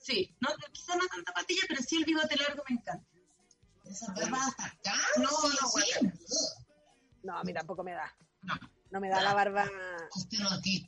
Sí, 0.00 0.34
no, 0.40 0.48
quizás 0.72 0.96
no 0.96 1.06
tanta 1.08 1.32
patilla, 1.34 1.60
pero 1.68 1.82
sí 1.82 1.96
el 1.98 2.04
bigote 2.06 2.36
largo 2.36 2.62
me 2.68 2.76
encanta. 2.76 3.06
Esa 3.84 4.12
barba 4.14 4.38
hasta 4.46 4.64
acá. 4.64 4.94
No, 5.18 5.28
sí, 5.28 5.58
no, 5.60 5.68
sí. 5.68 6.08
No, 7.22 7.38
a 7.38 7.44
mí 7.44 7.52
tampoco 7.52 7.84
me 7.84 7.92
da. 7.92 8.16
No. 8.42 8.54
No 8.90 9.00
me 9.00 9.10
da 9.10 9.20
la 9.20 9.34
barba. 9.34 9.68
Usted 10.16 10.38
no 10.38 10.48
aquí. 10.50 10.86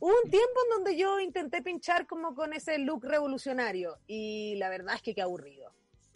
Hubo 0.00 0.12
un 0.24 0.30
tiempo 0.30 0.58
en 0.64 0.70
donde 0.76 0.96
yo 0.96 1.20
intenté 1.20 1.60
pinchar 1.62 2.06
como 2.06 2.34
con 2.34 2.54
ese 2.54 2.78
look 2.78 3.04
revolucionario 3.04 3.98
y 4.06 4.54
la 4.56 4.70
verdad 4.70 4.94
es 4.96 5.02
que 5.02 5.14
qué 5.14 5.20
aburrido. 5.20 5.70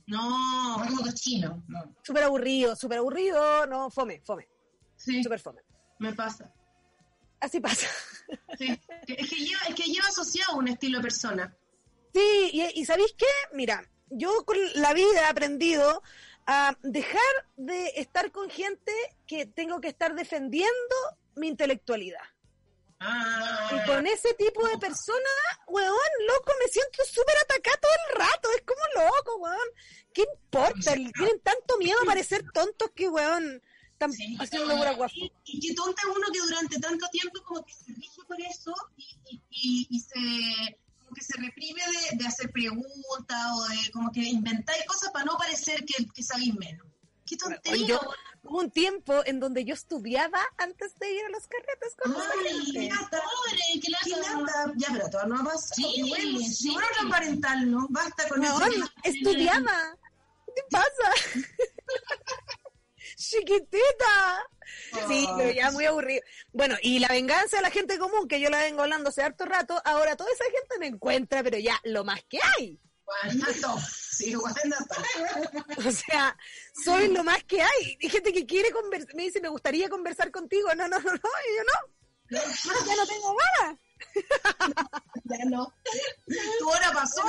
No, 0.06 0.78
No 0.78 0.86
como 0.86 1.02
cochino. 1.02 1.64
No. 1.68 1.96
Súper 2.02 2.24
aburrido, 2.24 2.76
súper 2.76 2.98
aburrido, 2.98 3.66
no, 3.66 3.90
fome, 3.90 4.20
fome, 4.24 4.48
sí, 4.96 5.22
súper 5.22 5.40
fome. 5.40 5.62
me 5.98 6.12
pasa. 6.12 6.52
Así 7.40 7.60
pasa. 7.60 7.86
Sí. 8.58 8.80
Es, 9.06 9.30
que 9.30 9.36
lleva, 9.36 9.60
es 9.68 9.74
que 9.74 9.84
lleva 9.84 10.08
asociado 10.08 10.56
un 10.56 10.66
estilo 10.68 10.98
de 10.98 11.02
persona. 11.02 11.56
Sí, 12.12 12.50
y, 12.52 12.80
y 12.80 12.84
¿sabéis 12.84 13.14
qué? 13.16 13.26
Mira, 13.52 13.88
yo 14.10 14.44
con 14.44 14.56
la 14.74 14.92
vida 14.94 15.20
he 15.20 15.26
aprendido 15.26 16.02
a 16.46 16.76
dejar 16.82 17.20
de 17.56 17.92
estar 17.96 18.32
con 18.32 18.48
gente 18.50 18.92
que 19.26 19.46
tengo 19.46 19.80
que 19.80 19.88
estar 19.88 20.14
defendiendo 20.14 20.96
mi 21.36 21.48
intelectualidad. 21.48 22.22
Ah, 22.98 23.70
Y 23.72 23.86
con 23.86 24.06
ese 24.06 24.32
tipo 24.34 24.66
de 24.66 24.78
personas, 24.78 25.20
weón, 25.66 25.96
loco, 26.26 26.52
me 26.62 26.68
siento 26.68 27.04
súper 27.04 27.34
atacada 27.44 27.76
todo 27.80 27.92
el 28.08 28.18
rato. 28.18 28.48
Es 28.56 28.62
como 28.62 29.04
loco, 29.06 29.36
weón. 29.36 29.68
¿Qué 30.14 30.22
importa? 30.22 30.94
Tienen 30.94 31.40
tanto 31.42 31.76
miedo 31.78 31.98
a 32.02 32.06
parecer 32.06 32.44
tontos 32.54 32.90
que, 32.94 33.08
weón, 33.08 33.62
están 33.92 34.12
Sí, 34.12 34.36
haciendo 34.40 34.76
pura 34.76 34.92
guapo. 34.94 35.12
y, 35.14 35.32
y 35.44 35.60
qué 35.60 35.74
tonta 35.74 36.02
es 36.02 36.08
uno 36.16 36.26
que 36.32 36.38
durante 36.40 36.78
tanto 36.78 37.06
tiempo 37.08 37.42
como 37.44 37.64
que 37.64 37.72
se 37.74 37.92
rige 37.92 38.22
por 38.26 38.40
eso 38.40 38.74
y, 38.96 39.18
y, 39.30 39.42
y- 39.50 39.86
y 39.90 40.00
se 40.00 40.78
como 40.98 41.14
que 41.14 41.22
se 41.22 41.38
reprime 41.40 41.80
de, 42.10 42.16
de 42.16 42.26
hacer 42.26 42.50
preguntas 42.50 43.46
o 43.54 43.64
de 43.68 43.90
como 43.92 44.10
que 44.10 44.20
inventáis 44.20 44.84
cosas 44.86 45.10
para 45.12 45.24
no 45.26 45.36
parecer 45.38 45.84
que, 45.84 46.04
que 46.14 46.22
sabéis 46.22 46.54
menos. 46.54 46.86
Qué 47.26 47.36
tontería. 47.36 47.86
Yo-. 47.86 48.00
Hubo 48.44 48.60
un 48.60 48.70
tiempo 48.70 49.22
en 49.26 49.40
donde 49.40 49.64
yo 49.64 49.74
estudiaba 49.74 50.40
antes 50.58 50.94
de 51.00 51.12
ir 51.12 51.24
a 51.24 51.28
los 51.30 51.48
carretes 51.48 51.96
con 52.00 52.14
Ay, 52.14 52.72
qué 52.72 52.88
lata. 52.88 53.20
Pobre, 53.20 53.80
qué 53.82 53.90
lata. 53.90 54.72
Ya, 54.76 54.88
pero 54.92 55.10
todavía 55.10 55.34
no 55.34 55.40
ha 55.40 55.44
pasado. 55.52 55.74
Sí, 55.74 55.92
Qué 55.96 56.02
bueno, 56.04 56.38
sí. 56.40 56.70
bueno 56.72 56.86
transparentarlo. 56.94 57.86
Basta 57.90 58.28
con 58.28 58.40
Weón, 58.40 58.72
eso. 58.72 58.92
estudiaba. 59.02 59.96
¿Qué 60.46 60.52
te 60.54 60.62
pasa? 60.70 61.12
Chiquitita. 63.16 64.46
Sí, 65.08 65.26
pero 65.36 65.50
ya 65.52 65.70
muy 65.70 65.84
aburrido. 65.86 66.22
Bueno, 66.52 66.76
y 66.82 66.98
la 66.98 67.08
venganza 67.08 67.56
de 67.56 67.62
la 67.62 67.70
gente 67.70 67.98
común, 67.98 68.28
que 68.28 68.40
yo 68.40 68.50
la 68.50 68.58
vengo 68.58 68.82
hablando 68.82 69.08
hace 69.10 69.22
harto 69.22 69.44
rato, 69.44 69.80
ahora 69.84 70.16
toda 70.16 70.30
esa 70.32 70.44
gente 70.44 70.78
me 70.78 70.86
encuentra, 70.86 71.42
pero 71.42 71.58
ya 71.58 71.80
lo 71.84 72.04
más 72.04 72.22
que 72.28 72.38
hay. 72.58 72.80
Guanato. 73.04 73.76
Sí. 74.16 74.34
O 74.34 75.90
sea, 75.90 76.36
soy 76.84 77.08
lo 77.08 77.22
más 77.22 77.44
que 77.44 77.60
hay. 77.60 77.98
Hay 78.02 78.08
gente 78.08 78.32
que 78.32 78.46
quiere 78.46 78.70
conversar, 78.70 79.14
me 79.14 79.24
dice, 79.24 79.40
me 79.40 79.48
gustaría 79.48 79.88
conversar 79.90 80.30
contigo. 80.30 80.74
No, 80.74 80.88
no, 80.88 80.98
no, 80.98 81.10
no, 81.12 81.12
y 81.14 81.56
yo 81.56 81.64
no. 81.64 81.96
No, 82.28 82.40
ya 82.86 82.96
no 82.96 83.06
tengo 83.06 83.36
ganas. 83.36 83.78
Ya 85.28 85.44
no. 85.46 85.74
Tu 86.58 86.68
hora 86.68 86.92
pasó. 86.92 87.22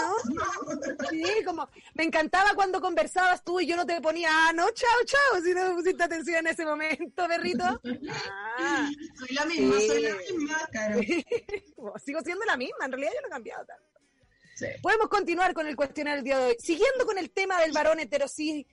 Sí, 1.10 1.24
como, 1.44 1.68
me 1.96 2.04
encantaba 2.04 2.54
cuando 2.54 2.80
conversabas 2.80 3.44
tú 3.44 3.60
y 3.60 3.66
yo 3.66 3.76
no 3.76 3.86
te 3.88 4.00
ponía, 4.02 4.30
ah, 4.32 4.54
no, 4.54 4.70
chao, 4.72 5.00
chao, 5.06 5.42
si 5.44 5.54
no 5.54 5.70
me 5.70 5.76
pusiste 5.76 6.04
atención 6.04 6.38
en 6.38 6.48
ese 6.48 6.64
momento, 6.64 7.28
perrito. 7.28 7.64
Ah, 8.60 8.88
Soy 9.18 9.36
la 9.36 9.46
misma, 9.46 9.80
Sí. 9.80 9.88
soy 9.88 10.02
la 10.04 10.16
misma. 10.16 10.68
Claro. 10.72 11.00
sigo 12.06 12.22
siendo 12.22 12.46
la 12.46 12.56
misma, 12.56 12.86
en 12.86 12.92
realidad 12.92 13.12
yo 13.16 13.22
no 13.22 13.28
he 13.28 13.32
cambiado 13.32 13.66
tanto. 13.66 13.97
Sí. 14.58 14.66
Podemos 14.82 15.08
continuar 15.08 15.54
con 15.54 15.68
el 15.68 15.76
cuestionario 15.76 16.16
del 16.16 16.26
día 16.26 16.38
de 16.40 16.46
hoy. 16.46 16.56
Siguiendo 16.58 17.06
con 17.06 17.20
el 17.20 17.30
tema 17.30 17.62
del 17.62 17.74
varón 17.74 18.00
heterosis, 18.00 18.66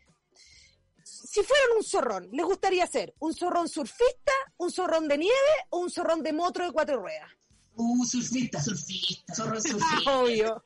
si 1.05 1.42
fueran 1.42 1.77
un 1.77 1.85
zorrón, 1.85 2.29
¿les 2.33 2.47
gustaría 2.47 2.87
ser 2.87 3.14
un 3.18 3.35
zorrón 3.35 3.68
surfista, 3.68 4.33
un 4.57 4.70
zorrón 4.70 5.09
de 5.09 5.18
nieve 5.18 5.55
o 5.68 5.81
un 5.81 5.90
zorrón 5.90 6.23
de 6.23 6.33
motro 6.33 6.64
de 6.64 6.73
cuatro 6.73 7.03
ruedas? 7.03 7.31
Uh, 7.77 8.03
surfista. 8.07 8.62
Surfista. 8.62 9.35
Zorro 9.35 9.61
surfista. 9.61 10.18
Obvio. 10.18 10.62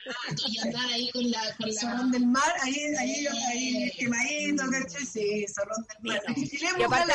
Y 0.46 0.58
andar 0.60 0.86
ahí 0.86 1.10
con 1.10 1.28
la. 1.28 1.40
Con 1.56 1.68
la... 1.68 1.80
Zorrón 1.80 2.12
del 2.12 2.26
mar, 2.26 2.52
ahí, 2.62 2.76
ahí, 2.96 3.26
ahí, 3.26 3.90
quemadito, 3.98 4.62
¿cachai? 4.70 5.04
Sí, 5.04 5.46
zorrón 5.48 5.84
del 5.88 6.12
mar. 6.12 6.22
Y 6.78 6.82
aparte, 6.84 7.14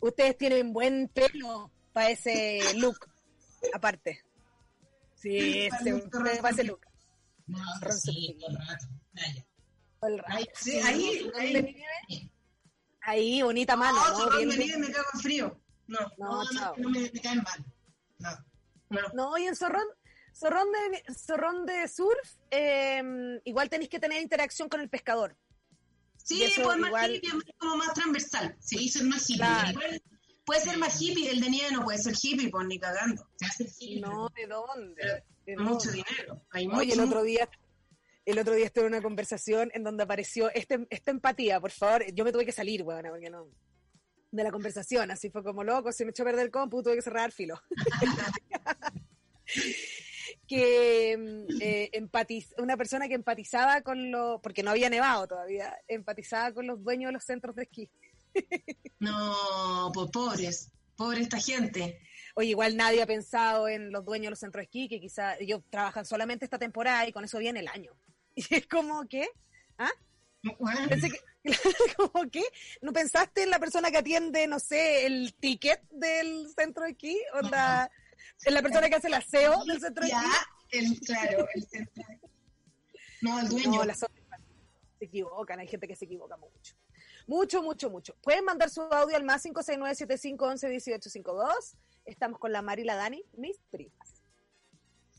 ustedes 0.00 0.36
tienen 0.36 0.74
buen 0.74 1.08
pelo 1.08 1.70
para 1.94 2.10
ese 2.10 2.60
look, 2.74 3.08
aparte. 3.72 4.22
Sí, 5.22 5.66
ese, 5.66 6.00
zorrón 6.10 6.36
para 6.40 6.50
ese 6.50 6.64
look. 6.64 6.80
No, 7.46 7.58
sí, 7.90 8.36
todo 8.40 8.50
el 8.50 8.58
rato. 8.66 8.86
El 10.02 10.18
rayo. 10.18 10.46
Sí, 10.54 10.78
ahí, 10.80 11.30
ahí. 11.38 12.30
Ahí, 13.02 13.42
bonita 13.42 13.76
mano, 13.76 13.98
No, 13.98 14.26
¿no? 14.30 14.36
Bien- 14.36 14.48
de 14.50 14.56
nieve 14.58 14.78
me 14.78 14.90
cago 14.92 15.06
en 15.14 15.20
frío. 15.20 15.60
No, 15.86 15.98
No, 16.18 16.44
No, 16.44 16.52
no, 16.52 16.74
no 16.76 16.88
me, 16.90 17.00
me 17.00 17.20
caen 17.20 17.42
mal. 17.42 17.64
No. 18.18 18.30
no. 18.90 19.00
No, 19.14 19.38
y 19.38 19.46
en 19.46 19.56
zorrón, 19.56 19.86
zorrón 20.34 20.68
de, 20.72 21.14
zorrón 21.14 21.66
de 21.66 21.88
surf, 21.88 22.34
eh, 22.50 23.40
igual 23.44 23.68
tenéis 23.68 23.90
que 23.90 23.98
tener 24.00 24.20
interacción 24.22 24.68
con 24.68 24.80
el 24.80 24.88
pescador. 24.88 25.36
Sí, 26.16 26.52
pues 26.62 26.78
más 26.78 26.88
igual- 26.88 27.14
es 27.14 27.54
como 27.58 27.76
más 27.76 27.92
transversal. 27.94 28.56
Se 28.60 28.80
hizo 28.80 29.04
más 29.04 29.28
hippie. 29.28 29.36
Claro. 29.38 29.74
Puede- 29.80 30.02
Puede 30.44 30.60
ser 30.60 30.76
más 30.78 31.00
hippie, 31.00 31.30
el 31.30 31.40
de 31.40 31.50
nieve 31.50 31.70
no 31.72 31.84
puede 31.84 31.98
ser 31.98 32.14
hippie, 32.20 32.50
pues 32.50 32.66
ni 32.66 32.78
cagando. 32.78 33.26
Se 33.36 33.46
hace 33.46 33.64
hippie. 33.78 34.00
No, 34.00 34.28
¿de 34.34 34.46
dónde? 34.46 35.24
¿De 35.46 35.56
Mucho 35.56 35.90
dónde? 35.90 36.04
dinero. 36.08 36.42
Hay 36.50 36.66
Oye, 36.66 36.92
el 36.94 36.98
mucho- 36.98 37.04
otro 37.10 37.22
día, 37.22 37.48
el 38.24 38.38
otro 38.38 38.54
día 38.54 38.66
estuve 38.66 38.86
en 38.86 38.92
una 38.94 39.02
conversación 39.02 39.70
en 39.74 39.84
donde 39.84 40.02
apareció 40.04 40.50
este, 40.52 40.86
esta 40.90 41.10
empatía, 41.10 41.60
por 41.60 41.70
favor, 41.70 42.04
yo 42.12 42.24
me 42.24 42.32
tuve 42.32 42.44
que 42.46 42.52
salir, 42.52 42.82
bueno, 42.82 43.10
porque 43.10 43.30
no, 43.30 43.48
de 44.30 44.42
la 44.44 44.50
conversación, 44.50 45.10
así 45.10 45.30
fue 45.30 45.42
como 45.44 45.62
loco, 45.64 45.92
se 45.92 46.04
me 46.04 46.10
echó 46.10 46.22
a 46.22 46.26
perder 46.26 46.46
el 46.46 46.50
compu, 46.50 46.82
tuve 46.82 46.96
que 46.96 47.02
cerrar 47.02 47.30
filo. 47.32 47.60
que 50.48 51.16
mm, 51.18 51.62
eh, 51.62 51.90
empatiz- 51.94 52.54
una 52.58 52.76
persona 52.76 53.08
que 53.08 53.14
empatizaba 53.14 53.80
con 53.82 54.10
los, 54.10 54.40
porque 54.40 54.62
no 54.62 54.70
había 54.70 54.90
nevado 54.90 55.26
todavía, 55.26 55.76
empatizaba 55.88 56.52
con 56.52 56.66
los 56.66 56.82
dueños 56.82 57.08
de 57.08 57.12
los 57.12 57.24
centros 57.24 57.54
de 57.56 57.62
esquí. 57.64 57.90
No, 59.00 59.90
pues 59.92 60.10
pobres. 60.12 60.70
Pobre 60.94 61.22
esta 61.22 61.38
gente. 61.38 62.00
Oye, 62.34 62.50
igual 62.50 62.76
nadie 62.76 63.02
ha 63.02 63.06
pensado 63.06 63.68
en 63.68 63.90
los 63.90 64.04
dueños 64.04 64.26
de 64.26 64.30
los 64.30 64.38
centros 64.38 64.60
de 64.60 64.64
esquí, 64.64 64.88
que 64.88 65.00
quizá 65.00 65.36
ellos 65.38 65.62
trabajan 65.70 66.06
solamente 66.06 66.44
esta 66.44 66.58
temporada 66.58 67.06
y 67.06 67.12
con 67.12 67.24
eso 67.24 67.38
viene 67.38 67.60
el 67.60 67.68
año. 67.68 67.92
Y 68.34 68.54
es 68.54 68.66
como 68.66 69.06
que, 69.08 69.28
Bueno, 70.58 70.88
pensé 70.88 71.10
que, 71.10 71.18
como 71.96 72.30
que, 72.30 72.42
¿no 72.80 72.92
pensaste 72.92 73.42
en 73.42 73.50
la 73.50 73.58
persona 73.58 73.90
que 73.90 73.98
atiende, 73.98 74.46
no 74.46 74.58
sé, 74.58 75.04
el 75.04 75.34
ticket 75.34 75.82
del 75.90 76.48
centro 76.56 76.84
de 76.84 76.92
esquí? 76.92 77.20
Onda, 77.34 77.90
en 78.44 78.54
la 78.54 78.62
persona 78.62 78.88
que 78.88 78.94
hace 78.94 79.08
el 79.08 79.14
aseo 79.14 79.64
del 79.66 79.80
centro 79.80 80.04
de 80.04 80.10
ya, 80.10 80.24
esquí. 80.70 80.78
el, 80.78 81.00
claro, 81.00 81.46
el 81.54 81.62
centro. 81.66 82.04
No, 83.20 83.38
el 83.38 83.48
dueño. 83.48 83.70
No, 83.70 83.84
las 83.84 84.02
otras 84.02 84.40
se 84.98 85.04
equivocan, 85.04 85.58
hay 85.58 85.68
gente 85.68 85.86
que 85.86 85.96
se 85.96 86.06
equivoca 86.06 86.36
mucho. 86.38 86.74
Mucho, 87.26 87.62
mucho, 87.62 87.90
mucho. 87.90 88.14
Pueden 88.22 88.44
mandar 88.44 88.70
su 88.70 88.82
audio 88.82 89.16
al 89.16 89.24
más 89.24 89.44
569-7511-1852. 89.46 91.76
Estamos 92.04 92.38
con 92.38 92.52
la 92.52 92.62
Mari 92.62 92.82
y 92.82 92.84
la 92.84 92.94
Dani, 92.96 93.24
mis 93.36 93.58
primas. 93.70 94.22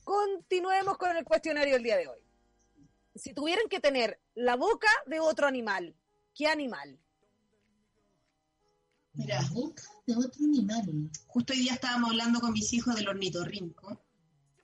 Continuemos 0.03 0.97
con 0.97 1.15
el 1.15 1.23
cuestionario 1.23 1.75
del 1.75 1.83
día 1.83 1.97
de 1.97 2.07
hoy. 2.07 2.19
Si 3.15 3.33
tuvieran 3.33 3.67
que 3.69 3.79
tener 3.79 4.19
la 4.35 4.55
boca 4.55 4.87
de 5.05 5.19
otro 5.19 5.47
animal, 5.47 5.95
¿qué 6.35 6.47
animal? 6.47 6.99
Mira, 9.13 9.41
La 9.41 9.49
boca 9.49 9.83
de 10.07 10.15
otro 10.15 10.43
animal. 10.43 11.09
justo 11.27 11.53
hoy 11.53 11.59
día 11.59 11.73
estábamos 11.73 12.09
hablando 12.09 12.39
con 12.41 12.51
mis 12.51 12.73
hijos 12.73 12.95
del 12.95 13.07
ornitorrinco, 13.07 14.01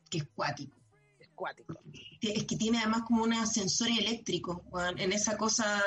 que 0.10 0.18
es 0.20 0.28
cuático. 0.36 0.76
Es 1.20 1.30
cuático. 1.36 1.74
Es 2.22 2.46
que 2.46 2.58
tiene 2.58 2.80
además 2.80 3.04
como 3.04 3.24
un 3.24 3.34
ascensor 3.34 3.90
eléctrico, 3.90 4.64
en 4.98 5.14
esa 5.14 5.38
cosa, 5.38 5.82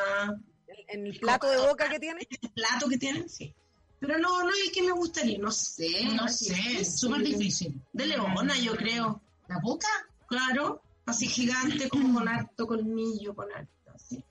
En, 0.92 1.00
en 1.00 1.06
el 1.12 1.20
plato 1.20 1.48
de 1.48 1.58
boca 1.58 1.88
que 1.88 1.98
tiene, 1.98 2.26
este 2.28 2.48
plato 2.48 2.88
que 2.88 2.98
tienen, 2.98 3.28
sí. 3.28 3.54
Pero 4.00 4.18
no, 4.18 4.42
no 4.42 4.50
es 4.50 4.66
el 4.66 4.72
que 4.72 4.82
me 4.82 4.92
gustaría, 4.92 5.38
no 5.38 5.50
sé. 5.52 6.04
No 6.16 6.28
sé, 6.28 6.80
es 6.80 6.98
súper 6.98 7.22
difícil. 7.22 7.80
De 7.92 8.06
leona, 8.06 8.56
yo 8.58 8.74
creo. 8.74 9.20
¿La 9.48 9.58
boca? 9.62 9.86
Claro, 10.26 10.82
así 11.06 11.28
gigante, 11.28 11.88
como 11.88 12.18
con 12.18 12.26
harto 12.26 12.66
colmillo, 12.66 13.34
con 13.34 13.52
harto, 13.52 13.92
así. 13.94 14.24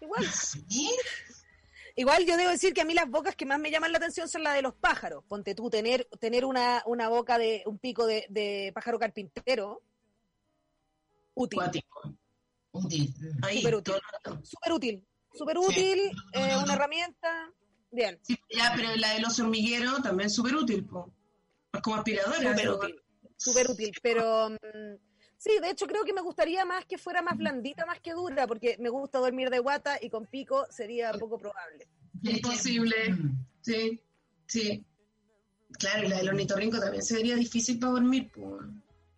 Igual. 0.00 0.26
¿Sí? 0.32 0.90
Igual 1.96 2.26
yo 2.26 2.36
debo 2.36 2.50
decir 2.50 2.74
que 2.74 2.82
a 2.82 2.84
mí 2.84 2.94
las 2.94 3.08
bocas 3.08 3.36
que 3.36 3.46
más 3.46 3.58
me 3.58 3.70
llaman 3.70 3.92
la 3.92 3.98
atención 3.98 4.28
son 4.28 4.42
las 4.42 4.54
de 4.54 4.62
los 4.62 4.74
pájaros. 4.74 5.24
Ponte 5.26 5.54
tú, 5.54 5.70
tener, 5.70 6.08
tener 6.18 6.44
una, 6.44 6.82
una 6.86 7.08
boca 7.08 7.38
de 7.38 7.62
un 7.66 7.78
pico 7.78 8.06
de, 8.06 8.26
de 8.28 8.70
pájaro 8.74 8.98
carpintero. 8.98 9.82
útil. 11.34 11.58
Cuático. 11.58 12.14
Útil. 12.72 13.14
Ahí, 13.42 13.58
Súper 13.58 13.74
útil. 13.74 13.84
todo 13.84 13.96
el 13.96 14.02
rato. 14.12 14.44
Súper 14.44 14.72
útil. 14.72 15.06
Súper 15.32 15.58
útil, 15.58 15.98
Sí. 15.98 16.10
eh, 16.34 16.56
una 16.62 16.74
herramienta. 16.74 17.52
Bien. 17.92 18.18
Sí, 18.22 18.38
ya, 18.56 18.72
pero 18.76 18.94
la 18.96 19.14
del 19.14 19.24
oso 19.24 19.42
hormiguero 19.42 20.00
también 20.02 20.28
es 20.28 20.34
súper 20.34 20.54
útil, 20.54 20.84
po. 20.84 21.12
Es 21.72 21.80
como 21.82 21.96
aspiradora. 21.96 22.36
Súper 22.52 22.68
útil. 22.70 22.96
Súper 23.36 23.70
útil. 23.70 23.92
Pero 24.02 24.50
mm, 24.50 24.96
sí, 25.36 25.50
de 25.60 25.70
hecho 25.70 25.86
creo 25.86 26.04
que 26.04 26.12
me 26.12 26.20
gustaría 26.20 26.64
más 26.64 26.84
que 26.84 26.98
fuera 26.98 27.22
más 27.22 27.36
blandita, 27.36 27.86
más 27.86 28.00
que 28.00 28.12
dura, 28.12 28.46
porque 28.46 28.76
me 28.78 28.88
gusta 28.90 29.18
dormir 29.18 29.50
de 29.50 29.58
guata 29.58 29.98
y 30.00 30.08
con 30.10 30.26
pico 30.26 30.66
sería 30.70 31.12
poco 31.12 31.38
probable. 31.38 31.88
Imposible. 32.22 32.96
Sí, 33.62 34.00
sí. 34.46 34.84
Claro, 35.78 36.04
y 36.06 36.08
la 36.08 36.18
del 36.18 36.28
ornitorrinco 36.28 36.78
también 36.78 37.02
se 37.02 37.14
vería 37.14 37.36
difícil 37.36 37.78
para 37.78 37.92
dormir, 37.92 38.30
po. 38.32 38.60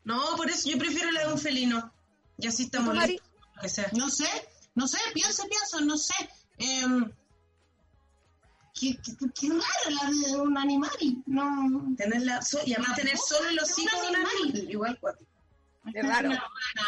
No, 0.04 0.20
por 0.36 0.48
eso 0.50 0.68
yo 0.70 0.78
prefiero 0.78 1.10
la 1.10 1.26
de 1.26 1.32
un 1.32 1.38
felino. 1.38 1.92
Y 2.38 2.46
así 2.46 2.64
¿Y 2.64 2.70
tú, 2.70 2.78
estamos 2.78 3.06
listos, 3.08 3.21
que 3.62 3.68
sea. 3.68 3.88
No 3.94 4.10
sé, 4.10 4.28
no 4.74 4.86
sé, 4.86 4.98
pienso, 5.14 5.44
pienso, 5.48 5.80
no 5.80 5.96
sé. 5.96 6.14
Qué, 8.74 8.96
qué, 9.04 9.12
qué 9.38 9.48
raro 9.48 9.90
la 10.02 10.10
de 10.10 10.36
un 10.40 10.56
animal. 10.58 10.90
No. 11.26 11.94
Tenerla, 11.96 12.42
so- 12.42 12.60
y 12.64 12.72
además 12.74 12.96
tener 12.96 13.16
solo 13.18 13.50
un 13.50 13.58
hocico 13.60 14.00
de 14.02 14.08
un 14.08 14.16
animal. 14.16 14.32
animal, 14.44 14.70
igual 14.70 14.98
cuático. 14.98 15.30
Es 15.94 16.06
raro. 16.06 16.30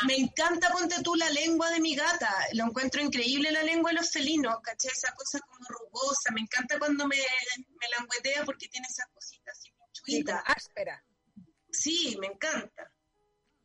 Me 0.07 0.17
encanta, 0.17 0.71
ponte 0.71 1.03
tú, 1.03 1.15
la 1.17 1.29
lengua 1.31 1.69
de 1.71 1.81
mi 1.81 1.95
gata. 1.97 2.33
Lo 2.53 2.65
encuentro 2.67 3.03
increíble 3.03 3.51
la 3.51 3.63
lengua 3.65 3.91
de 3.91 3.97
los 3.97 4.11
felinos, 4.11 4.57
¿cachai? 4.63 4.91
Esa 4.93 5.13
cosa 5.15 5.41
como 5.41 5.59
rugosa. 5.69 6.31
Me 6.33 6.41
encanta 6.43 6.79
cuando 6.79 7.07
me, 7.09 7.17
me 7.17 7.87
languetea 7.99 8.45
porque 8.45 8.69
tiene 8.69 8.87
esas 8.89 9.07
cositas 9.13 9.59
así 9.59 9.69
Sí, 9.69 9.75
como 9.77 9.91
chuitas. 9.93 10.43
áspera. 10.47 11.05
Sí, 11.71 12.17
me 12.21 12.29
encanta. 12.29 12.91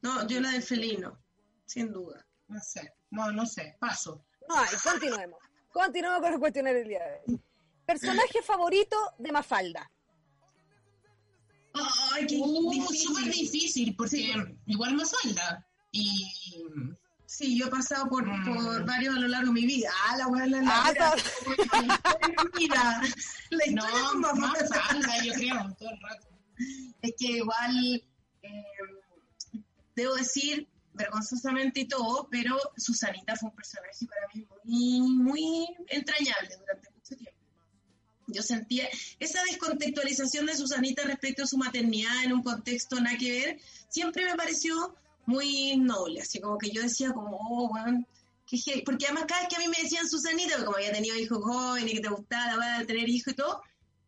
No, 0.01 0.27
yo 0.27 0.41
la 0.41 0.51
del 0.51 0.63
felino, 0.63 1.19
sin 1.65 1.91
duda. 1.93 2.25
No 2.49 2.59
sé, 2.61 2.93
no, 3.11 3.31
no 3.31 3.45
sé, 3.45 3.75
paso. 3.79 4.25
No 4.47 4.55
hay, 4.57 4.67
continuemos. 4.83 5.39
Continuemos 5.71 6.21
con 6.21 6.33
el 6.33 6.39
cuestionario 6.39 6.79
del 6.79 6.87
día 6.89 6.99
de 7.05 7.19
hoy. 7.33 7.39
Personaje 7.85 8.41
favorito 8.43 8.95
de 9.17 9.31
Mafalda. 9.31 9.89
Ay, 12.13 12.25
qué 12.27 12.37
Uh, 12.41 12.71
difícil. 12.71 13.07
súper 13.07 13.23
difícil, 13.31 13.95
porque 13.95 14.33
igual 14.65 14.95
me 14.95 15.05
falta. 15.05 15.65
Y. 15.91 16.65
Sí, 17.25 17.59
yo 17.59 17.67
he 17.67 17.69
pasado 17.69 18.07
por, 18.09 18.25
Mm. 18.25 18.43
por 18.55 18.85
varios 18.85 19.15
a 19.15 19.19
lo 19.19 19.27
largo 19.27 19.47
de 19.53 19.61
mi 19.61 19.65
vida. 19.67 19.91
Ah, 20.07 20.17
la 20.17 20.27
buena 20.27 20.61
la, 20.63 20.83
Ah, 20.85 20.93
la, 20.93 21.15
Mira, 22.57 23.01
la 23.51 23.65
historia 23.65 23.99
No, 24.15 24.21
con 24.21 24.37
falta, 24.41 25.23
yo 25.23 25.33
creo, 25.33 25.75
todo 25.77 25.89
el 25.91 26.01
rato. 26.01 26.27
Es 27.03 27.13
que 27.19 27.25
igual, 27.27 28.03
eh, 28.41 28.63
debo 29.95 30.15
decir, 30.15 30.67
vergonzosamente 30.93 31.81
y 31.81 31.87
todo, 31.87 32.27
pero 32.29 32.57
Susanita 32.77 33.35
fue 33.35 33.49
un 33.49 33.55
personaje 33.55 34.05
para 34.05 34.27
mí 34.33 34.47
muy, 34.65 35.01
muy 35.01 35.67
entrañable 35.87 36.55
durante 36.57 36.89
mucho 36.91 37.15
tiempo. 37.15 37.39
Yo 38.27 38.43
sentía 38.43 38.87
esa 39.19 39.41
descontextualización 39.43 40.45
de 40.45 40.55
Susanita 40.55 41.03
respecto 41.03 41.43
a 41.43 41.47
su 41.47 41.57
maternidad 41.57 42.23
en 42.23 42.33
un 42.33 42.43
contexto 42.43 42.99
nada 42.99 43.17
que 43.17 43.31
ver, 43.31 43.59
siempre 43.89 44.25
me 44.25 44.35
pareció 44.35 44.95
muy 45.25 45.77
noble, 45.77 46.21
así 46.21 46.39
como 46.39 46.57
que 46.57 46.69
yo 46.69 46.81
decía 46.81 47.11
como, 47.11 47.37
oh, 47.39 47.71
qué 48.45 48.57
heavy. 48.57 48.81
porque 48.81 49.05
además 49.05 49.25
cada 49.27 49.41
vez 49.41 49.49
que 49.49 49.55
a 49.55 49.59
mí 49.59 49.67
me 49.67 49.81
decían 49.81 50.07
Susanita, 50.07 50.63
como 50.63 50.77
había 50.77 50.91
tenido 50.91 51.15
hijos 51.15 51.39
jóvenes, 51.43 51.93
que 51.93 51.99
te 52.01 52.09
gustaba 52.09 52.83
tener 52.85 53.07
hijos 53.07 53.33
y 53.33 53.35
todo, 53.35 53.61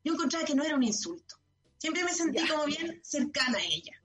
yo 0.04 0.14
encontraba 0.14 0.46
que 0.46 0.56
no 0.56 0.64
era 0.64 0.76
un 0.76 0.84
insulto. 0.84 1.36
Siempre 1.78 2.04
me 2.04 2.14
sentí 2.14 2.40
Ya. 2.40 2.48
como 2.48 2.66
bien 2.66 3.00
cercana 3.04 3.58
a 3.58 3.64
ella. 3.64 4.01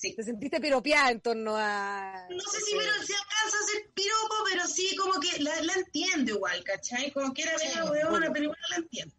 Sí. 0.00 0.14
¿Te 0.14 0.22
sentiste 0.24 0.60
piropeada 0.60 1.10
en 1.10 1.20
torno 1.20 1.56
a...? 1.58 2.26
No 2.30 2.40
sé 2.40 2.58
si, 2.60 2.72
pero, 2.72 2.92
si 3.04 3.12
alcanza 3.12 3.56
a 3.58 3.66
ser 3.70 3.90
piropo, 3.92 4.34
pero 4.50 4.66
sí 4.66 4.96
como 4.96 5.20
que 5.20 5.42
la, 5.42 5.60
la 5.60 5.74
entiendo 5.74 6.32
igual, 6.36 6.64
¿cachai? 6.64 7.10
Como 7.12 7.34
que 7.34 7.42
era 7.42 7.58
Sí, 7.58 7.66
medio 7.68 7.90
huevona, 7.90 8.30
pero 8.32 8.44
igual 8.44 8.58
la 8.70 8.76
entiendo. 8.76 9.14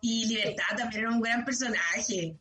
Y 0.00 0.24
Libertad 0.26 0.76
también 0.76 1.02
era 1.02 1.10
un 1.10 1.20
gran 1.20 1.44
personaje. 1.44 2.36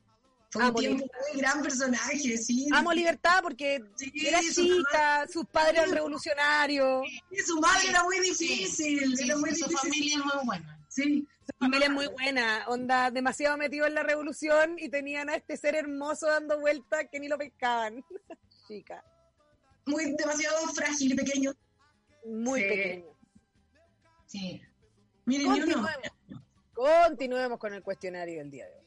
Fue 0.51 0.65
un 0.67 0.74
tiempo 0.74 1.03
Libertad. 1.03 1.20
muy 1.32 1.41
gran 1.41 1.61
personaje, 1.61 2.38
sí. 2.39 2.67
Amo 2.74 2.91
Libertad 2.91 3.41
porque 3.43 3.84
Sí, 3.97 4.11
era 4.26 4.41
su 4.41 4.63
chica, 4.63 5.28
sus 5.32 5.45
padres 5.45 5.82
eran 5.84 5.91
revolucionarios, 5.93 7.03
Y 7.30 7.38
su 7.41 7.59
madre 7.59 7.89
era 7.89 8.03
muy 8.03 8.20
difícil, 8.20 9.15
Sí, 9.15 9.24
era 9.26 9.38
muy 9.38 9.51
su 9.51 9.67
difícil. 9.67 9.78
familia 9.78 10.17
es 10.17 10.26
muy 10.26 10.45
buena. 10.45 10.80
Sí. 10.89 11.28
Su 11.51 11.57
familia 11.65 11.87
es 11.87 11.91
muy 11.93 12.07
buena, 12.07 12.65
onda 12.67 13.09
demasiado 13.11 13.57
metido 13.57 13.85
en 13.87 13.93
la 13.95 14.03
revolución 14.03 14.75
y 14.77 14.89
tenían 14.89 15.29
a 15.29 15.35
este 15.35 15.57
ser 15.57 15.75
hermoso 15.75 16.27
dando 16.27 16.59
vueltas 16.59 17.05
que 17.11 17.19
ni 17.19 17.27
lo 17.27 17.37
pescaban. 17.37 18.03
Chica, 18.67 19.03
Muy 19.85 20.13
demasiado 20.15 20.57
frágil 20.67 21.13
y 21.13 21.15
pequeño. 21.15 21.51
muy 22.25 22.61
Sí. 22.61 22.67
pequeño. 22.67 23.05
Sí. 24.27 24.61
Miren. 25.25 25.47
Continuemos. 25.47 25.89
Continuemos 26.73 27.59
con 27.59 27.73
el 27.73 27.81
cuestionario 27.83 28.39
del 28.39 28.51
día 28.51 28.65
de 28.67 28.73
hoy. 28.75 28.85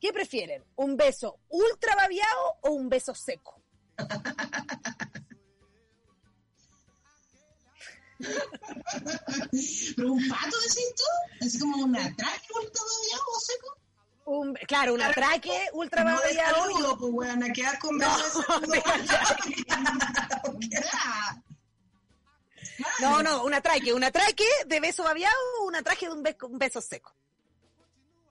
¿Qué 0.00 0.12
prefieren? 0.12 0.62
¿Un 0.76 0.96
beso 0.96 1.40
ultra 1.48 1.96
babiado 1.96 2.58
o 2.62 2.70
un 2.72 2.88
beso 2.90 3.14
seco? 3.14 3.62
Pero 9.96 10.12
un 10.12 10.28
pato, 10.28 10.56
decís 10.60 10.94
tú, 10.96 11.44
así 11.44 11.58
como 11.58 11.84
una 11.84 12.14
traje 12.16 12.46
ultra 12.54 12.82
o 12.82 13.40
seco. 13.40 13.76
Un, 14.26 14.54
claro, 14.66 14.94
un 14.94 15.02
atraque 15.02 15.68
ultra 15.72 16.02
No 16.02 16.16
babiado. 16.20 16.56
saludo, 16.64 16.98
pues, 16.98 17.12
weona, 17.14 17.52
quedas 17.52 17.78
con 17.78 17.96
besos 17.98 18.34
de 18.34 18.42
saludo. 18.42 18.72
Ya. 20.60 21.42
No, 23.00 23.22
no, 23.22 23.44
un 23.44 23.54
atraque, 23.54 23.92
un 23.92 24.04
atraque 24.04 24.44
de 24.66 24.80
beso 24.80 25.02
babiado 25.04 25.34
o 25.60 25.66
un 25.66 25.76
atraque 25.76 26.06
de 26.06 26.12
un, 26.12 26.22
be- 26.22 26.36
un 26.42 26.58
beso 26.58 26.80
seco. 26.80 27.14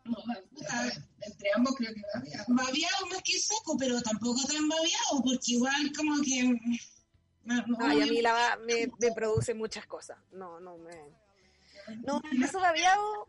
No, 0.03 0.17
Entre 1.21 1.49
ambos 1.55 1.75
creo 1.77 1.93
que 1.93 2.01
va 2.13 2.21
bien. 2.21 2.39
babiado 2.47 3.05
más 3.07 3.21
que 3.23 3.39
seco, 3.39 3.75
pero 3.77 3.99
tampoco 4.01 4.43
tan 4.45 4.67
babiado, 4.67 5.21
porque 5.23 5.53
igual 5.53 5.91
como 5.97 6.21
que... 6.21 6.53
No, 7.45 7.55
Ay, 7.79 8.01
a 8.01 8.05
mí 8.05 8.21
la 8.21 8.33
va- 8.33 8.57
me, 8.57 8.91
me 8.99 9.11
produce 9.13 9.53
muchas 9.53 9.85
cosas. 9.85 10.17
No, 10.31 10.59
no 10.59 10.77
me. 10.77 10.95
No, 12.03 12.21
el 12.31 12.39
beso 12.39 12.59
babiado. 12.59 13.27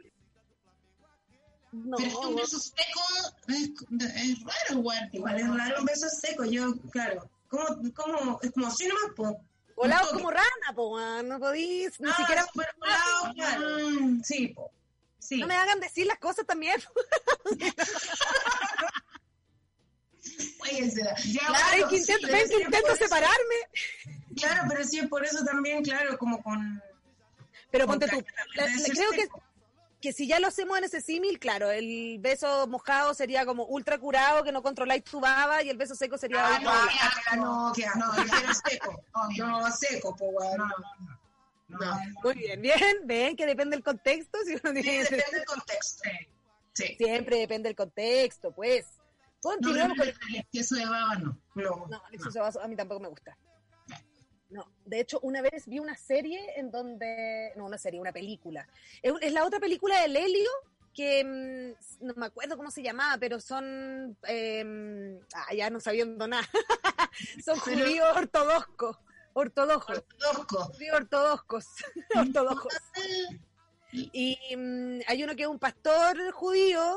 No, 1.73 1.97
Pero 1.99 2.09
es 2.09 2.17
que 2.19 2.27
un 2.27 2.37
beso 2.37 2.59
seco 2.59 3.01
es, 3.49 3.71
es 4.17 4.45
raro, 4.45 4.79
igual. 4.81 5.11
Igual 5.13 5.37
es 5.41 5.49
raro 5.55 5.81
un 5.81 5.85
beso 5.85 6.09
seco, 6.09 6.45
yo, 6.45 6.75
claro. 6.91 7.29
¿Cómo, 7.49 7.65
cómo? 7.95 8.39
Es 8.43 8.51
como 8.53 8.67
así 8.69 8.89
nomás, 8.89 9.13
po. 9.15 9.41
volado 9.77 10.11
Un 10.11 10.17
como 10.19 10.31
rana, 10.31 10.73
po, 10.75 10.99
no 11.23 11.39
podís, 11.39 12.01
ni 12.01 12.09
Ah, 12.09 12.15
siquiera. 12.17 12.45
súper 12.47 12.69
volado, 12.79 13.35
claro. 13.35 13.67
Sí, 14.25 14.49
po. 14.49 14.71
Sí. 15.19 15.39
No 15.41 15.47
me 15.47 15.55
hagan 15.55 15.81
decir 15.81 16.07
las 16.07 16.19
cosas 16.19 16.47
también. 16.47 16.81
Será- 20.91 21.15
Ya, 21.25 21.41
Claro, 21.47 21.89
que 21.89 21.97
sí, 21.97 22.13
intento, 22.13 22.27
pero 22.27 22.33
ven 22.39 22.49
sí 22.49 22.55
que 22.57 22.63
intento 22.63 22.87
por 22.89 22.97
eso- 22.97 23.05
separarme. 23.05 23.55
Claro, 24.37 24.63
pero 24.69 24.85
sí 24.85 24.99
es 24.99 25.09
por 25.09 25.25
eso 25.25 25.45
también, 25.45 25.83
claro, 25.83 26.19
como 26.19 26.43
con... 26.43 26.83
Pero 27.71 27.87
con 27.87 27.99
ponte 27.99 28.09
tú. 28.15 28.25
la- 28.55 28.67
la- 28.67 28.73
debe 28.73 28.91
creo 28.91 29.11
que, 29.11 29.23
seco. 29.23 29.43
que 30.01 30.13
si 30.13 30.27
ya 30.27 30.39
lo 30.41 30.49
hacemos 30.49 30.77
en 30.79 30.85
ese 30.85 31.01
símil, 31.01 31.39
claro, 31.39 31.71
el 31.71 32.19
beso 32.21 32.67
mojado 32.67 33.15
sería 33.15 33.45
como 33.47 33.65
ultra 33.65 33.99
curado, 33.99 34.45
que 34.45 34.53
no 34.53 34.63
controláis 34.63 35.05
tu 35.05 35.21
baba, 35.21 35.63
y 35.63 35.71
el 35.71 35.77
beso 35.77 35.95
seco 35.95 36.19
sería 36.19 36.45
Ah, 36.47 36.59
no, 36.61 36.71
no, 37.37 37.69
haga, 37.71 37.93
no, 37.97 38.13
prefiero 38.15 38.55
seco. 38.69 39.03
Obvio. 39.15 39.47
No, 39.47 39.71
seco, 39.73 40.15
po, 40.17 40.27
weón. 40.27 40.59
No, 40.59 40.67
No, 40.67 40.75
no, 40.79 41.07
no. 41.09 41.17
No. 41.69 41.99
Muy 42.23 42.35
bien, 42.35 42.63
bien, 42.63 42.79
ven 43.05 43.35
que 43.37 43.45
depende 43.45 43.75
del 43.75 43.83
contexto. 43.83 44.39
Si 44.45 44.53
uno 44.53 44.81
Sí, 44.81 44.99
depende 44.99 45.25
del 45.33 45.45
contexto. 45.45 46.09
Sí. 46.75 46.95
Siempre 46.97 47.39
depende 47.39 47.69
del 47.71 47.77
contexto, 47.77 48.53
pues. 48.53 48.87
No, 49.47 49.53
Continuemos 49.53 49.97
no, 49.97 50.05
con 50.05 50.13
no, 50.13 50.37
el 50.39 50.47
queso 50.51 50.75
de 50.75 50.85
baba 50.87 51.15
no. 51.17 51.41
No. 51.55 51.87
No, 51.89 52.03
Alexis 52.07 52.33
Sabazo 52.33 52.61
a 52.61 52.69
mí 52.69 52.77
tampoco 52.77 53.01
me 53.01 53.09
gusta. 53.09 53.37
No, 54.51 54.71
de 54.85 55.01
hecho, 55.01 55.19
una 55.23 55.43
vez 55.43 55.67
vi 55.67 55.79
una 55.79 55.97
serie 55.97 56.41
en 56.57 56.71
donde. 56.71 57.53
No, 57.57 57.65
una 57.67 57.79
serie, 57.79 58.01
una 58.01 58.13
película. 58.13 58.67
Es, 59.03 59.13
es 59.21 59.33
la 59.33 59.45
otra 59.45 59.59
película 59.59 60.01
de 60.01 60.09
Lelio 60.09 60.51
que 60.95 61.25
mm, 61.25 62.07
no 62.07 62.15
me 62.17 62.27
acuerdo 62.27 62.57
cómo 62.57 62.71
se 62.71 62.83
llamaba, 62.83 63.19
pero 63.19 63.41
son. 63.41 64.17
eh, 64.27 65.19
ah, 65.35 65.55
ya 65.55 65.69
no 65.71 65.81
sabiendo 65.81 66.27
nada. 66.27 66.47
son 67.45 67.59
Pero- 67.65 67.85
judíos 67.85 68.17
ortodoxos. 68.17 68.99
Ortodoxos. 69.35 70.05
Tosco. 70.19 70.65
Judíos 70.73 70.97
ortodoxos. 70.97 71.67
ortodoxos. 72.17 72.73
Y 73.93 74.39
mm, 74.57 75.01
hay 75.07 75.23
uno 75.25 75.35
que 75.37 75.43
es 75.43 75.49
un 75.49 75.59
pastor 75.59 76.31
judío 76.33 76.97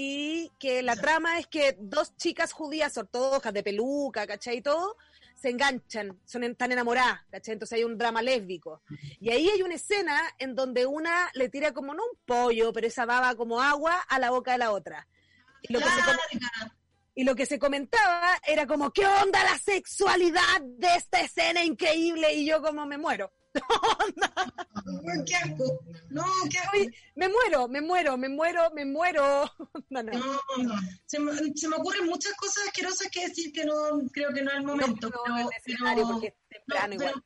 y 0.00 0.52
que 0.60 0.80
la 0.84 0.94
trama 0.94 1.40
es 1.40 1.48
que 1.48 1.76
dos 1.76 2.14
chicas 2.16 2.52
judías 2.52 2.96
ortodoxas 2.96 3.52
de 3.52 3.64
peluca, 3.64 4.28
¿cachai? 4.28 4.58
Y 4.58 4.62
todo, 4.62 4.96
se 5.34 5.50
enganchan, 5.50 6.20
son 6.24 6.44
están 6.44 6.70
enamoradas, 6.70 7.22
¿cachai? 7.32 7.54
Entonces 7.54 7.78
hay 7.78 7.82
un 7.82 7.98
drama 7.98 8.22
lésbico. 8.22 8.80
Y 9.18 9.30
ahí 9.30 9.48
hay 9.48 9.60
una 9.60 9.74
escena 9.74 10.16
en 10.38 10.54
donde 10.54 10.86
una 10.86 11.28
le 11.34 11.48
tira 11.48 11.72
como 11.72 11.94
no 11.94 12.04
un 12.04 12.16
pollo, 12.24 12.72
pero 12.72 12.86
esa 12.86 13.06
baba 13.06 13.34
como 13.34 13.60
agua 13.60 13.96
a 14.08 14.20
la 14.20 14.30
boca 14.30 14.52
de 14.52 14.58
la 14.58 14.70
otra. 14.70 15.08
Y 15.62 15.72
lo, 15.72 15.80
que 15.80 15.86
se, 15.86 15.90
Y 17.16 17.24
lo 17.24 17.34
que 17.34 17.46
se 17.46 17.58
comentaba 17.58 18.38
era 18.46 18.68
como, 18.68 18.92
¿qué 18.92 19.04
onda 19.04 19.42
la 19.42 19.58
sexualidad 19.58 20.60
de 20.60 20.94
esta 20.94 21.22
escena 21.22 21.64
increíble? 21.64 22.34
Y 22.34 22.46
yo 22.46 22.62
como 22.62 22.86
me 22.86 22.98
muero. 22.98 23.32
¿Qué 25.26 25.34
asco? 25.36 25.80
No, 26.10 26.24
qué 26.50 26.58
asco. 26.58 26.76
Uy, 26.78 26.94
me 27.16 27.28
muero, 27.28 27.68
me 27.68 27.80
muero, 27.80 28.16
me 28.16 28.28
muero, 28.28 28.70
me 28.74 28.84
muero. 28.84 29.50
No, 29.90 30.02
no. 30.02 30.12
No, 30.12 30.62
no. 30.64 30.74
Se, 31.06 31.18
me, 31.18 31.32
se 31.54 31.68
me 31.68 31.76
ocurren 31.76 32.06
muchas 32.06 32.34
cosas 32.34 32.64
asquerosas 32.66 33.08
que 33.10 33.26
decir 33.28 33.52
que 33.52 33.64
no 33.64 33.74
creo 34.12 34.32
que 34.34 34.42
no 34.42 34.50
es 34.50 34.56
el 34.58 34.64
momento. 34.64 35.08
No, 35.08 35.16
pero, 35.24 35.34
no 35.36 35.38
es 35.38 35.46
necesario 35.66 35.94
pero- 36.04 36.08
porque 36.08 36.26
es 36.28 36.34
temprano 36.48 36.88
no, 36.88 36.94
igual. 36.94 37.12
pero, 37.14 37.24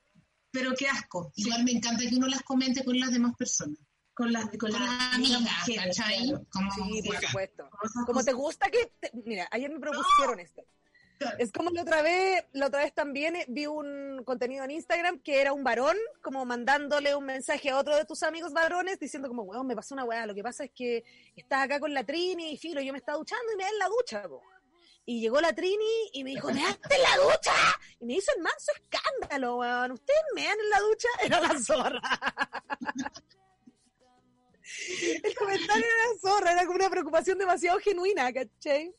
pero 0.50 0.74
qué 0.76 0.86
asco. 0.88 1.32
Sí, 1.34 1.42
Igual 1.42 1.64
me 1.64 1.72
encanta 1.72 2.02
que 2.08 2.14
uno 2.16 2.28
las 2.28 2.42
comente 2.42 2.84
con 2.84 2.98
las 3.00 3.10
demás 3.10 3.34
personas. 3.36 3.78
con 4.14 4.32
las 4.32 4.44
con 4.50 4.58
Con 4.58 4.72
las 4.72 4.80
las 4.80 5.14
amigas, 5.14 5.42
¿cachai? 5.74 6.28
claro. 6.28 6.46
Como, 6.50 6.70
Sí, 6.72 7.02
por 7.04 7.16
supuesto. 7.20 7.70
Como 8.06 8.22
te 8.24 8.32
gusta 8.32 8.70
que... 8.70 8.92
te- 9.00 9.10
Mira, 9.24 9.48
ayer 9.50 9.70
me 9.70 9.80
propusieron 9.80 10.38
esto. 10.40 10.62
Es 11.38 11.52
como 11.52 11.70
la 11.70 11.82
otra 11.82 12.02
vez, 12.02 12.44
la 12.52 12.66
otra 12.66 12.82
vez 12.82 12.92
también 12.92 13.36
eh, 13.36 13.44
vi 13.48 13.66
un 13.66 14.22
contenido 14.24 14.64
en 14.64 14.70
Instagram 14.72 15.20
que 15.20 15.40
era 15.40 15.52
un 15.52 15.64
varón 15.64 15.96
como 16.20 16.44
mandándole 16.44 17.14
un 17.14 17.24
mensaje 17.24 17.70
a 17.70 17.78
otro 17.78 17.96
de 17.96 18.04
tus 18.04 18.22
amigos 18.22 18.52
varones 18.52 18.98
diciendo 18.98 19.28
como, 19.28 19.42
weón, 19.42 19.66
me 19.66 19.76
pasó 19.76 19.94
una 19.94 20.04
weá, 20.04 20.26
lo 20.26 20.34
que 20.34 20.42
pasa 20.42 20.64
es 20.64 20.70
que 20.70 21.04
estás 21.36 21.64
acá 21.64 21.80
con 21.80 21.92
la 21.92 22.04
Trini 22.04 22.52
y 22.52 22.56
filo, 22.56 22.80
yo 22.80 22.92
me 22.92 22.98
estaba 22.98 23.18
duchando 23.18 23.52
y 23.52 23.56
me 23.56 23.64
da 23.64 23.70
en 23.70 23.78
la 23.78 23.88
ducha. 23.88 24.22
Y 25.04 25.20
llegó 25.20 25.40
la 25.40 25.52
Trini 25.52 26.10
y 26.12 26.22
me 26.22 26.30
dijo, 26.30 26.52
¿me 26.52 26.62
daste 26.62 26.94
en 26.94 27.02
la 27.02 27.16
ducha? 27.16 27.52
Y 27.98 28.06
me 28.06 28.14
hizo 28.14 28.30
el 28.36 28.42
manso 28.42 28.72
escándalo, 28.80 29.56
weón. 29.56 29.92
¿Ustedes 29.92 30.22
me 30.34 30.44
dan 30.44 30.58
en 30.60 30.70
la 30.70 30.80
ducha? 30.80 31.08
Era 31.24 31.40
la 31.40 31.58
zorra. 31.58 32.00
El 35.22 35.34
comentario 35.34 35.84
era 35.84 36.18
zorra, 36.20 36.52
era 36.52 36.62
como 36.64 36.76
una 36.76 36.88
preocupación 36.88 37.36
demasiado 37.38 37.78
genuina, 37.78 38.32
¿cachai? 38.32 38.94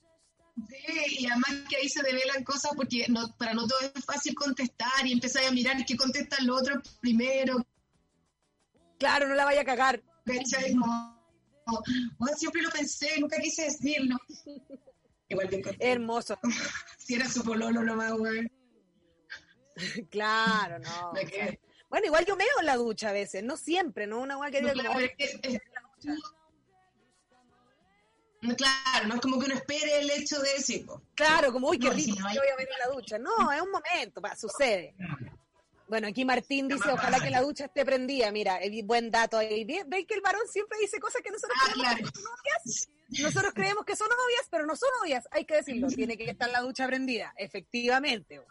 Sí, 0.69 1.15
y 1.19 1.25
además 1.27 1.49
que 1.69 1.77
ahí 1.77 1.89
se 1.89 2.03
develan 2.03 2.43
cosas 2.43 2.71
porque 2.75 3.05
no, 3.09 3.35
para 3.37 3.53
no 3.53 3.65
todo 3.67 3.79
es 3.81 4.05
fácil 4.05 4.35
contestar 4.35 5.05
y 5.05 5.11
empezar 5.11 5.45
a 5.45 5.51
mirar 5.51 5.83
qué 5.85 5.97
contestan 5.97 6.45
los 6.45 6.61
otros 6.61 6.97
primero, 7.01 7.57
Claro, 8.99 9.27
no 9.27 9.33
la 9.35 9.45
vaya 9.45 9.61
a 9.61 9.65
cagar. 9.65 10.01
¿cachai? 10.25 10.71
Como, 10.71 11.19
como, 11.65 11.81
"Bueno, 12.19 12.37
siempre 12.37 12.61
lo 12.61 12.69
pensé, 12.69 13.19
nunca 13.19 13.37
quise 13.37 13.63
decirlo. 13.63 14.15
Igual 15.27 15.49
que 15.49 15.61
Hermoso. 15.79 16.39
si 16.99 17.15
era 17.15 17.27
su 17.27 17.43
pololo 17.43 17.83
nomás, 17.83 18.13
güey. 18.13 18.47
Claro, 20.11 20.77
no. 20.79 21.11
Bueno, 21.89 22.05
igual 22.05 22.25
yo 22.25 22.35
meo 22.35 22.47
en 22.59 22.65
la 22.67 22.75
ducha 22.77 23.09
a 23.09 23.13
veces, 23.13 23.43
no 23.43 23.57
siempre, 23.57 24.05
no 24.07 24.19
una 24.21 24.37
weá 24.37 24.51
que 24.51 24.61
No, 24.61 24.69
diga 24.71 24.83
claro, 24.83 24.89
como, 24.89 24.99
pero 25.01 25.13
es 25.17 25.39
que- 25.41 25.55
es- 25.55 25.61
No, 26.05 26.15
Claro, 28.57 29.07
no 29.07 29.15
es 29.15 29.21
como 29.21 29.39
que 29.39 29.45
uno 29.45 29.55
espere 29.55 29.99
el 30.01 30.09
hecho 30.11 30.39
de 30.41 30.53
decir, 30.53 30.85
po. 30.85 31.01
claro, 31.15 31.51
como, 31.53 31.69
uy, 31.69 31.79
qué 31.79 31.87
No, 31.89 31.95
si 31.95 32.05
rico, 32.05 32.19
no 32.19 32.27
hay- 32.27 32.35
yo 32.35 32.41
voy 32.41 32.49
a 32.51 32.55
ver 32.57 32.67
en 32.71 32.79
la 32.87 32.93
ducha. 32.95 33.17
No, 33.19 33.51
es 33.51 33.61
un 33.61 33.71
momento, 33.71 34.21
pa, 34.21 34.35
sucede. 34.35 34.95
Bueno, 35.87 36.07
aquí 36.07 36.25
Martín 36.25 36.67
dice, 36.67 36.89
ojalá 36.91 37.19
que 37.19 37.29
la 37.29 37.41
ducha 37.41 37.65
esté 37.65 37.85
prendida. 37.85 38.31
Mira, 38.31 38.59
buen 38.85 39.11
dato 39.11 39.37
ahí. 39.37 39.63
Ve- 39.63 39.83
Ven 39.85 40.05
que 40.05 40.15
el 40.15 40.21
varón 40.21 40.41
siempre 40.49 40.77
dice 40.79 40.99
cosas 40.99 41.21
que 41.21 41.29
nosotros 41.29 41.55
Ah, 41.61 41.71
creemos 41.73 41.91
claro. 41.95 42.11
que 42.11 42.19
son 42.19 42.31
obvias. 42.33 42.89
Nosotros 43.21 43.53
creemos 43.53 43.85
que 43.85 43.95
son 43.95 44.07
obvias, 44.07 44.47
pero 44.49 44.65
no 44.65 44.75
son 44.75 44.89
obvias. 45.03 45.27
Hay 45.31 45.45
que 45.45 45.55
decirlo, 45.55 45.87
tiene 45.89 46.17
que 46.17 46.29
estar 46.29 46.49
la 46.49 46.61
ducha 46.61 46.87
prendida, 46.87 47.33
efectivamente. 47.37 48.41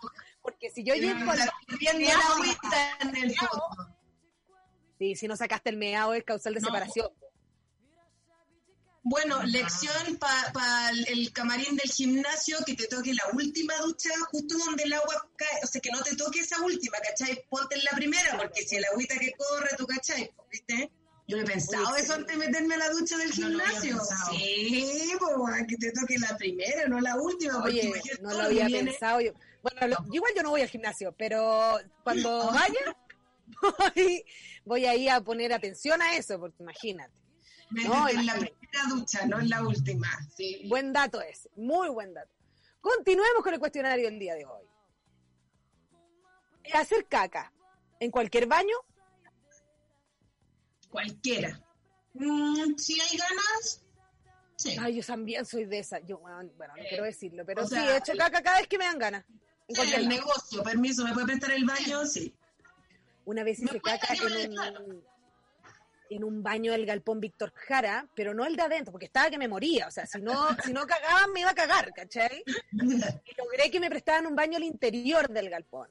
Porque 0.40 0.70
si 0.70 0.84
yo 0.84 0.94
llego 0.94 1.30
a 1.30 1.34
la... 1.36 1.44
Agüita 1.44 2.98
en 3.00 3.16
el 3.16 3.34
fondo. 3.36 3.96
Sí, 4.98 5.16
si 5.16 5.26
no 5.26 5.34
sacaste 5.36 5.70
el 5.70 5.76
meado 5.78 6.14
es 6.14 6.22
causal 6.22 6.54
de 6.54 6.60
No. 6.60 6.66
separación. 6.66 7.08
Bueno, 9.04 9.42
lección 9.42 10.16
para 10.18 10.90
el, 10.90 11.06
el 11.08 11.32
camarín 11.32 11.76
del 11.76 11.90
gimnasio, 11.90 12.58
que 12.64 12.74
te 12.76 12.86
toque 12.86 13.12
la 13.14 13.24
última 13.32 13.74
ducha 13.78 14.10
justo 14.30 14.56
donde 14.58 14.84
el 14.84 14.92
agua 14.92 15.28
cae, 15.36 15.48
o 15.64 15.66
sea, 15.66 15.80
que 15.80 15.90
no 15.90 16.00
te 16.02 16.14
toque 16.14 16.38
esa 16.40 16.60
última, 16.62 16.98
¿cachai? 16.98 17.44
Ponte 17.50 17.74
en 17.76 17.84
la 17.84 17.90
primera, 17.92 18.36
porque 18.38 18.62
si 18.62 18.76
el 18.76 18.84
agüita 18.84 19.18
que 19.18 19.32
corre, 19.32 19.70
tú, 19.76 19.86
¿cachai? 19.88 20.30
¿Viste? 20.50 20.90
Yo 21.26 21.38
he 21.38 21.44
pensado 21.44 21.96
eso 21.96 22.14
antes 22.14 22.38
de 22.38 22.46
meterme 22.46 22.74
a 22.74 22.78
la 22.78 22.90
ducha 22.90 23.16
del 23.16 23.32
gimnasio. 23.32 23.98
sí, 24.30 25.12
pues, 25.18 25.66
que 25.68 25.76
te 25.76 25.90
toque 25.92 26.18
la 26.18 26.36
primera, 26.36 26.86
no 26.88 27.00
la 27.00 27.16
última, 27.16 27.54
porque 27.60 27.70
Oye, 27.80 27.88
imagínate 27.88 28.22
no 28.22 28.32
lo 28.34 28.42
había 28.42 28.66
viene. 28.66 28.90
pensado. 28.90 29.20
Yo, 29.20 29.32
bueno, 29.62 29.86
lo- 29.88 30.14
igual 30.14 30.32
yo 30.36 30.42
no 30.44 30.50
voy 30.50 30.62
al 30.62 30.68
gimnasio, 30.68 31.12
pero 31.18 31.78
cuando 32.04 32.38
vaya, 32.52 32.96
voy, 33.96 34.24
voy 34.64 34.86
ahí 34.86 35.08
a 35.08 35.20
poner 35.20 35.52
atención 35.52 36.00
a 36.02 36.16
eso, 36.16 36.38
porque 36.38 36.62
imagínate. 36.62 37.12
Métete 37.70 37.88
No, 37.88 38.08
en 38.08 38.16
la 38.16 38.22
imagínate. 38.36 38.61
Primera 38.72 38.94
ducha, 38.94 39.26
no 39.26 39.40
en 39.40 39.48
la 39.48 39.62
última. 39.62 40.08
Sí. 40.34 40.66
Buen 40.68 40.92
dato 40.92 41.20
es, 41.20 41.48
muy 41.56 41.88
buen 41.88 42.14
dato. 42.14 42.32
Continuemos 42.80 43.42
con 43.42 43.54
el 43.54 43.60
cuestionario 43.60 44.06
del 44.06 44.18
día 44.18 44.34
de 44.34 44.44
hoy. 44.44 44.66
Hacer 46.74 47.06
caca 47.06 47.52
en 48.00 48.10
cualquier 48.10 48.46
baño, 48.46 48.74
Cualquiera. 50.88 51.58
Mm, 52.12 52.76
si 52.76 53.00
hay 53.00 53.16
ganas, 53.16 53.82
sí. 54.56 54.76
ay, 54.78 54.96
yo 54.96 55.02
también 55.02 55.46
soy 55.46 55.64
de 55.64 55.78
esa. 55.78 56.00
Yo, 56.00 56.18
bueno, 56.18 56.52
bueno, 56.58 56.74
no 56.76 56.82
quiero 56.86 57.04
decirlo, 57.04 57.46
pero 57.46 57.66
sí, 57.66 57.76
sea, 57.76 57.94
he 57.94 57.96
hecho 57.96 58.12
caca 58.14 58.42
cada 58.42 58.58
vez 58.58 58.68
que 58.68 58.76
me 58.76 58.84
dan 58.84 58.98
ganas. 58.98 59.24
En 59.68 59.74
cualquier 59.74 60.00
El 60.00 60.08
lado. 60.10 60.16
negocio, 60.16 60.62
permiso, 60.62 61.02
¿me 61.04 61.14
puede 61.14 61.26
prestar 61.28 61.52
el 61.52 61.64
baño? 61.64 62.04
Sí. 62.04 62.34
Una 63.24 63.42
vez 63.42 63.58
hice 63.60 63.80
caca 63.80 64.12
en 64.12 64.58
un, 64.58 65.02
en 66.14 66.24
un 66.24 66.42
baño 66.42 66.72
del 66.72 66.86
galpón 66.86 67.20
Víctor 67.20 67.52
Jara, 67.54 68.08
pero 68.14 68.34
no 68.34 68.44
el 68.44 68.56
de 68.56 68.62
adentro, 68.62 68.92
porque 68.92 69.06
estaba 69.06 69.30
que 69.30 69.38
me 69.38 69.48
moría. 69.48 69.86
O 69.88 69.90
sea, 69.90 70.06
si 70.06 70.20
no, 70.20 70.48
si 70.64 70.72
no 70.72 70.86
cagaban, 70.86 71.32
me 71.32 71.40
iba 71.40 71.50
a 71.50 71.54
cagar, 71.54 71.92
¿cachai? 71.92 72.42
Y 72.72 73.34
logré 73.36 73.70
que 73.70 73.80
me 73.80 73.90
prestaran 73.90 74.26
un 74.26 74.34
baño 74.34 74.56
al 74.56 74.64
interior 74.64 75.28
del 75.28 75.50
galpón. 75.50 75.88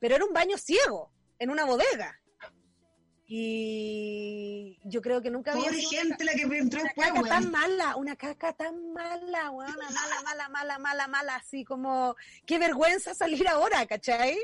Pero 0.00 0.16
era 0.16 0.24
un 0.24 0.32
baño 0.32 0.58
ciego, 0.58 1.12
en 1.38 1.50
una 1.50 1.64
bodega. 1.64 2.18
Y 3.26 4.78
yo 4.84 5.00
creo 5.00 5.22
que 5.22 5.30
nunca 5.30 5.52
había 5.52 5.64
Pobre 5.64 5.80
gente 5.80 6.22
la 6.24 6.34
que 6.34 6.42
entró 6.42 6.82
una 6.82 6.92
caca 6.92 7.12
weón. 7.14 7.28
tan 7.28 7.50
mala, 7.50 7.96
una 7.96 8.16
caca 8.16 8.52
tan 8.52 8.92
mala, 8.92 9.50
weona, 9.50 9.90
mala, 9.90 10.22
mala, 10.22 10.48
mala, 10.50 10.78
mala, 10.78 11.08
mala, 11.08 11.36
así 11.36 11.64
como, 11.64 12.14
qué 12.44 12.58
vergüenza 12.58 13.14
salir 13.14 13.48
ahora, 13.48 13.86
¿cachai? 13.86 14.36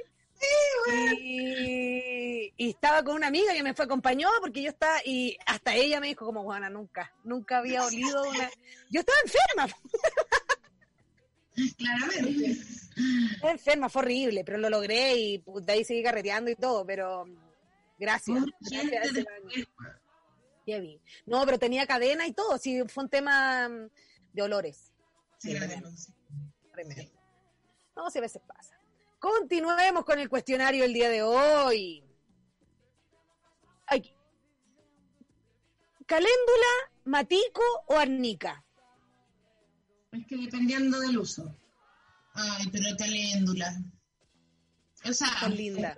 Y, 1.20 2.52
y 2.56 2.70
estaba 2.70 3.02
con 3.02 3.16
una 3.16 3.26
amiga 3.28 3.52
que 3.52 3.62
me 3.62 3.74
fue 3.74 3.84
acompañó 3.84 4.28
porque 4.40 4.62
yo 4.62 4.70
estaba, 4.70 4.98
y 5.04 5.36
hasta 5.46 5.74
ella 5.74 6.00
me 6.00 6.08
dijo 6.08 6.24
como, 6.24 6.42
Juana, 6.44 6.70
nunca, 6.70 7.12
nunca 7.24 7.58
había 7.58 7.84
olido 7.84 8.22
una... 8.28 8.50
Yo 8.90 9.00
estaba 9.00 9.18
enferma, 9.24 9.76
Claramente. 11.76 12.56
estaba 13.32 13.52
enferma, 13.52 13.88
fue 13.88 14.02
horrible, 14.02 14.44
pero 14.44 14.58
lo 14.58 14.70
logré 14.70 15.16
y 15.16 15.38
pues, 15.38 15.66
de 15.66 15.72
ahí 15.72 15.84
seguí 15.84 16.02
carreteando 16.02 16.50
y 16.50 16.54
todo, 16.54 16.86
pero 16.86 17.24
gracias. 17.98 18.44
Gracias. 18.60 19.26
Heavy. 20.66 21.00
No, 21.26 21.44
pero 21.46 21.58
tenía 21.58 21.86
cadena 21.86 22.26
y 22.26 22.32
todo, 22.32 22.58
sí, 22.58 22.82
fue 22.86 23.04
un 23.04 23.10
tema 23.10 23.68
mm, 23.68 23.90
de 24.32 24.42
olores. 24.42 24.92
Sí, 25.38 25.52
la 25.58 25.66
denuncia. 25.66 26.14
Tremendo. 26.72 27.10
No, 27.96 28.10
si 28.10 28.18
a 28.18 28.22
veces 28.22 28.42
pasa. 28.46 28.77
Continuemos 29.18 30.04
con 30.04 30.18
el 30.18 30.28
cuestionario 30.28 30.84
el 30.84 30.92
día 30.92 31.08
de 31.08 31.22
hoy. 31.22 32.04
Aquí. 33.86 34.14
¿Caléndula, 36.06 36.92
matico 37.04 37.62
o 37.88 37.96
arnica? 37.98 38.64
Es 40.12 40.26
que 40.26 40.36
dependiendo 40.36 41.00
del 41.00 41.18
uso. 41.18 41.54
Ay, 42.34 42.68
pero 42.70 42.96
caléndula. 42.96 43.76
O 45.04 45.12
sea, 45.12 45.48
linda. 45.48 45.96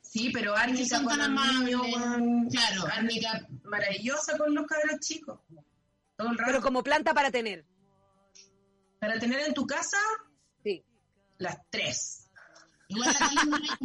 Sí, 0.00 0.30
pero 0.32 0.56
árnica 0.56 0.96
son 0.96 1.04
con 1.04 1.18
tan 1.18 1.30
amables. 1.32 1.76
Claro, 2.50 2.86
árnica. 2.90 3.46
Maravillosa 3.64 4.38
con 4.38 4.54
los 4.54 4.66
cabros 4.66 5.00
chicos. 5.00 5.40
Todo 6.16 6.28
el 6.30 6.38
rato. 6.38 6.50
Pero 6.52 6.62
como 6.62 6.82
planta 6.82 7.12
para 7.12 7.30
tener. 7.30 7.66
Para 8.98 9.18
tener 9.18 9.40
en 9.40 9.52
tu 9.54 9.66
casa, 9.66 9.98
Sí. 10.64 10.82
las 11.38 11.58
tres. 11.70 12.25
Igual 12.88 13.08
la 13.12 13.18
caléndula 13.18 13.78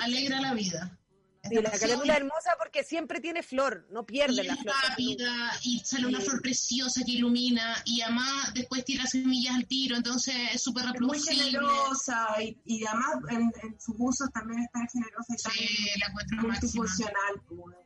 alegra 0.00 0.40
la 0.40 0.54
vida. 0.54 0.98
Sí, 1.46 1.56
la 1.56 1.70
caléndula 1.72 2.14
es 2.14 2.18
hermosa 2.20 2.50
porque 2.58 2.82
siempre 2.84 3.20
tiene 3.20 3.42
flor, 3.42 3.86
no 3.90 4.06
pierde 4.06 4.42
y 4.42 4.46
la 4.46 4.54
es 4.54 4.60
flor. 4.60 4.74
rápida 4.88 5.50
y 5.62 5.78
sale 5.80 6.06
una 6.06 6.18
Sí. 6.20 6.26
flor 6.26 6.40
preciosa 6.40 7.02
que 7.04 7.12
ilumina 7.12 7.76
y 7.84 8.00
además 8.00 8.54
después 8.54 8.82
tira 8.86 9.04
semillas 9.06 9.54
al 9.54 9.66
tiro, 9.66 9.94
entonces 9.96 10.34
es 10.54 10.62
súper 10.62 10.84
Es 10.84 10.88
muy 10.92 11.18
reproducible. 11.18 11.44
generosa 11.44 12.28
y, 12.42 12.58
y 12.64 12.86
además 12.86 13.08
en, 13.30 13.52
en 13.62 13.78
sus 13.80 13.94
usos 13.98 14.30
también 14.32 14.62
es 14.62 14.70
tan 14.72 14.88
generosa 14.88 15.34
y 15.38 15.42
tan 15.42 15.52
Sí, 15.52 15.68
la 16.00 16.08
máxima. 16.14 16.42
multifuncional. 16.42 17.42
pues, 17.46 17.76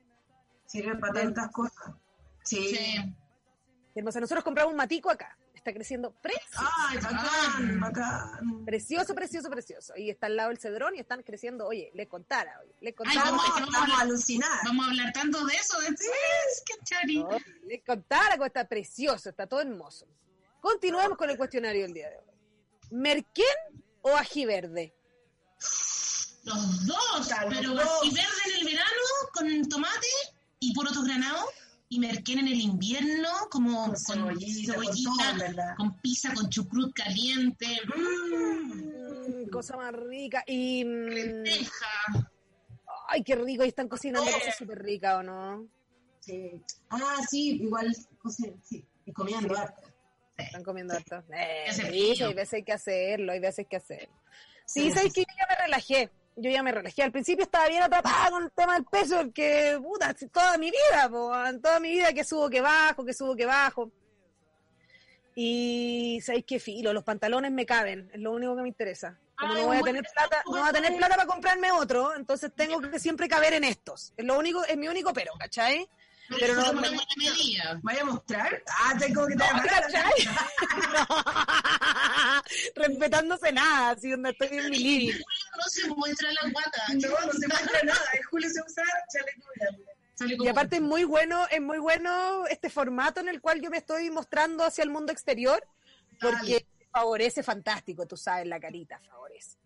Sirve 0.67 0.95
para 0.97 1.13
tantas 1.15 1.51
cosas. 1.51 1.95
Sí. 2.45 2.77
Sí. 2.77 3.15
Hermosa. 3.97 4.21
Nosotros 4.21 4.45
compramos 4.45 4.71
un 4.71 4.77
matico 4.77 5.11
acá. 5.11 5.37
Está 5.69 5.77
creciendo 5.77 6.12
precioso. 6.12 6.66
Ay, 6.79 6.97
bacán, 6.97 7.81
bacán. 7.81 8.64
Precioso, 8.64 9.14
precioso, 9.14 9.51
precioso. 9.51 9.93
Y 9.99 10.09
está 10.09 10.27
al 10.29 10.37
lado 10.37 10.49
del 10.49 10.57
cedrón 10.57 10.95
y 10.97 10.99
están 10.99 11.23
creciendo. 11.23 11.66
Oye, 11.66 11.91
le 11.93 12.09
contara, 12.09 12.59
oye, 12.62 12.75
le 12.81 12.89
Ay, 12.89 12.95
contara. 12.95 13.29
¿cómo 13.29 13.43
es 13.43 13.53
que 13.53 13.61
Vamos, 13.61 13.73
vamos 13.75 13.99
a 13.99 14.01
alucinar. 14.01 14.61
Vamos 14.64 14.87
a 14.87 14.89
hablar 14.89 15.12
tanto 15.12 15.45
de 15.45 15.55
eso 15.55 15.79
después. 15.81 16.62
Qué 16.64 16.75
chori. 16.85 17.19
No, 17.19 17.37
le 17.66 17.83
contara 17.83 18.37
cómo 18.37 18.47
está 18.47 18.66
precioso, 18.66 19.29
está 19.29 19.47
todo 19.47 19.61
hermoso. 19.61 20.07
Continuemos 20.62 21.19
con 21.19 21.29
el 21.29 21.37
cuestionario 21.37 21.83
del 21.83 21.93
día 21.93 22.09
de 22.09 22.16
hoy. 22.16 22.25
¿Merquén 22.91 23.45
o 24.01 24.16
ají 24.16 24.47
verde? 24.47 24.95
Los 26.45 26.87
dos, 26.87 27.31
pero 27.51 27.79
ají 27.79 28.14
verde 28.14 28.43
en 28.47 28.57
el 28.57 28.64
verano 28.64 29.03
con 29.35 29.69
tomate 29.69 30.09
y 30.61 30.73
porotos 30.73 31.05
granados 31.05 31.45
y 31.91 31.99
merquén 32.01 32.41
en 32.41 32.49
el 32.49 32.61
invierno 32.61 33.28
como 33.51 33.78
Con 33.84 33.91
con, 33.93 33.97
cebollita, 33.97 34.74
con 34.74 34.82
cebollita, 34.84 36.01
pizza, 36.03 36.34
con 36.34 36.49
chucrut 36.51 36.93
caliente, 36.95 37.66
Mm, 37.97 39.49
cosa 39.51 39.76
más 39.76 39.93
rica. 39.95 40.45
Y. 40.47 40.84
mm, 40.84 41.09
lenteja. 41.09 41.86
ay, 43.09 43.22
qué 43.22 43.34
rico. 43.36 43.64
Y 43.64 43.68
están 43.68 43.89
cocinando 43.89 44.30
cosas 44.30 44.57
súper 44.57 44.78
ricas, 44.82 45.16
¿o 45.16 45.22
no? 45.22 45.66
Sí. 46.20 46.62
Ah, 46.91 47.16
sí, 47.28 47.62
igual, 47.62 47.95
sí, 48.64 48.84
y 49.07 49.12
comiendo 49.12 49.57
harto. 49.57 49.89
Están 50.36 50.62
comiendo 50.62 50.95
harto. 50.95 51.24
Eh, 51.32 51.66
sí, 51.72 52.14
sí, 52.16 52.22
hay 52.22 52.34
veces 52.34 52.55
hay 52.55 52.62
que 52.64 52.72
hacerlo, 52.72 53.32
hay 53.32 53.41
veces 53.41 53.66
que 53.68 53.76
hacerlo. 53.76 54.14
Sí, 54.66 54.82
Sí, 54.82 54.91
sabes 54.91 55.12
sí, 55.14 55.24
que 55.24 55.32
yo 55.32 55.36
ya 55.39 55.47
me 55.49 55.62
relajé. 55.64 56.11
Yo 56.41 56.51
ya 56.51 56.62
me 56.62 56.70
relajé. 56.72 57.03
Al 57.03 57.11
principio 57.12 57.45
estaba 57.45 57.68
bien 57.68 57.82
atrapada 57.82 58.30
con 58.30 58.45
el 58.45 58.53
tema 58.53 58.74
del 58.74 58.84
peso, 58.84 59.16
porque, 59.22 59.78
puta, 59.82 60.14
toda 60.32 60.57
mi 60.57 60.70
vida, 60.70 61.09
po, 61.11 61.34
en 61.47 61.61
toda 61.61 61.80
mi 61.80 61.91
vida 61.91 62.12
que 62.12 62.22
subo, 62.22 62.49
que 62.49 62.61
bajo, 62.61 63.05
que 63.05 63.12
subo, 63.12 63.34
que 63.34 63.45
bajo. 63.45 63.91
Y 65.34 66.20
sabéis 66.24 66.45
qué 66.47 66.59
filo, 66.59 66.93
los 66.93 67.05
pantalones 67.05 67.53
me 67.53 67.64
caben, 67.66 68.11
es 68.12 68.20
lo 68.20 68.32
único 68.32 68.57
que 68.57 68.62
me 68.62 68.68
interesa. 68.68 69.18
Como 69.36 69.53
Ay, 69.53 69.61
no 69.62 69.66
voy 69.68 69.76
a 69.76 69.82
tener 69.82 70.05
plata, 70.12 70.43
no 70.47 70.51
voy 70.51 70.68
a 70.68 70.72
tener 70.72 70.97
plata 70.97 71.14
para 71.16 71.26
comprarme 71.28 71.70
otro, 71.70 72.14
entonces 72.16 72.51
tengo 72.55 72.80
que 72.80 72.99
siempre 72.99 73.28
caber 73.28 73.53
en 73.55 73.62
estos. 73.64 74.12
Es 74.16 74.24
lo 74.24 74.36
único, 74.39 74.64
es 74.64 74.76
mi 74.76 74.89
único 74.89 75.12
pero, 75.12 75.32
¿cachai? 75.39 75.89
Pero 76.28 76.41
Pero 76.41 76.55
no- 76.55 76.72
no, 76.72 76.80
medida. 77.16 77.80
¿Vaya 77.82 78.03
a 78.03 78.05
mostrar? 78.05 78.62
Ah, 78.66 78.95
tengo 78.99 79.26
que 79.26 79.34
te 79.34 79.45
¿Cachai? 79.45 80.12
Respetándose 82.74 83.53
nada, 83.53 83.91
así 83.91 84.11
donde 84.11 84.30
estoy 84.30 84.59
en 84.59 84.70
mi 84.70 84.78
living. 84.78 85.20
No 85.59 85.65
se 85.69 85.89
muestra 85.89 86.29
la 86.33 86.51
guata. 86.51 86.83
No, 86.95 87.27
no 87.27 87.33
se 87.33 87.49
muestra 87.49 87.83
nada. 87.85 88.01
En 88.15 88.23
julio 88.31 88.49
se 88.49 88.61
usa 88.63 88.85
chaleco 89.13 89.49
grande. 89.57 89.85
Y 90.45 90.49
aparte 90.49 90.77
es 90.77 90.83
muy 90.83 91.05
bueno, 91.05 91.47
es 91.51 91.61
muy 91.61 91.79
bueno 91.79 92.45
este 92.47 92.71
formato 92.71 93.21
en 93.21 93.29
el 93.29 93.41
cual 93.41 93.61
yo 93.61 93.71
me 93.71 93.77
estoy 93.79 94.11
mostrando 94.11 94.65
hacia 94.65 94.83
el 94.83 94.91
mundo 94.91 95.13
exterior, 95.13 95.65
porque 96.21 96.67
favorece 96.93 97.43
fantástico, 97.45 98.07
tú 98.07 98.17
sabes, 98.17 98.47
la 98.47 98.59
carita 98.59 99.01
favorece. 99.09 99.59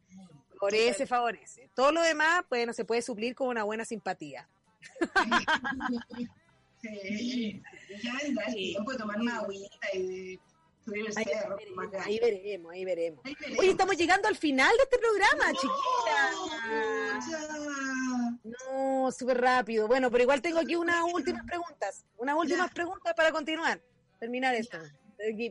Favorece, 0.58 1.06
favorece. 1.06 1.70
Todo 1.74 1.90
lo 1.92 2.02
demás, 2.02 2.44
bueno, 2.50 2.72
se 2.74 2.84
puede 2.84 3.00
suplir 3.02 3.34
con 3.34 3.48
una 3.48 3.64
buena 3.64 3.84
simpatía. 3.84 4.48
Sí. 6.82 7.62
Ya 8.02 8.12
vendrá 8.20 8.44
el 8.46 8.52
Sí. 8.54 8.70
tiempo 8.72 8.90
de 8.90 8.98
tomar 8.98 9.18
más 9.20 9.38
agüita 9.44 9.86
y 9.94 10.02
de 10.02 10.32
el 10.34 10.40
Ahí 11.16 11.24
cerro. 11.24 11.56
veremos, 11.56 11.94
ahí 12.04 12.18
veremos, 12.18 12.72
ahí 12.72 12.84
veremos. 12.84 13.24
Ahí 13.24 13.34
veremos. 13.38 13.58
Oye, 13.60 13.70
estamos 13.70 13.96
llegando 13.96 14.28
al 14.28 14.36
final 14.36 14.70
de 14.76 14.82
este 14.82 14.98
programa, 14.98 15.44
Oh, 15.48 15.60
chiquita. 15.60 17.20
ya. 17.30 18.38
No, 18.44 19.12
súper 19.12 19.40
rápido. 19.40 19.86
Bueno, 19.86 20.10
pero 20.10 20.22
igual 20.24 20.42
tengo 20.42 20.58
aquí 20.58 20.74
unas 20.74 21.02
últimas 21.12 21.44
preguntas. 21.46 22.04
Unas 22.16 22.36
últimas 22.36 22.70
preguntas 22.72 23.14
para 23.14 23.30
continuar. 23.30 23.80
Terminar 24.18 24.54
esto. 24.54 24.78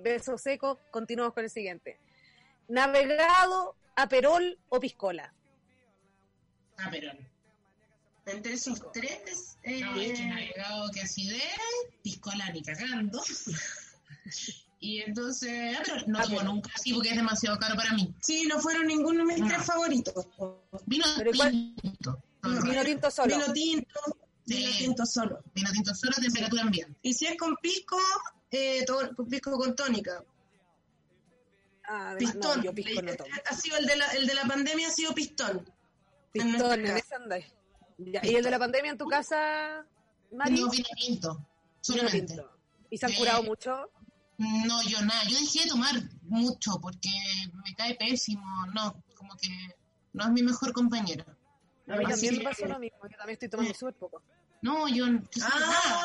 Beso 0.02 0.38
seco, 0.38 0.80
continuamos 0.92 1.34
con 1.34 1.44
el 1.46 1.50
siguiente. 1.50 1.98
¿Navegado, 2.68 3.76
aperol 3.96 4.60
o 4.70 4.80
piscola? 4.80 5.34
Pero 6.92 7.12
Entre 8.26 8.54
esos 8.54 8.92
tres, 8.92 9.58
eh, 9.64 9.82
no, 9.82 9.96
es 9.96 10.20
que 10.20 10.26
navegado 10.26 10.92
que 10.92 11.02
acidez, 11.02 11.42
piscola 12.04 12.50
ni 12.52 12.62
cagando. 12.64 13.22
y 14.82 15.00
entonces, 15.02 15.78
ah, 15.78 15.82
pero 15.86 15.98
no 16.08 16.20
Ah, 16.20 16.24
tomo 16.24 16.38
pero- 16.40 16.52
nunca 16.52 16.72
así 16.76 16.92
porque 16.94 17.10
es 17.10 17.16
demasiado 17.16 17.58
caro 17.60 17.76
para 17.76 17.94
mí. 17.94 18.14
sí, 18.22 18.46
no 18.48 18.60
fueron 18.60 18.88
ninguno 18.88 19.20
de 19.20 19.26
mis 19.34 19.40
No. 19.40 19.48
tres 19.48 19.64
favoritos. 19.66 20.28
Vino 20.86 21.06
tinto. 21.50 22.22
Vino 22.44 22.84
tinto 22.84 23.10
solo. 23.12 23.28
Vino 23.38 23.54
tinto, 23.54 24.00
vino 24.46 24.72
tinto 24.78 25.06
solo. 25.06 25.44
Vino 25.54 25.72
tinto 25.72 25.94
solo, 25.96 26.14
temperatura 26.20 26.64
ambiente. 26.64 26.98
Y 27.04 27.14
si 27.14 27.28
es 27.28 27.38
con 27.38 27.56
pisco, 27.62 27.98
eh, 28.50 28.84
todo, 28.86 29.16
con 29.16 29.28
pisco 29.30 29.56
con 29.58 29.76
tónica. 29.76 30.24
Ah, 31.88 32.16
Pistón. 32.18 32.58
no, 32.58 32.64
yo 32.64 32.74
pisco 32.74 33.02
no 33.02 33.12
Eh, 33.12 33.16
tomo. 33.18 33.30
Ha 33.50 33.56
sido 33.56 33.78
el 33.78 33.86
de 33.86 33.96
la, 33.98 34.06
el 34.14 34.26
de 34.28 34.34
la 34.34 34.44
pandemia 34.46 34.88
ha 34.88 34.92
sido 34.92 35.14
pistón. 35.14 35.70
Pistón, 36.32 36.80
en 36.86 36.98
esa 36.98 37.16
andáis. 37.18 37.46
¿Y 37.98 38.36
el 38.36 38.44
de 38.44 38.52
la 38.52 38.60
pandemia 38.60 38.92
en 38.92 38.98
tu 38.98 39.06
casa, 39.08 39.86
Mari? 40.32 40.60
No, 40.62 40.70
vino 40.70 40.88
tinto. 40.98 41.34
Vino 41.36 41.48
Solamente. 41.82 42.28
tinto. 42.34 42.52
¿Y 42.90 42.98
se 42.98 43.06
han 43.06 43.12
Eh, 43.12 43.16
curado 43.18 43.44
mucho? 43.44 43.90
No, 44.66 44.82
yo 44.84 45.02
nada. 45.02 45.24
Yo 45.28 45.38
dejé 45.40 45.64
de 45.64 45.70
tomar 45.70 45.96
mucho 46.24 46.80
porque 46.82 47.10
me 47.64 47.74
cae 47.76 47.96
pésimo. 47.96 48.44
No, 48.74 48.96
como 49.16 49.36
que 49.36 49.50
no 50.14 50.26
es 50.26 50.32
mi 50.32 50.42
mejor 50.44 50.74
compañero. 50.74 51.26
A 51.88 51.96
mí 51.98 52.06
Así 52.06 52.28
también 52.28 52.38
me 52.38 52.44
pasó 52.44 52.66
lo 52.66 52.80
mismo, 52.80 52.98
yo 53.04 53.18
también 53.18 53.34
estoy 53.34 53.50
tomando 53.50 53.74
súper 53.74 53.96
poco. 53.96 54.22
No, 54.62 54.88
yo, 54.88 55.08
yo. 55.08 55.46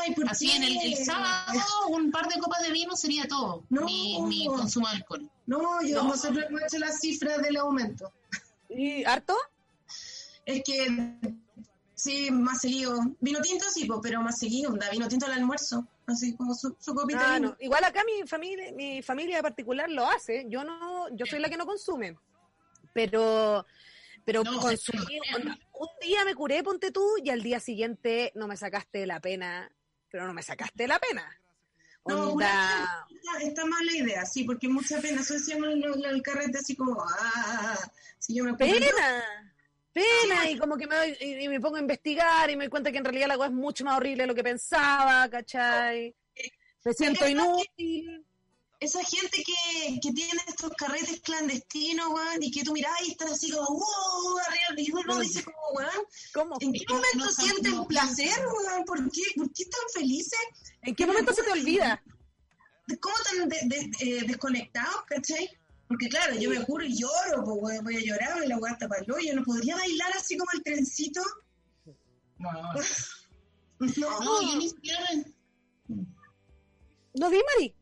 Ay, 0.01 0.15
¿por 0.15 0.29
Así 0.31 0.49
qué? 0.49 0.57
en 0.57 0.63
el, 0.65 0.77
el 0.79 0.97
sábado 1.05 1.61
un 1.91 2.11
par 2.11 2.27
de 2.29 2.41
copas 2.41 2.63
de 2.63 2.73
vino 2.73 2.97
sería 2.97 3.29
todo. 3.29 3.65
No. 3.69 3.83
Mi, 3.85 4.21
mi 4.23 4.47
consumo 4.47 4.89
de 4.89 4.95
alcohol. 4.97 5.31
No, 5.47 5.83
yo 5.83 6.03
No. 6.03 6.09
nosotros 6.09 6.45
hemos 6.49 6.63
hecho 6.63 6.79
las 6.79 6.99
cifras 7.01 7.43
del 7.43 7.57
aumento. 7.59 8.11
¿Y 8.71 9.05
harto? 9.05 9.35
Es 10.47 10.63
que 10.65 11.19
sí, 11.95 12.31
más 12.31 12.61
seguido. 12.61 12.99
Vino 13.21 13.41
tinto 13.43 13.67
sí, 13.73 13.87
pero 14.03 14.23
más 14.23 14.39
seguido, 14.39 14.73
da 14.73 14.89
vino 14.91 15.07
tinto 15.09 15.27
al 15.27 15.33
almuerzo. 15.33 15.87
Así 16.07 16.37
como 16.37 16.55
su, 16.55 16.77
su 16.79 16.95
copita 16.95 17.35
Ah, 17.35 17.41
no. 17.41 17.57
Igual 17.59 17.83
acá 17.85 18.03
mi 18.05 18.27
familia, 18.29 18.73
mi 18.73 19.03
familia 19.03 19.39
en 19.39 19.43
particular 19.43 19.91
lo 19.91 20.09
hace. 20.09 20.47
Yo 20.49 20.63
no, 20.65 21.09
yo 21.17 21.27
soy 21.27 21.41
la 21.41 21.49
que 21.49 21.57
no 21.57 21.67
consume. 21.67 22.17
Pero, 22.93 23.67
pero 24.25 24.45
No, 24.45 24.61
consumí. 24.61 25.19
un 25.73 25.89
día 26.01 26.25
me 26.25 26.35
curé, 26.35 26.63
ponte 26.63 26.91
tú, 26.93 27.05
y 27.23 27.31
al 27.31 27.43
día 27.43 27.61
siguiente 27.61 28.33
no 28.37 28.47
me 28.47 28.57
sacaste 28.57 29.05
la 29.07 29.21
pena. 29.21 29.71
Pero 30.09 30.27
no 30.27 30.33
me 30.33 30.43
sacaste 30.43 30.87
la 30.87 30.99
pena. 30.99 31.29
No, 32.07 32.31
Onda, 32.31 33.05
Está, 33.11 33.39
está 33.43 33.65
mal 33.67 33.85
la 33.85 33.97
idea, 33.97 34.25
sí, 34.25 34.45
porque 34.45 34.69
mucha 34.69 35.01
pena 35.01 35.21
asociamos 35.23 35.69
el, 35.71 35.83
el, 35.85 36.05
el 36.05 36.23
carrete 36.23 36.59
así 36.59 36.77
como, 36.77 36.97
ah, 37.03 37.77
si 38.21 38.37
yo 38.37 38.45
me 38.45 38.55
pena. 38.55 38.87
Pena, 40.03 40.51
y 40.51 40.59
como 40.59 40.77
que 40.77 40.87
me, 40.87 40.95
doy- 40.97 41.17
y, 41.21 41.45
y 41.45 41.49
me 41.49 41.61
pongo 41.61 41.77
a 41.77 41.81
investigar 41.81 42.51
y 42.51 42.57
me 42.57 42.65
doy 42.65 42.71
cuenta 42.71 42.93
que 42.93 42.99
en 42.99 43.05
realidad 43.05 43.29
la 43.29 43.37
cosa 43.37 43.49
es 43.49 43.55
mucho 43.55 43.85
más 43.85 43.97
horrible 43.97 44.25
de 44.25 44.27
lo 44.27 44.35
que 44.35 44.43
pensaba, 44.45 45.29
¿cachai? 45.31 46.15
Me 46.85 46.93
siento 46.93 47.27
inútil. 47.29 48.25
Esa 48.79 49.03
gente 49.03 49.43
que, 49.43 49.99
que 50.03 50.13
tiene 50.13 50.39
estos 50.47 50.71
carretes 50.77 51.21
clandestinos, 51.23 52.09
weón, 52.09 52.43
y 52.43 52.51
que 52.51 52.63
tú 52.63 52.73
mirás 52.73 52.93
y 53.07 53.13
están 53.13 53.29
así 53.29 53.51
como, 53.51 53.67
wow, 53.69 54.39
arriba, 54.47 54.75
y 54.83 54.93
uno 54.93 55.15
No, 55.15 55.21
dice 55.21 55.43
como, 55.43 55.57
weón, 55.75 56.07
¿Cómo? 56.35 56.57
¿en 56.61 56.73
qué 56.75 56.85
momento 56.91 57.25
no, 57.25 57.33
sienten 57.33 57.73
no, 57.75 57.87
placer, 57.89 58.29
weón? 58.47 58.85
¿Por 58.85 59.11
qué? 59.11 59.23
¿Por 59.35 59.51
qué 59.55 59.63
están 59.63 59.81
felices? 59.95 60.39
¿En 60.83 60.95
qué 60.95 61.07
momento 61.07 61.33
se 61.33 61.43
te 61.43 61.53
olvida? 61.53 62.03
¿Cómo 63.01 63.15
tan 63.25 63.49
de- 63.49 63.61
de- 63.65 63.91
eh, 64.01 64.25
desconectados, 64.27 65.03
cachai? 65.07 65.49
Porque 65.89 66.09
claro, 66.09 66.35
yo 66.35 66.51
me 66.51 66.59
juro 66.65 66.85
y 66.85 66.97
lloro, 66.99 67.45
pues 67.45 67.83
voy 67.83 67.97
a 67.97 68.01
llorar, 68.01 68.47
la 68.47 68.59
weá 68.59 68.73
está 68.73 68.89
para 68.89 69.03
el 69.03 69.11
hoyo, 69.13 69.35
no 69.35 69.45
podría 69.45 69.77
bailar 69.77 70.11
así 70.17 70.37
como 70.37 70.51
el 70.55 70.63
trencito. 70.63 71.21
No, 72.39 72.51
No, 73.79 74.21
no, 74.21 74.43
yo 74.43 74.57
ni 74.59 74.69
siquiera 74.71 74.99
¿No 77.15 77.31
vi, 77.31 77.39
Mari? 77.55 77.75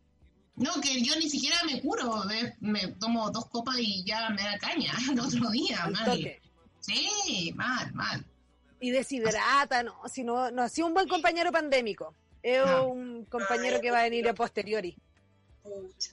No, 0.57 0.81
que 0.81 1.03
yo 1.03 1.17
ni 1.17 1.29
siquiera 1.29 1.57
me 1.67 1.81
curo. 1.81 2.23
Me 2.61 2.89
tomo 2.99 3.31
dos 3.31 3.47
copas 3.47 3.77
y 3.79 4.05
ya 4.05 4.31
me 4.31 4.43
da 4.43 4.59
caña 4.59 4.93
el 5.11 5.19
otro 5.19 5.51
día, 5.51 5.91
toque. 6.05 6.41
Sí, 6.81 7.53
mal, 7.57 7.93
mal. 7.95 8.25
Y 8.81 8.91
deshidrata, 8.91 9.83
no, 9.83 9.97
si 10.13 10.23
no, 10.23 10.51
no 10.51 10.63
ha 10.63 10.69
sido 10.69 10.87
un 10.89 10.95
buen 10.95 11.09
compañero 11.09 11.51
pandémico. 11.51 12.15
Es 12.43 12.65
No. 12.65 12.89
un 12.89 13.25
compañero 13.25 13.81
que 13.81 13.91
va 13.91 14.01
a 14.01 14.03
venir 14.05 14.29
a 14.29 14.35
posteriori. 14.35 14.95
pucha. 15.63 16.13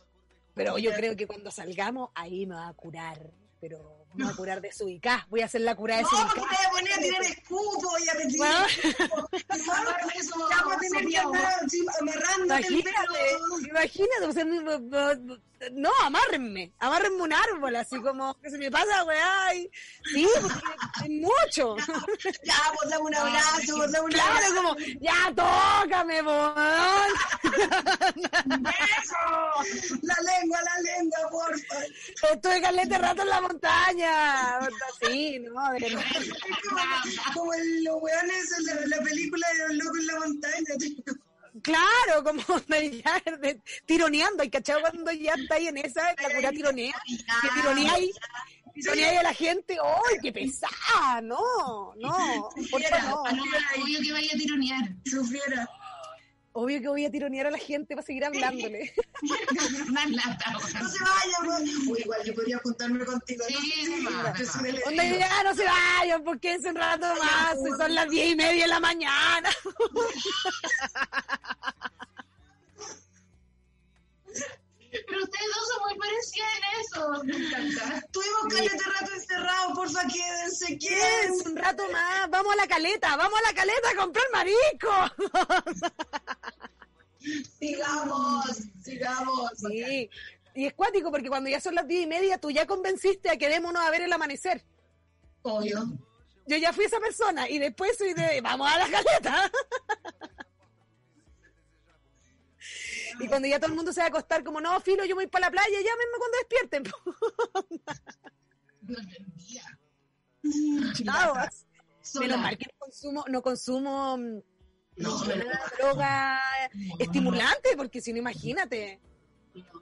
Pero 0.54 0.78
yo 0.78 0.91
creo 0.93 1.16
que 1.16 1.28
cuando 1.28 1.49
salgamos, 1.52 2.10
ahí 2.16 2.45
me 2.45 2.56
va 2.56 2.68
a 2.68 2.74
curar. 2.74 3.20
Pero 3.60 4.06
me 4.16 4.26
va 4.26 4.32
a 4.32 4.36
curar 4.36 4.60
de 4.60 4.72
su 4.74 4.89
ICA. 4.89 5.26
Voy 5.30 5.41
a 5.41 5.45
hacer 5.45 5.62
la 5.62 5.76
cura 5.76 5.97
de 5.97 6.02
No, 6.02 6.10
su 6.10 6.16
porque 6.18 6.34
te 6.34 6.39
voy 6.41 6.56
a 6.66 6.70
poner 6.72 6.93
a 6.93 6.97
tirar 6.97 7.22
escupo 7.22 7.89
y 8.04 8.10
a 8.10 8.14
pedir 8.14 8.38
Bueno. 8.38 8.58
Aparte 8.58 10.08
de 10.14 10.20
eso, 10.20 10.36
ya 10.49 10.56
vamos 10.58 10.74
a 10.74 10.80
tener 10.80 11.06
que 11.10 11.18
andar 11.18 11.54
así, 11.64 11.86
amarrándote 12.02 12.68
el 12.68 12.74
Imagínate, 12.74 13.08
pelo. 13.08 13.60
imagínate, 13.70 14.26
o 14.26 14.34
sea, 14.34 14.43
no, 14.45 14.80
no, 14.80 15.38
no, 15.74 15.91
amárrenme, 16.04 16.74
amárrenme 16.80 17.22
un 17.22 17.34
árbol, 17.34 17.76
así 17.76 18.02
como, 18.02 18.34
que 18.41 18.49
se 18.49 18.58
me 18.58 18.72
pasa, 18.72 19.04
weá, 19.04 19.54
y- 19.54 19.70
sí, 20.12 20.28
porque 20.41 20.58
es 21.06 21.10
mucho. 21.12 21.76
Ya, 22.43 22.56
pues 22.76 22.89
dame 22.89 23.04
un 23.04 23.16
abrazo, 23.16 23.76
pues 23.78 23.91
dame 23.91 24.06
un 24.06 24.12
Claro, 24.12 24.32
abrazo. 24.34 24.56
como, 24.56 24.76
ya, 24.99 25.34
tócame, 25.84 26.22
weón. 26.24 27.12
La 30.01 30.16
lengua, 30.32 30.59
la 30.62 30.82
lengua, 30.82 31.20
porfa. 31.30 31.76
Estuve 32.34 32.62
calete 32.62 32.97
rato 32.97 33.22
en 33.22 33.30
la 33.30 33.41
montaña. 33.41 34.59
Sí, 35.01 35.39
no, 35.39 35.72
de 35.74 35.80
verdad. 35.80 36.03
Como, 36.70 36.82
como 37.34 37.51
los 37.84 38.01
weones 38.01 38.51
en 38.59 38.66
la, 38.66 38.97
la 38.97 39.03
película 39.03 39.47
de 39.53 39.59
los 39.76 39.86
locos 39.86 39.99
en 39.99 40.07
la 40.07 40.20
montaña. 40.20 40.76
tío. 40.80 41.14
Claro, 41.62 42.24
como 42.24 42.41
ya 42.70 43.22
de- 43.39 43.59
tironeando, 43.86 44.43
y 44.43 44.49
cachado 44.49 44.82
cuando 44.82 45.12
ya 45.12 45.34
está 45.34 45.55
ahí 45.55 45.68
en 45.68 45.78
esa, 45.78 46.01
la 46.22 46.34
cura 46.36 46.49
tironea, 46.51 46.93
que 47.05 47.49
tironea 47.55 47.93
ahí, 47.93 48.09
tironea 48.74 49.09
ahí 49.09 49.18
a 49.18 49.24
la 49.24 49.34
gente, 49.34 49.78
¡ay, 49.84 50.18
qué 50.24 50.32
pesada! 50.32 51.20
No, 51.22 51.93
no, 51.97 52.49
por 52.72 52.82
favor, 52.84 53.34
no, 53.34 53.43
obvio 53.84 53.99
que 54.01 54.12
vaya 54.14 54.32
a 54.34 54.38
tironear. 54.38 54.89
Supiera. 55.05 55.70
Obvio 56.54 56.82
que 56.82 56.88
voy 56.89 57.06
a 57.06 57.12
tironear 57.12 57.47
a 57.47 57.52
la 57.52 57.58
gente 57.58 57.95
para 57.95 58.06
seguir 58.06 58.26
hablándole. 58.26 58.93
Una 59.89 60.06
lata, 60.08 60.52
No 60.52 60.60
se 60.60 60.78
vaya, 60.78 61.38
weón. 61.47 61.64
Uy, 61.88 61.99
igual 61.99 62.20
yo 62.26 62.34
podría 62.34 62.58
juntarme 62.60 63.06
contigo. 63.06 63.45
Sí, 63.47 64.04
¿no? 64.04 64.36
sí, 64.36 64.43
Onda, 64.86 65.04
ya 65.06 65.43
no 65.43 65.56
se 65.56 65.64
vayan, 65.64 66.24
porque 66.24 66.49
quédense 66.49 66.70
un 66.70 66.76
rato 66.76 67.08
más, 67.20 67.56
son 67.78 67.95
las 67.95 68.10
diez 68.10 68.32
y 68.32 68.36
media 68.36 68.64
de 68.64 68.68
la 68.68 68.80
mañana. 68.80 69.49
Pero 74.92 75.24
ustedes 75.24 75.48
dos 75.56 75.68
son 75.70 75.82
muy 75.84 75.98
parecidas 75.98 76.50
en 76.58 76.64
eso. 76.82 77.24
Me 77.24 77.36
encanta. 77.38 77.98
Estuvimos 77.98 78.42
caleta 78.50 78.84
rato 79.00 79.14
encerrados, 79.14 79.74
porfa, 79.74 80.02
quédense, 80.08 80.78
Quédense 80.78 80.88
quédense. 80.89 81.50
un 81.50 81.56
rato 81.56 81.84
más, 81.92 82.30
vamos 82.30 82.54
a 82.54 82.56
la 82.58 82.68
caleta, 82.68 83.16
vamos 83.16 83.39
a 83.39 83.48
la 83.48 83.54
caleta 83.54 83.89
a 83.89 83.96
comprar 83.96 84.26
marisco. 84.34 84.92
Sigamos, 87.60 88.46
sigamos. 88.84 89.52
Sí, 89.58 90.10
y 90.56 90.66
es 90.66 90.74
cuático 90.74 91.12
porque 91.12 91.30
cuando 91.30 91.50
ya 91.50 91.62
son 91.62 91.76
las 91.76 91.88
diez 91.88 92.04
y 92.04 92.08
media, 92.08 92.38
tú 92.38 92.52
ya 92.52 92.66
convenciste 92.66 93.30
a 93.30 93.38
quedémonos 93.38 93.82
a 93.84 93.89
ver 93.92 94.02
el 94.02 94.12
amanecer. 94.12 94.64
Obvio. 95.44 95.84
Yo 96.48 96.58
ya 96.58 96.74
fui 96.74 96.86
esa 96.86 97.00
persona 97.00 97.48
y 97.48 97.60
después 97.60 97.98
soy 97.98 98.14
de, 98.14 98.42
vamos 98.42 98.70
a 98.70 98.80
la 98.80 98.89
caleta. 98.89 99.52
Y 103.22 103.28
cuando 103.28 103.47
ya 103.47 103.59
todo 103.59 103.69
el 103.69 103.76
mundo 103.76 103.93
se 103.93 103.99
va 104.01 104.07
a 104.07 104.09
acostar, 104.09 104.43
como, 104.43 104.59
no, 104.59 104.80
filo, 104.82 105.05
yo 105.05 105.15
me 105.15 105.24
voy 105.24 105.28
para 105.28 105.47
la 105.47 105.51
playa, 105.51 105.78
llámenme 105.78 106.17
cuando 106.17 106.38
despierten. 106.38 106.84
Dios 108.82 109.01
bendiga. 109.05 109.80
Chao. 111.03 111.36
Sola. 112.01 112.28
Menos 112.28 112.41
mal 112.41 112.57
que 112.57 112.65
no 112.65 112.80
consumo, 112.80 113.26
no 113.30 113.41
consumo 113.41 114.17
mm, 114.17 114.41
No, 114.97 115.24
droga 115.78 116.41
estimulante, 116.97 117.78
porque 117.78 118.01
si 118.01 118.11
no, 118.11 118.19
imagínate, 118.19 118.99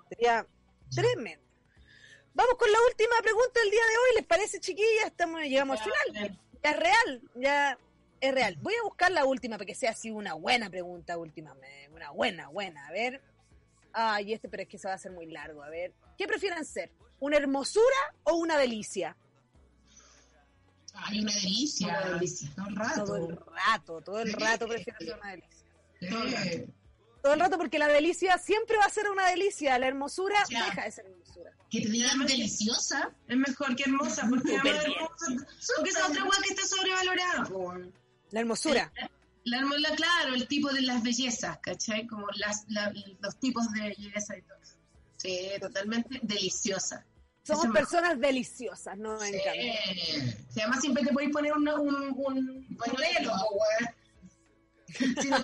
sería 0.09 0.45
tremendo. 0.93 1.45
Vamos 2.33 2.55
con 2.57 2.71
la 2.71 2.77
última 2.89 3.15
pregunta 3.21 3.59
del 3.61 3.71
día 3.71 3.81
de 3.81 3.97
hoy, 3.97 4.15
¿les 4.17 4.25
parece, 4.25 4.59
chiquillas? 4.59 5.07
Estamos, 5.07 5.41
llegamos 5.41 5.79
al 5.79 5.83
final. 5.83 6.39
Ya 6.61 6.71
es 6.71 6.79
real, 6.79 7.21
ya 7.35 7.77
es 8.21 8.33
real. 8.33 8.57
Voy 8.61 8.73
a 8.75 8.83
buscar 8.83 9.11
la 9.11 9.25
última 9.25 9.57
para 9.57 9.65
que 9.65 9.75
sea 9.75 9.91
así 9.91 10.11
una 10.11 10.33
buena 10.33 10.69
pregunta 10.69 11.17
última, 11.17 11.55
una 11.91 12.11
buena, 12.11 12.47
buena. 12.49 12.87
A 12.87 12.91
ver. 12.91 13.21
Ay, 13.93 14.33
este, 14.33 14.47
pero 14.49 14.63
es 14.63 14.69
que 14.69 14.77
se 14.77 14.87
va 14.87 14.93
a 14.93 14.95
hacer 14.95 15.11
muy 15.11 15.25
largo. 15.25 15.63
A 15.63 15.69
ver, 15.69 15.93
¿qué 16.17 16.27
prefieren 16.27 16.63
ser? 16.65 16.91
¿Una 17.19 17.37
hermosura 17.37 17.97
o 18.23 18.35
una 18.35 18.57
delicia? 18.57 19.15
Ay, 20.93 21.21
una 21.21 21.33
delicia. 21.33 21.87
Una 21.87 22.09
delicia. 22.15 22.49
Todo 22.55 22.67
el 22.67 22.75
rato. 22.75 23.03
Todo 23.05 23.17
el 23.17 23.37
rato, 23.37 24.01
todo 24.01 24.19
el 24.19 24.33
rato 24.33 24.67
prefiero 24.67 24.99
ser 24.99 25.17
una 25.17 25.31
delicia. 25.31 25.65
Eh, 26.01 26.67
Todo 27.21 27.33
el 27.33 27.39
rato 27.39 27.57
porque 27.57 27.79
la 27.79 27.87
delicia 27.87 28.37
siempre 28.37 28.77
va 28.77 28.85
a 28.85 28.89
ser 28.89 29.09
una 29.09 29.27
delicia, 29.27 29.77
la 29.79 29.87
hermosura 29.87 30.37
Ya. 30.49 30.65
deja 30.65 30.83
de 30.83 30.91
ser 30.91 31.05
hermosura. 31.05 31.51
que 31.69 31.81
te 31.81 31.89
digan 31.89 32.25
deliciosa. 32.25 33.11
Es 33.27 33.37
mejor 33.37 33.75
que 33.75 33.83
hermosa, 33.83 34.25
porque 34.29 34.57
porque 34.63 35.89
esa 35.89 36.07
otra 36.07 36.23
weá 36.23 36.39
que 36.47 36.53
está 36.53 36.65
sobrevalorada. 36.65 37.43
La 38.31 38.39
hermosura. 38.41 38.91
La, 39.45 39.57
hermosa, 39.59 39.95
claro, 39.95 40.35
el 40.35 40.47
tipo 40.47 40.69
de 40.71 40.81
las 40.81 41.01
bellezas, 41.01 41.57
¿cachai? 41.59 42.05
Como 42.07 42.27
las, 42.35 42.65
la- 42.69 42.93
los 43.21 43.39
tipos 43.39 43.71
de 43.71 43.81
belleza 43.89 44.37
y 44.37 44.41
todo. 44.43 44.57
Sí, 45.17 45.49
totalmente 45.59 46.19
deliciosa. 46.21 47.05
Somos 47.43 47.63
Eso 47.65 47.73
personas 47.73 48.19
deliciosas, 48.19 48.97
¿no? 48.97 49.17
Me 49.19 49.27
Sí. 49.31 49.37
Si 50.49 50.61
además 50.61 50.81
siempre 50.81 51.03
te 51.03 51.11
podéis 51.11 51.31
poner 51.31 51.53
una- 51.53 51.79
un, 51.79 51.95
un 51.95 52.77
pañuelo. 52.77 53.33
Si 54.91 55.29
no. 55.29 55.37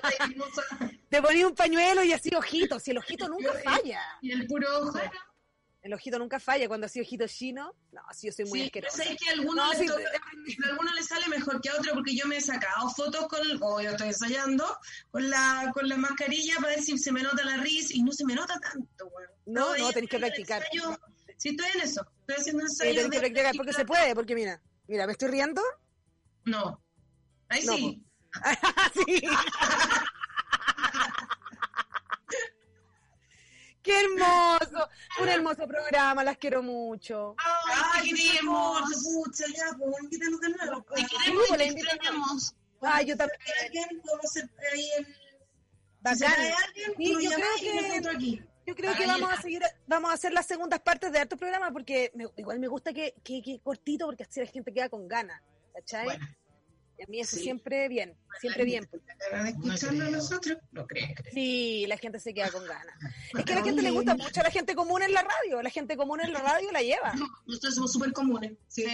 Te 1.07 1.21
ponía 1.21 1.47
un 1.47 1.53
pañuelo 1.53 2.03
y 2.03 2.11
así 2.13 2.33
ojitos, 2.33 2.81
si 2.81 2.91
el 2.91 2.97
ojito 2.97 3.27
nunca 3.29 3.53
falla. 3.63 4.01
Y 4.21 4.31
el 4.31 4.47
puro 4.47 4.67
ojo. 4.79 4.99
El 5.85 5.93
ojito 5.93 6.17
nunca 6.17 6.39
falla 6.39 6.67
cuando 6.67 6.87
así 6.87 6.99
ojito 6.99 7.27
chino. 7.27 7.75
No, 7.91 8.01
así 8.09 8.25
yo 8.25 8.33
soy 8.33 8.45
muy 8.45 8.59
Sí, 8.61 8.71
pero 8.73 8.87
asquerosa. 8.87 9.03
sabes 9.03 9.19
que 9.21 9.29
a 9.29 9.33
alguno, 9.33 9.63
No, 9.63 9.71
le 9.71 9.77
sí, 9.77 9.85
toca- 9.85 10.01
a 10.01 10.69
alguno 10.71 10.93
le 10.95 11.03
sale 11.03 11.27
mejor 11.27 11.61
que 11.61 11.69
a 11.69 11.75
otro 11.75 11.93
porque 11.93 12.15
yo 12.15 12.25
me 12.25 12.37
he 12.37 12.41
sacado 12.41 12.89
fotos 12.89 13.27
con, 13.27 13.39
o 13.61 13.79
yo 13.81 13.91
estoy 13.91 14.07
ensayando 14.07 14.65
con 15.11 15.29
la, 15.29 15.69
con 15.75 15.87
la 15.87 15.95
mascarilla 15.97 16.55
para 16.55 16.69
ver 16.69 16.81
si 16.81 16.97
se 16.97 17.11
me 17.11 17.21
nota 17.21 17.45
la 17.45 17.57
risa 17.57 17.89
y 17.93 18.01
no 18.01 18.11
se 18.11 18.25
me 18.25 18.33
nota 18.33 18.59
tanto, 18.59 19.05
weón. 19.09 19.29
No, 19.45 19.69
no, 19.69 19.77
yo 19.77 19.91
tenés 19.93 20.09
que 20.09 20.17
practicar. 20.17 20.63
ensayo- 20.73 20.99
Sí, 21.37 21.49
estoy 21.49 21.67
en 21.75 21.81
eso. 21.81 22.01
Estoy 22.21 22.35
haciendo 22.35 22.65
Sí, 22.67 22.71
ensayos. 22.71 22.95
tenés 22.95 23.09
que 23.11 23.15
de 23.17 23.19
practicar 23.19 23.55
porque 23.55 23.73
se 23.73 23.85
puede, 23.85 24.15
porque 24.15 24.33
mira, 24.33 24.59
mira, 24.87 25.05
me 25.05 25.11
estoy 25.11 25.29
riendo. 25.29 25.61
No. 26.45 26.83
Ahí 27.47 27.63
No, 27.63 27.73
sí. 27.75 28.03
Sí. 28.95 29.21
Qué 33.85 33.99
hermoso, 34.01 34.89
un 35.21 35.29
hermoso 35.29 35.67
programa, 35.67 36.23
las 36.23 36.37
quiero 36.37 36.63
mucho. 36.63 37.35
Ay, 37.37 38.09
te 38.09 38.15
qué 38.15 38.23
queremos. 38.31 38.81
hermoso, 38.81 39.23
pucha, 39.23 39.45
ya, 39.55 39.77
pues, 39.77 40.03
invítanos 40.03 40.39
de 40.41 40.49
nuevo. 40.49 40.81
Te 40.81 40.87
pues. 40.87 41.07
queremos 41.07 41.27
y 41.27 41.47
pues, 41.47 41.49
la 41.51 41.57
te 41.57 41.65
invitamos. 41.67 41.95
extrañamos. 41.95 42.55
Ay, 42.81 43.05
yo 43.05 43.17
también. 43.17 43.39
Alguien, 43.63 44.01
podemos 44.01 44.25
hacer 44.25 44.49
ahí 44.73 44.89
el- 44.97 45.05
Si 46.17 46.23
alguien, 46.25 46.93
Sí, 46.97 47.13
yo 47.23 47.29
creo 47.31 48.01
que- 48.01 48.09
aquí. 48.09 48.41
Yo 48.67 48.75
creo 48.75 48.95
que 48.95 49.05
vamos 49.05 49.31
a 49.31 49.39
seguir, 49.39 49.61
vamos 49.85 50.09
a 50.09 50.13
hacer 50.15 50.33
las 50.33 50.47
segundas 50.47 50.79
partes 50.79 51.11
de 51.11 51.19
hartos 51.19 51.37
programas 51.37 51.71
porque 51.71 52.11
me- 52.15 52.27
igual 52.37 52.59
me 52.59 52.67
gusta 52.67 52.93
que, 52.93 53.13
que, 53.23 53.39
que 53.43 53.59
cortito 53.59 54.07
porque 54.07 54.23
así 54.23 54.39
la 54.39 54.47
gente 54.47 54.73
queda 54.73 54.89
con 54.89 55.07
ganas, 55.07 55.39
¿cachai? 55.71 56.05
Bueno, 56.05 56.25
Y 56.97 57.03
a 57.03 57.07
mí 57.07 57.19
eso 57.19 57.35
Sí. 57.35 57.43
siempre 57.43 57.87
bien, 57.89 58.17
siempre 58.39 58.63
bien. 58.63 58.87
pues. 58.89 59.01
¿Estarán 59.07 59.47
escuchando 59.47 60.03
a 60.03 60.07
creo. 60.07 60.17
nosotros? 60.17 60.57
No 60.71 60.87
creo. 60.87 61.07
Sí, 61.33 61.85
la 61.87 61.97
gente 61.97 62.19
se 62.19 62.33
queda 62.33 62.49
con 62.51 62.63
ganas. 62.65 62.95
Es 63.37 63.43
que 63.45 63.53
a 63.53 63.55
la 63.57 63.63
gente 63.63 63.81
le 63.81 63.91
gusta 63.91 64.15
mucho 64.15 64.41
la 64.41 64.51
gente 64.51 64.75
común 64.75 65.01
en 65.03 65.13
la 65.13 65.21
radio, 65.23 65.61
la 65.61 65.69
gente 65.69 65.97
común 65.97 66.21
en 66.21 66.31
la 66.31 66.39
radio 66.39 66.71
la 66.71 66.81
lleva. 66.81 67.13
Nosotros 67.45 67.75
somos 67.75 67.91
súper 67.91 68.13
comunes. 68.13 68.53
Sí. 68.67 68.85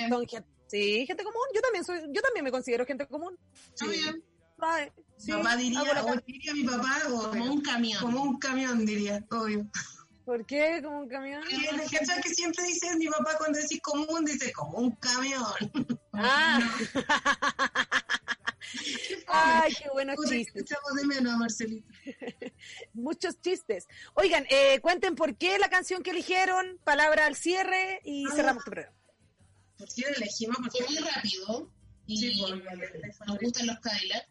Sí, 0.67 1.05
gente 1.05 1.23
común, 1.23 1.41
yo 1.53 1.61
también 1.61 1.83
soy, 1.83 1.99
yo 2.13 2.21
también 2.21 2.45
me 2.45 2.51
considero 2.51 2.85
gente 2.85 3.05
común. 3.05 3.37
está 3.73 3.87
bien. 3.87 4.23
Ay, 4.63 4.89
sí, 5.17 5.31
papá 5.31 5.55
diría, 5.57 5.81
o 5.81 6.15
diría 6.25 6.53
mi 6.53 6.63
papá, 6.63 6.99
o 7.09 7.29
Como 7.31 7.45
un 7.51 7.61
camión. 7.61 7.99
como 7.99 8.21
un 8.23 8.37
camión, 8.39 8.85
diría, 8.85 9.25
obvio. 9.31 9.67
¿Por 10.23 10.45
qué? 10.45 10.79
Como 10.83 10.99
un 10.99 11.09
camión. 11.09 11.43
Y 11.49 11.65
el 11.65 11.81
¿cachai? 11.89 12.21
que 12.21 12.29
siempre 12.29 12.63
dice 12.65 12.95
mi 12.95 13.07
papá 13.07 13.37
cuando 13.39 13.57
decís 13.59 13.81
común, 13.81 14.23
dice 14.23 14.51
como 14.53 14.77
un 14.77 14.91
camión. 14.97 15.43
Ah. 16.13 16.59
Ay, 19.27 19.73
qué 19.73 19.89
buenos 19.91 20.15
chistes. 20.29 20.63
echamos 20.63 20.93
de 20.95 21.05
menos 21.05 21.33
a 21.33 21.37
Marcelito. 21.37 21.87
Muchos 22.93 23.39
chistes. 23.41 23.87
Oigan, 24.13 24.45
eh, 24.49 24.79
cuenten 24.81 25.15
por 25.15 25.35
qué 25.35 25.57
la 25.59 25.69
canción 25.69 26.03
que 26.03 26.11
eligieron, 26.11 26.79
palabra 26.83 27.25
al 27.25 27.35
cierre 27.35 28.01
y 28.03 28.25
Ah. 28.27 28.31
cerramos 28.35 28.61
este 28.61 28.71
programa. 28.71 28.97
Por 29.77 29.89
si 29.89 30.03
elegimos, 30.03 30.57
porque, 30.57 30.83
Fue 30.83 30.95
muy 30.95 31.09
rápido. 31.09 31.71
Y 32.07 32.17
Sí, 32.17 32.39
por- 32.41 33.27
nos 33.27 33.37
gustan 33.39 33.67
los 33.67 33.79
Cadillac. 33.79 34.27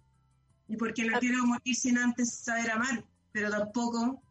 y 0.69 0.77
porque 0.77 1.05
no 1.05 1.19
quiero 1.19 1.45
morir 1.47 1.75
sin 1.75 1.99
antes 1.99 2.35
saber 2.35 2.71
amar, 2.71 3.05
pero 3.33 3.51
tampoco 3.51 4.23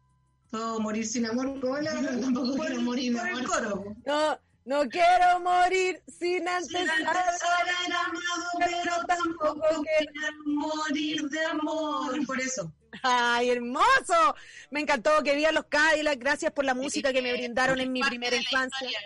puedo 0.50 0.80
morir 0.80 1.06
sin 1.06 1.26
amor. 1.26 1.60
¿Cómo 1.60 1.76
la 1.78 1.92
Tampoco 2.20 2.56
por, 2.56 2.66
quiero 2.66 2.82
morir 2.82 3.16
por 3.16 3.26
el 3.28 3.34
amor. 3.38 3.46
coro. 3.48 3.96
No, 4.06 4.38
no 4.64 4.88
quiero 4.88 5.40
morir 5.40 6.02
sin 6.06 6.46
antes 6.46 6.68
Sin 6.68 6.88
antes 6.88 7.42
haber 7.42 7.92
amado, 7.92 8.50
pero 8.58 9.06
tampoco 9.06 9.82
quiero 9.82 10.32
morir 10.44 11.22
de 11.28 11.44
amor. 11.46 12.26
Por 12.26 12.40
eso. 12.40 12.72
Ay, 13.02 13.50
hermoso. 13.50 14.34
Me 14.70 14.80
encantó 14.80 15.22
que 15.22 15.34
vi 15.34 15.44
los 15.52 15.64
Cadillac. 15.66 16.18
Gracias 16.18 16.52
por 16.52 16.64
la 16.64 16.74
música 16.74 17.12
que 17.12 17.22
me 17.22 17.32
brindaron 17.32 17.80
en 17.80 17.92
mi 17.92 18.02
primera 18.02 18.36
infancia. 18.36 18.98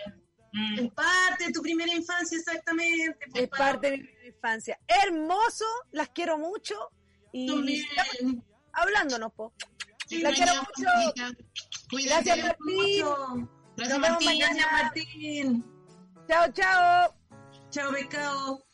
Mm. 0.51 0.79
Es 0.79 0.91
parte 0.91 1.45
de 1.45 1.51
tu 1.51 1.61
primera 1.61 1.93
infancia, 1.93 2.37
exactamente. 2.37 3.17
Es 3.33 3.49
parte 3.49 3.91
de 3.91 3.97
mi 3.97 4.03
primera 4.03 4.27
infancia. 4.27 4.79
Hermoso, 4.87 5.65
las 5.91 6.09
quiero 6.09 6.37
mucho. 6.37 6.75
Y 7.31 7.85
hablándonos, 8.71 9.33
po. 9.33 9.53
Sí, 10.07 10.21
La 10.21 10.31
quiero 10.31 10.53
mucho. 10.55 10.89
Cuídate. 11.89 12.23
Gracias, 12.25 12.57
Martín. 12.57 13.49
Gracias, 13.77 13.99
Martín. 13.99 14.27
Mañana. 14.27 14.63
Martín. 14.71 15.65
Chao, 16.27 16.51
chao. 16.51 17.13
Chao, 17.69 17.91
becao. 17.91 18.65